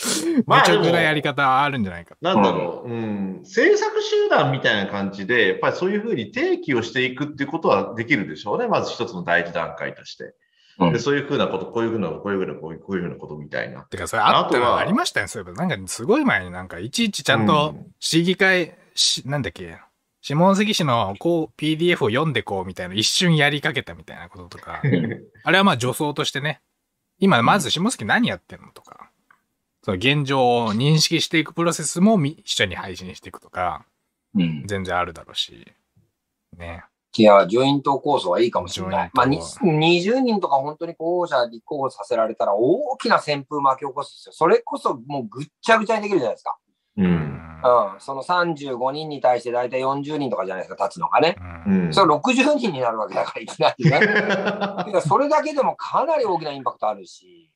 [0.46, 2.16] まあめちゃくなやり方あるんじゃないか。
[2.20, 8.66] なんだろう、うん、制作集団みたいな感じで、やっぱりそういうふうに提起をしていくっていうことはできるでしょうね。
[8.66, 10.24] まず一つの第一段階として。
[10.24, 10.34] うん
[10.92, 13.82] でそういうふうなこと、こういうふうな、こういうふうな、こういうこういうふうなことみたいな。
[13.82, 15.66] てか、それあったあとはのありましたね、そういえば。
[15.66, 19.78] なんか、すごい前になんか、いちいちちゃんとうん市議会、しなんだっけ、
[20.22, 24.80] 下関市のこう PDF を読んでこうみたいな、一瞬やりかけたみたいなこととか、
[25.44, 26.60] あれはまあ女装としてね、
[27.18, 29.09] 今まず下関何やってんのとか、
[29.90, 33.84] その現状を認識していくプロセスもみ一緒に配信していくとか、
[34.34, 34.64] うん。
[34.66, 35.66] 全然あるだろうし、
[36.56, 36.84] ね。
[37.16, 39.10] いや、ジョイント構想はいいかもしれない。
[39.14, 44.32] まあ、に20人とか本当に候補者立候補させられたら大きな旋風巻き起こすんですよ。
[44.32, 46.56] それこそもうぐっちゃぐちゃにできるじゃないですか。
[46.96, 47.02] う。
[47.02, 47.12] うんん。
[47.12, 48.00] うん。
[48.00, 51.34] その35人に対して大体40人とかじゃないですか、立つのがね。
[51.66, 51.92] ううんん。
[51.92, 53.98] それ60人になるわけだから、いきなりね。
[54.92, 57.49] いやそれだけでもかなり大きなインパクトあるし、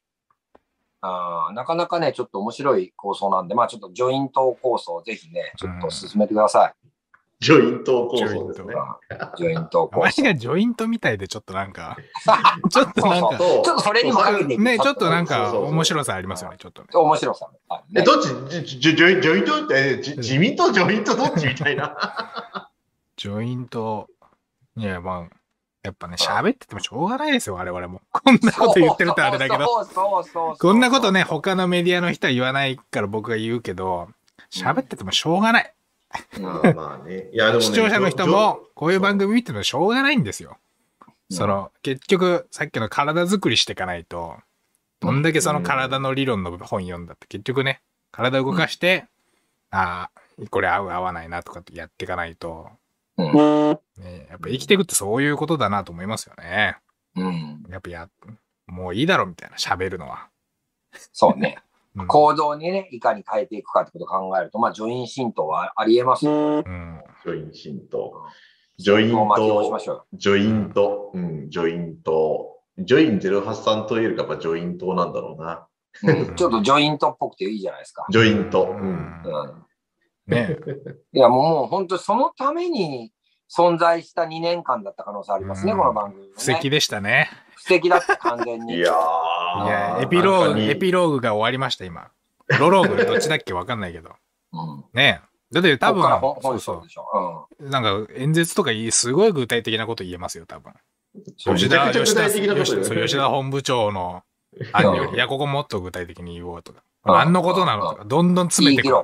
[1.06, 6.74] あーなかなかね、ちょっと面白い構想なんで、まあちょっとジョイント構想、ぜひね、ちょっと進めてください。
[7.40, 8.74] ジョイント構想ですね。
[9.10, 10.22] うんジョイント構想。
[10.22, 11.98] 前がジョイントみたいでちょっとなんか、
[12.70, 16.88] ちょっとなんか、そうちょっとそれにもかけていくね、ちょっとなんか面白さありますよね、ちょっとね。
[16.94, 18.04] 面白さあるえ、ね。
[18.04, 18.80] どっち？
[18.80, 22.70] ジョイジョイントって、じ自民党、ジョイントどっちみたいな。
[23.16, 24.08] ジョイント、
[24.76, 25.36] いや、まあ、
[25.84, 28.00] やっぱね、喋っててもしょうがないですよ、我々も。
[28.10, 29.68] こんなこと言ってるとあれだけど。
[30.58, 34.08] こんなことね、他のメディアの人は言わないから僕が言うけど、
[34.50, 35.74] 喋っててもしょうがない。
[36.38, 37.28] うんまあまあね。
[37.32, 40.56] いや、でもね視聴者の人も、こういう番組見てるのしょうがないんですよ。
[41.30, 44.36] その、結局、さっきの体作りしていかないと、
[45.00, 49.04] どんだけその体の理論の本読んだって、結局ね、体動かして、
[49.70, 52.70] ああ、これ合う合わないなとかってやっていかないと、
[53.16, 56.76] うんね、やっぱ生きていくってそういうことだなと思いますよね。
[57.16, 57.62] うん。
[57.70, 58.08] やっぱや、
[58.66, 60.28] もういいだろみたいな、喋るのは。
[61.12, 61.58] そうね。
[61.96, 66.32] うん行動にね、いかに変えていくかってことを考えると、まあ、ジョイン新党はありえますよ。
[66.32, 67.00] うん。
[67.24, 68.24] ジョイン新党。
[68.78, 70.06] ジョイントもう巻き起こしましょうよ。
[70.14, 71.12] ジョイント。
[71.14, 72.58] うん、ジョイント。
[72.78, 75.68] ジョイン08さんと言えるか、やっぱジョイントなんだろうな。
[76.02, 78.04] うんちょっとジョイントっぽくていいじゃないですか。
[78.10, 78.64] ジョイント。
[78.64, 78.80] ううん。
[78.80, 79.63] んうん。
[80.26, 80.56] ね
[81.12, 83.12] いや、もうもう本当そのために
[83.54, 86.28] 存在した2年間だった可能性ありますね、うんこの番組、ね。
[86.36, 87.30] 布石でしたね。
[87.56, 88.76] 布石だった、完全に。
[88.76, 89.66] いやいー。
[89.68, 92.10] や、エピローグ、エピローグが終わりました、今。
[92.58, 94.10] ロローグ、 どっちだっけわかんないけど。
[94.52, 94.84] うん。
[94.92, 95.20] ね
[95.52, 97.48] だって多分、本そうそ本性でしょ。
[97.60, 97.70] う。
[97.70, 100.72] なんか演説とかいい、すごい具体的なこと言えますよ、多分。
[101.14, 101.56] うん。
[101.56, 104.22] 吉田、吉田、吉そう吉田本部長の
[104.72, 106.78] 案ようんり、いや、ここもっと具体的に言おうとか。
[106.78, 108.94] うん何のことなのとか、どんどん詰めてくる。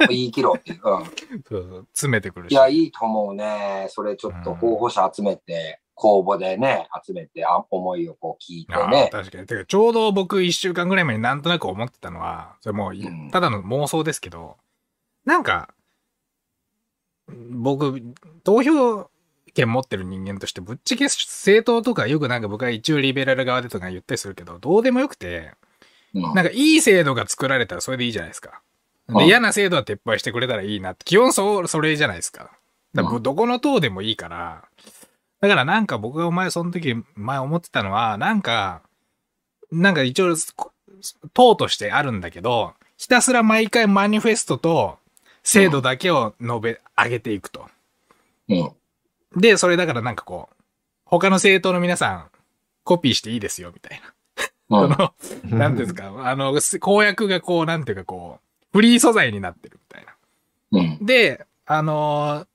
[0.00, 0.80] うん言い切ろうっていう。
[0.84, 1.04] うん。
[1.04, 1.12] そう
[1.48, 2.52] そう詰めてくるし。
[2.52, 3.86] いや、いいと思うね。
[3.90, 9.10] それちょっと候補者集めて、公募でね、集めて、あ思いをこう聞いてね。
[9.12, 9.46] 確かに。
[9.46, 14.56] てか、ちょうど僕一週間ぐらい前になんとなく思ってたのは、それもうい、うんただの妄想ですけど、
[15.24, 15.68] なんか、
[17.50, 18.02] 僕、
[18.42, 19.10] 投票
[19.52, 25.52] 権持ってる人間として、ぶっちゃけ政党とかよくなんか僕は一応リベラル側でとか言ったりするけど、どうでもよくて、
[26.14, 28.62] うんなんかいい制度が作られたらそれでいいじゃないですか。
[29.10, 32.50] で、うん嫌な制度は撤廃してくれたらいいなって、基本そう、それじゃないですか。
[32.94, 34.64] だかどこの党でもいいから、
[35.40, 38.82] だからなんか僕がお前その時前思ってたのは、なんか、
[39.70, 40.72] なんか一応こ
[41.32, 44.98] 党としてあるんだけど、ひたすら毎回マニフェストと
[45.42, 47.66] 制度だけを述べ上げていくと。
[48.48, 48.70] うん。
[49.40, 50.56] で、それだからなんかこう、
[51.04, 52.30] 他の政党の皆さん、
[52.84, 54.00] コピーしていいですよ、みたい
[54.68, 54.78] な。
[54.84, 54.92] うん。
[54.92, 60.14] その、なんですか、あの、公約がこう、なんていうかこう、フリー素材になってるみたいな。
[60.72, 61.06] うん。
[61.06, 62.46] で、あのー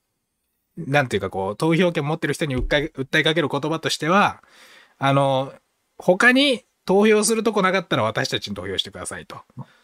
[0.78, 4.42] なんていうかこう、投票権持ってる人に訴え訴えかける言葉としては、
[4.98, 5.60] あのー
[5.98, 9.38] 他に投票するとこなかったら私たちに投票してくださいと。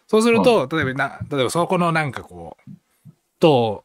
[0.06, 2.70] そうすると、例えばな、例えばそこのなんかこう、
[3.40, 3.84] 党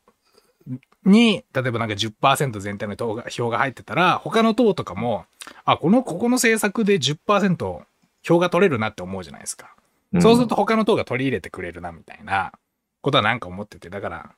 [1.06, 5.26] に、例えばなんか10%全体の党が票が入ってたら、他の党とかも、
[5.64, 7.82] あ、この、ここの政策で10%
[8.24, 9.74] 票が取れるなって思うじゃないですか。
[10.19, 12.53] そうすると他の党が取り入れてくれるな、みたいな
[13.01, 14.35] ことはなんか思ってて、だから、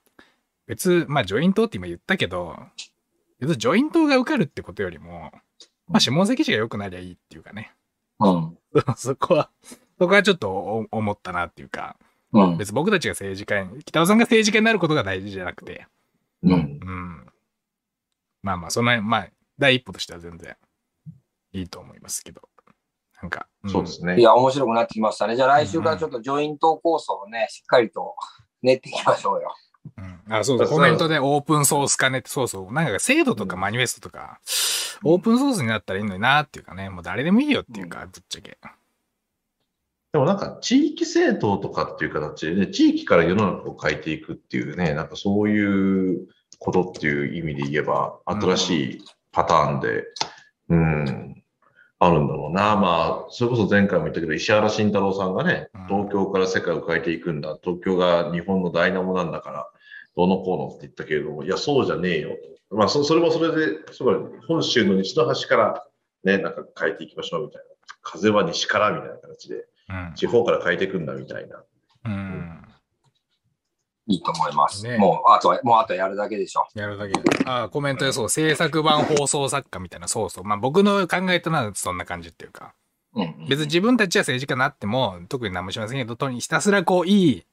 [0.67, 2.57] 別、まあ、ジョイントって今言ったけど、
[3.39, 5.31] 別にジョイントが受かるってことよりも、
[5.87, 7.73] まあ、下関市が良くなりゃいいっていうかね。
[8.19, 8.57] うん。
[8.95, 9.49] そこは、
[9.97, 11.97] そこはちょっとお思ったなっていうか、
[12.33, 12.57] うん。
[12.57, 15.87] 別に僕たちが政治家に、北尾さんが政治家になることが大事じゃなくて、
[16.43, 16.51] うん。
[16.51, 17.27] うん。
[18.43, 20.55] まあまあ、その、まあ、第一歩としては全然
[21.53, 22.48] いいと思いますけど。
[23.21, 24.19] なんか、んそうですね。
[24.19, 25.35] いや、面白くなってきましたね。
[25.35, 28.15] じゃあ来週からちょっとジョイント構想をね、しっかりと
[28.61, 29.53] 練っていきましょうよ。
[29.97, 34.39] うん、あ、そうそう、そうコメントでオープンソース化ねって、そうそう、なんか制度とかマニフェストとか、
[35.03, 38.57] オープンソースになったらいいのになっていうかね、もう誰でもいいよっていうか、ぶっちゃけ。
[40.11, 46.27] でもなんか地域政党とかっていう形でね、地域から世の中を変えていくっていうね、なんかそういう
[46.57, 50.05] ことっていう意味で言えば、新しいパターンで、
[50.69, 51.28] うん、
[51.99, 52.77] あるんだろうな。
[52.77, 57.57] まあ、それこそ前回も言ったけど、石原慎太郎さんがねうん、東京から世界を変えていくんだ。
[57.61, 59.69] 東京が日本のダイナモなんだから、
[60.15, 62.29] どうのこうのって言ったけれども、いや、そうじゃねえよ
[62.69, 62.75] と。
[62.75, 64.15] まあ、そそれもそれで、すごい、
[64.47, 65.85] 本州の西の端から
[66.23, 67.67] ね、なんか変えていきましょうみたいな。
[68.01, 70.13] 風は西からみたいな形で、うん。
[70.15, 71.63] 地方から変えていくんだみたいな。
[72.05, 72.58] うん。
[74.09, 74.83] いいと思います。
[74.83, 76.65] ねもう、あとは、もうあとはやるだけでしょ。
[76.73, 77.13] やるだけ。
[77.45, 80.43] ああ、コメントでそう、制作版放送作家みたいな、そうそう。
[80.43, 82.73] まあ僕の考えとなそんな感じっていうか、
[83.13, 83.47] うんうん。
[83.47, 87.45] 別に自分たちは政治家になっても、特に何もしませんけど、とにひたすらこう、いい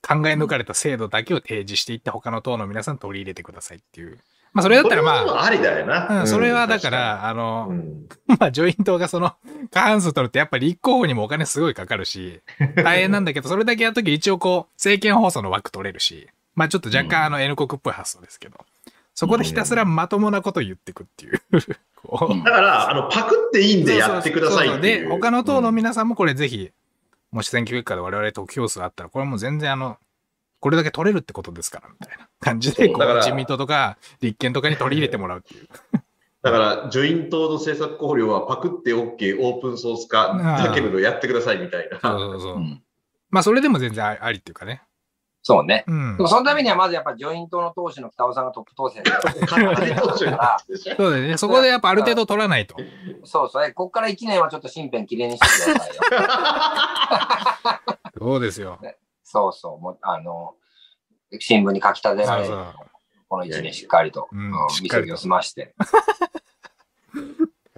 [0.00, 4.18] 考え抜かれた制度だけを提示していって、他の党の皆さん取り入れてくださいっていう。
[4.56, 6.22] まあそれだったらまあ、ありだよな。
[6.22, 8.06] うん、それはだか確ら、あの、に、うん
[8.40, 9.34] まあ、ジョイントがその、
[9.70, 12.40] 過半数取るってやっぱり立候補にもお金すごいかかるし、
[12.82, 18.56] 大変なんだけど、それだけやるとき一応こう、政見放送の枠取れるし、まあちょっと若干あの N 国っぽい発想ですけど、
[19.14, 21.40] そこでひたすらまともなこと言ってくっていう。
[22.44, 25.00] だから、あの、パクっていいんでやってくださいって。
[25.00, 26.70] で、他の党のうん皆さんもこれぜひ、
[27.30, 29.98] もし選挙結果で我々得票数あったら、これはもう全然あの、
[30.60, 35.68] これだけ取れるってことですから、みたいな感じで、こう自民党とか立憲とかに取り入れてもらうっていう。
[36.42, 41.98] だから、ジョイントの政策考慮はパクって OK、オープンソース化だけれどやってくださいみたいな。
[42.00, 42.58] そうそうそうう。
[42.60, 42.82] ん
[43.30, 44.82] まあそれでも全然あありっていうかね。
[45.42, 45.84] そうね。
[45.86, 46.28] うんでも。
[46.28, 49.12] そのためにはまずやっぱジョイントの党首の北尾さんがトップ当選そ
[51.08, 51.36] うだよね。
[51.36, 52.74] そこでやっぱある程度取らないと。
[53.24, 53.64] そうそう。
[53.64, 56.02] えこっから1年はちょっと身辺きれいにしてくださいよ。
[58.18, 58.80] そうですよ。
[59.36, 59.80] そうそう。
[59.80, 60.54] もうあの、
[61.38, 62.54] 新聞に書き立てられる。
[63.28, 64.28] この1年しっかりと、
[64.82, 65.74] 見過ぎを済まして。
[67.14, 67.24] やっ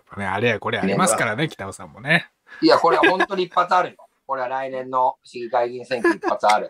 [0.07, 2.31] ぱね、あれやこれありますからね、北尾さんもね。
[2.63, 3.97] いや、これは本当に一発あるよ。
[4.27, 6.69] これは来年の市議会議員選挙一発ある。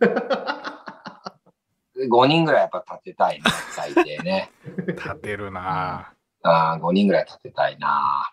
[2.10, 4.50] 5人ぐらいやっぱ立てたいね、最低ね。
[4.88, 6.12] 立てるな
[6.42, 8.32] あ5人ぐらい立てたいな。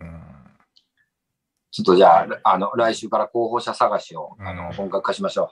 [0.00, 0.31] ぁうん。
[1.72, 5.50] ちょっとじゃあ、あの、来週から候補者探しを、あの、うん本格化しましょ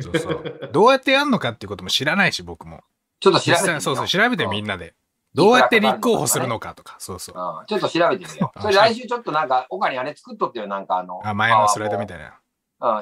[0.00, 0.68] そうそう。
[0.72, 2.78] どうやってやんのかっていうことも知らないし、僕も。
[2.78, 2.80] う。
[3.20, 3.80] ちょっと調べてみよう。
[3.80, 4.74] そうそう、調べてみんな。
[4.74, 4.94] なで。
[5.34, 7.34] どうやって立候補するのかとか、そうそう。
[7.36, 8.60] うんちょっと調べてみよう。
[8.60, 12.26] それ来週ちょっとなんか、岡にあれ作っとってよ、なんかあの、あ、前のスライドみたいな。
[12.26, 12.32] うん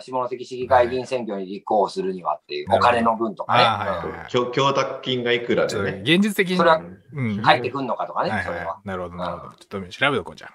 [0.02, 3.64] 下関市議会議員選挙に立候補するにはっていう、お金の分とかね。
[3.64, 6.00] あはいはいはい供供託金がいくらちょっとでね。
[6.02, 6.58] 現実的に。
[6.58, 7.00] それはうん。
[7.14, 8.80] うん入ってくんのかとかね、はいそれはは。
[8.84, 8.88] い。
[8.88, 9.54] なるほど、なるほど。
[9.54, 10.50] ちょっと調べとこうじゃ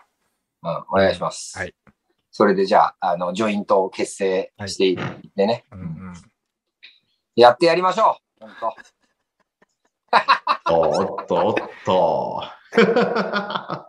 [0.62, 1.58] うん、お願いします。
[1.58, 1.74] はい。
[2.38, 4.98] それでじゃあ、あの、ジョイントを結成していっ
[5.38, 5.76] てね、あ。
[5.78, 6.14] うんうん。
[7.38, 8.44] やってやりましょう。
[8.44, 8.76] 本
[10.68, 10.74] 当。
[10.76, 11.56] おっと、おっ
[11.86, 12.44] と。
[12.76, 13.88] ま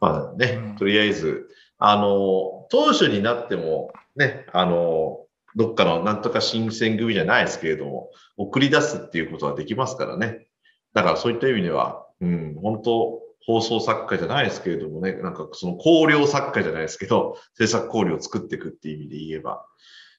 [0.00, 1.48] あね、うんとりあえず、
[1.78, 5.26] あの、当初になっても、ね、あの、
[5.56, 10.46] どっかのなんとか新選組じゃないですけれども、送り出すっていうことはできますからね。
[10.94, 19.64] だからそういった意味では、うん、本当、放送作家じゃないですけれどもね、なんかその考慮作家じゃないですけど、制作考慮を作っていくっていう意味で言えば、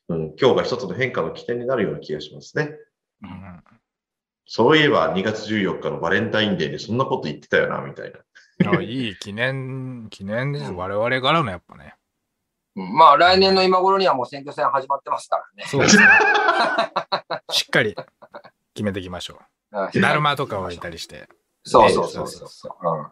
[0.07, 2.71] うん、今日が一つの変化の起点になるような気がしますね。
[3.23, 3.63] うん
[4.51, 8.71] そういえば2月14日のバレンタインデーでそんなこと言ってたよな、みたいな。
[8.71, 10.71] あいい記念、記念です。
[10.71, 11.93] 我々からのやっぱね。
[12.75, 15.65] うんまあ、来年の今頃にはもう選挙戦始まってますからね。
[15.67, 16.03] そうですね。
[17.51, 17.95] しっかり
[18.73, 19.39] 決めていきましょ
[19.71, 20.01] う。
[20.01, 21.29] だるまとか置いたりして。
[21.69, 23.09] そうそうそうそうそう、うんうん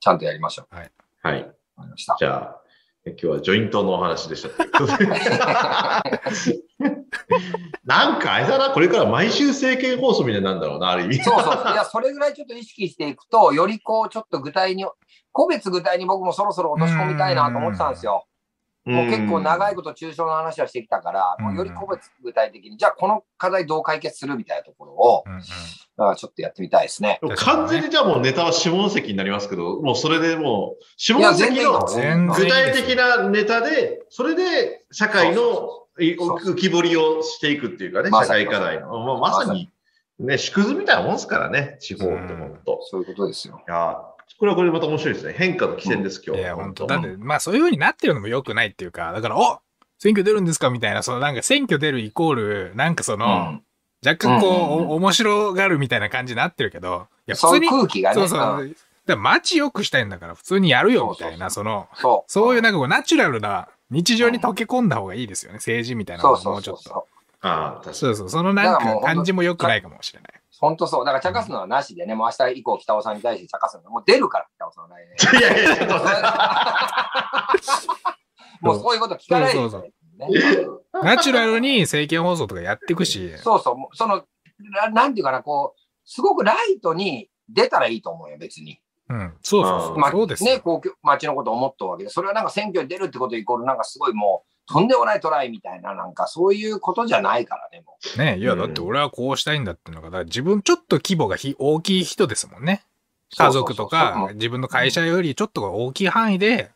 [0.00, 0.74] ちゃんとやりましょう。
[0.74, 0.90] はい。
[1.22, 1.32] わか
[1.84, 2.16] りました。
[2.18, 2.60] じゃあ、
[3.04, 4.48] え今日はジョイントのお話でした。
[7.84, 11.18] なんかあれだな、これから毎週政見放送みたいになるんだろうな、ある意味。
[11.22, 11.72] そうそう。
[11.72, 14.84] いや、それぐらいちょっと意識していくと、よりこう、ちょっと具体に、
[15.30, 18.24] 個別具体に僕もそろそろ落とし込みたいなと思ってたんですよ。
[18.84, 25.40] もう結構長いこと抽象の話はしてきたから、もうより個別具体的に、じゃあこの課題どう解決するみたいなところを、うんうん。
[26.10, 27.20] あちょっとやってみたいですね。
[27.36, 35.68] 完全にじゃあもうネタは下関になりますけど、もうそれでもう、下関の具体的なネタで、それで社会の
[35.98, 38.46] 浮き彫りをしていくっていうかね、社まさに。
[38.46, 38.98] 会課題の。
[38.98, 39.70] まあ、まさに、
[40.18, 42.80] ね、縮図みたいなもんですからね、地方って本当。
[42.82, 43.62] そういうことですよ。
[43.66, 43.96] いや
[44.38, 45.34] これはこれでまた面白いですね。
[45.36, 46.42] 変化の起点です、今日。
[46.42, 49.60] いや、本当だって、まあそういう風になってるのも良くないっていうか、だから、お
[49.98, 53.62] 選挙出るんですかみたいな、そのなんか選挙出るイコール、なんかその、うん
[54.04, 58.14] 若干こう、面白がるみたいな感じになってるけど、いや、普そういう通に、空気がね。
[58.16, 59.16] そうそう。
[59.16, 62.30] 街良くしたいんだから、普通にやるよみたいな、その、そう。
[62.32, 66.62] そういうなんかこう、ナチュラルな日常に溶け込んだ方がいいですよね、政治みたいなのもうちょっと。
[66.62, 67.04] そうそうそう。
[67.42, 67.94] ああ、確かに。
[67.96, 70.32] そうそう、そのなんか感じも良くないかもしれない。
[70.58, 71.04] 本当そう。
[71.04, 73.90] だから茶化すのはなしでね、もう明日以降北尾さんに対して茶化すの。
[73.90, 75.40] もう出るから、北尾さんは来年。
[75.40, 75.96] いやいやいや、
[78.60, 79.60] もうそういうこと聞かないで
[81.02, 84.24] ナチュラルに政見放送とかやっていくし、そうそう、その、
[84.58, 88.80] ななんていうかな、こう、すごくライトに出たらいいと思うよ、別に。
[89.08, 90.60] うん、そうそうそう、まあ、そうですね、よ。
[90.60, 98.18] こう、町のことを思ったわけで、それはなんか選挙に出るってことイコール、なんかすごいもう、とんでもないトライみたいな、なんかそういうことじゃないからね、もう。
[98.18, 102.82] ねいや、だって俺はこうしたいんだっていうのが、だから自分ちょっと規模がひ大きい人ですもんね。
[103.36, 106.70] 家族とか、自分の会社よりちょっと大きい範囲で、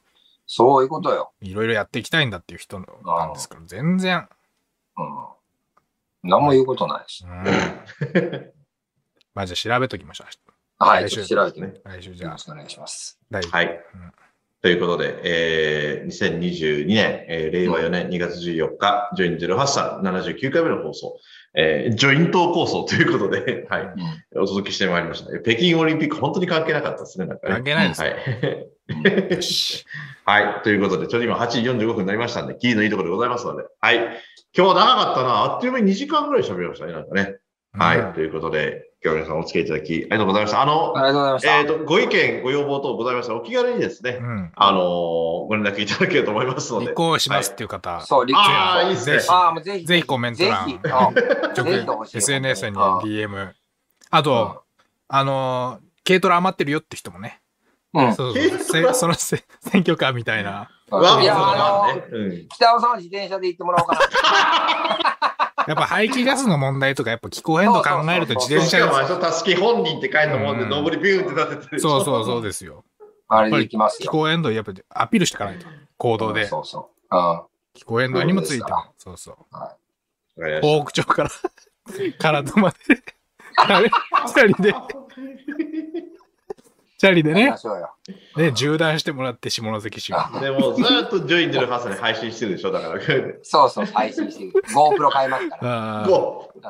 [0.46, 1.32] そういうことよ。
[1.40, 4.28] いろいろやっていきたいんだっていう人なんですから、全然。
[4.96, 6.30] うん。
[6.30, 7.28] 何も言うことないしう。
[7.28, 7.30] ん、
[9.34, 10.26] まあじゃあ調べときましょう。
[10.78, 11.80] はい、調べてみて。
[11.84, 13.18] 来週じゃあよろし、くお願いします。
[13.30, 13.80] はい。
[14.62, 21.18] ということで、えー、2022年、えー、令和4年2月14日、ジョイン08さん79回目の放送、
[21.54, 23.88] えー、ジョイント構想ということで、 はい、
[24.34, 25.34] お届けしてまいりました。
[25.36, 27.54] え北京オリンピック、本当に関係なかったですね、なんかね。
[27.54, 28.16] 関係ないですは よ。
[28.16, 28.20] い。
[30.24, 30.62] はい。
[30.62, 33.96] ということで、ちょうど今8時45分になりましたんで、キーのいいところでございますので、はい。
[33.96, 34.12] 今
[34.52, 35.28] 日は長かったな。
[35.44, 37.36] あっという間に2時間ぐらい喋りましたね、なんかね。
[37.72, 37.98] はい。
[37.98, 40.62] うんということで、今日は皆さんお付き合いいただき、ありがとうございました。
[40.62, 41.58] あの、ありがとうございました。
[41.60, 44.52] えっ、と、ご意見、ご要望等ございましたら、お気軽にですね、うん。
[44.56, 44.82] あのー
[45.46, 46.86] ご連絡いただければと思いますので。
[46.86, 49.22] 立候補しますっていう方、そう、立ああ、いいですねぜ。
[49.22, 49.86] ひああ、もうぜひ。
[49.86, 50.80] ぜひコメント欄
[51.56, 53.52] 直 SNS にあ DM。
[54.10, 54.64] あと、
[55.06, 57.40] あのー、軽トラ余ってるよって人もね。
[57.94, 58.14] うん。
[58.16, 60.68] そう軽そうそのせ選挙カーみたいな。
[60.90, 62.04] いや、あのだね。
[62.10, 62.48] うん。
[62.48, 65.35] 北尾さんは自転車で行ってもらおうかな。
[65.66, 69.14] やっぱ排気ガスの問題とか、やっぱ気候変動考えると自転車しかも、あれが。
[69.14, 71.80] でしょたすき本人って書いたもんで、うん上りビューンって立ててる。
[71.80, 72.84] そうそうそうですよ。
[73.28, 74.12] あれで行きます気よ。
[74.12, 75.66] 候変動やっぱアピールしていかないと。
[75.96, 76.46] 行動で。
[76.46, 77.16] そうそう。
[77.16, 77.42] うん。
[77.74, 78.84] 気候変動にもついても。
[78.98, 79.36] そうそう。
[79.54, 82.76] わかりまし東北町から、唐戸まで。
[83.56, 84.74] あれチャリで、
[86.98, 87.54] チャリでね。
[88.36, 93.00] ね、縦断してもらって下関市でも、ずーっとジョイン08さんに配信してるでしょだから。
[93.42, 94.52] そうそう、配信してる。
[94.74, 96.02] GoPro 買いますから。
[96.02, 96.62] あーゴうん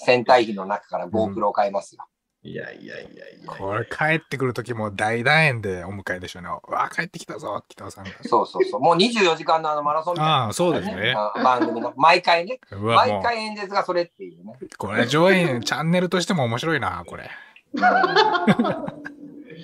[0.00, 2.04] 戦隊費の中から GoPro 買いますよ。
[2.44, 3.50] ーいやいやいやいや。
[3.58, 6.48] これ帰ってくるときも大団円でお迎えでしょうね。
[6.48, 8.10] うわ、帰ってきたぞ、北尾さんが。
[8.22, 8.80] そうそうそう。
[8.80, 11.14] もう24時間のあのマラソンみたいな、ああ、そうですね。
[11.36, 11.92] うん番組の。
[11.96, 12.60] 毎回ね。
[12.70, 14.56] 毎回演説がそれっていうね。
[14.62, 17.28] う、これ上演、チャンネルとしても面白いな、これ。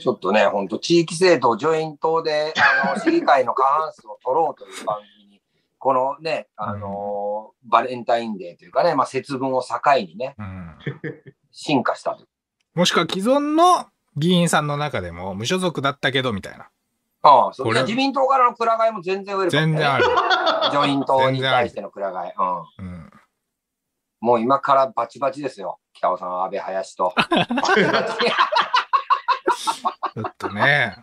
[0.01, 2.55] ちょっとね、本当地域政党、ジョイン党で、
[2.85, 5.43] あの、 市議会の過半数を取ろうという番組に、
[5.79, 10.79] このね、あの、バレンタインデーというかね、まあ、節分を境にね、うん。
[11.53, 12.25] 進化したと。
[12.75, 16.69] もしくは既存の議員さんの中でも無所属だったけど、みたいな。
[17.23, 20.05] ああ、そこれれ自民党からのくら替えも全然ウェルカム全然ある。
[20.71, 22.35] ジョイン党に対してのくら替え。
[22.39, 22.87] うん。
[22.87, 23.11] うん。
[24.21, 25.79] もう今からバチバチですよ。
[25.95, 27.13] 北尾さん、安倍、林と。
[27.17, 28.19] バチバチ
[30.15, 30.97] ちょっとね。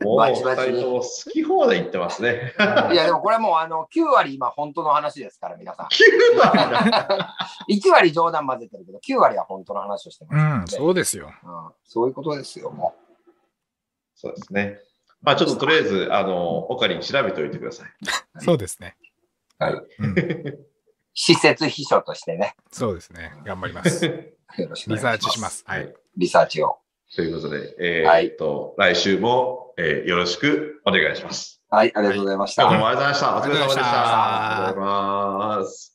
[0.00, 1.02] もう、二バチ好
[1.32, 2.54] き放題言ってますね。
[2.92, 5.86] いや、でもこれもうあの、9割今本当の話ですから、皆さん。
[5.86, 5.90] 9
[6.38, 6.70] 割？
[6.90, 7.34] だ
[7.68, 11.32] 1割冗談混ぜてるけど、9割は本当の話をしてますうん、そうですよ。
[11.42, 12.94] うんそういうことですよ、も
[14.14, 14.78] そうですね。
[15.22, 17.88] まあちょっととりあえず、あの、オカリン調べておいてください。
[18.44, 18.96] そうですね。
[19.60, 19.64] う。
[19.64, 19.74] はい。
[19.74, 20.14] うん、
[21.14, 23.32] 施設秘書としてね、そうですね。
[23.44, 24.32] 頑張ります。
[24.58, 25.30] よろしくおリサー願いします。
[25.30, 25.64] チします。
[25.66, 25.94] はい。。
[26.16, 26.78] リサーチを。
[27.14, 31.62] ということで、えーはいっと、来週も、えーよろしくお願いします。
[31.68, 32.62] はい、ありがとうございました。
[32.62, 33.36] どうもありがとうございました。
[33.36, 35.92] お疲れ様でしたありがとうございます。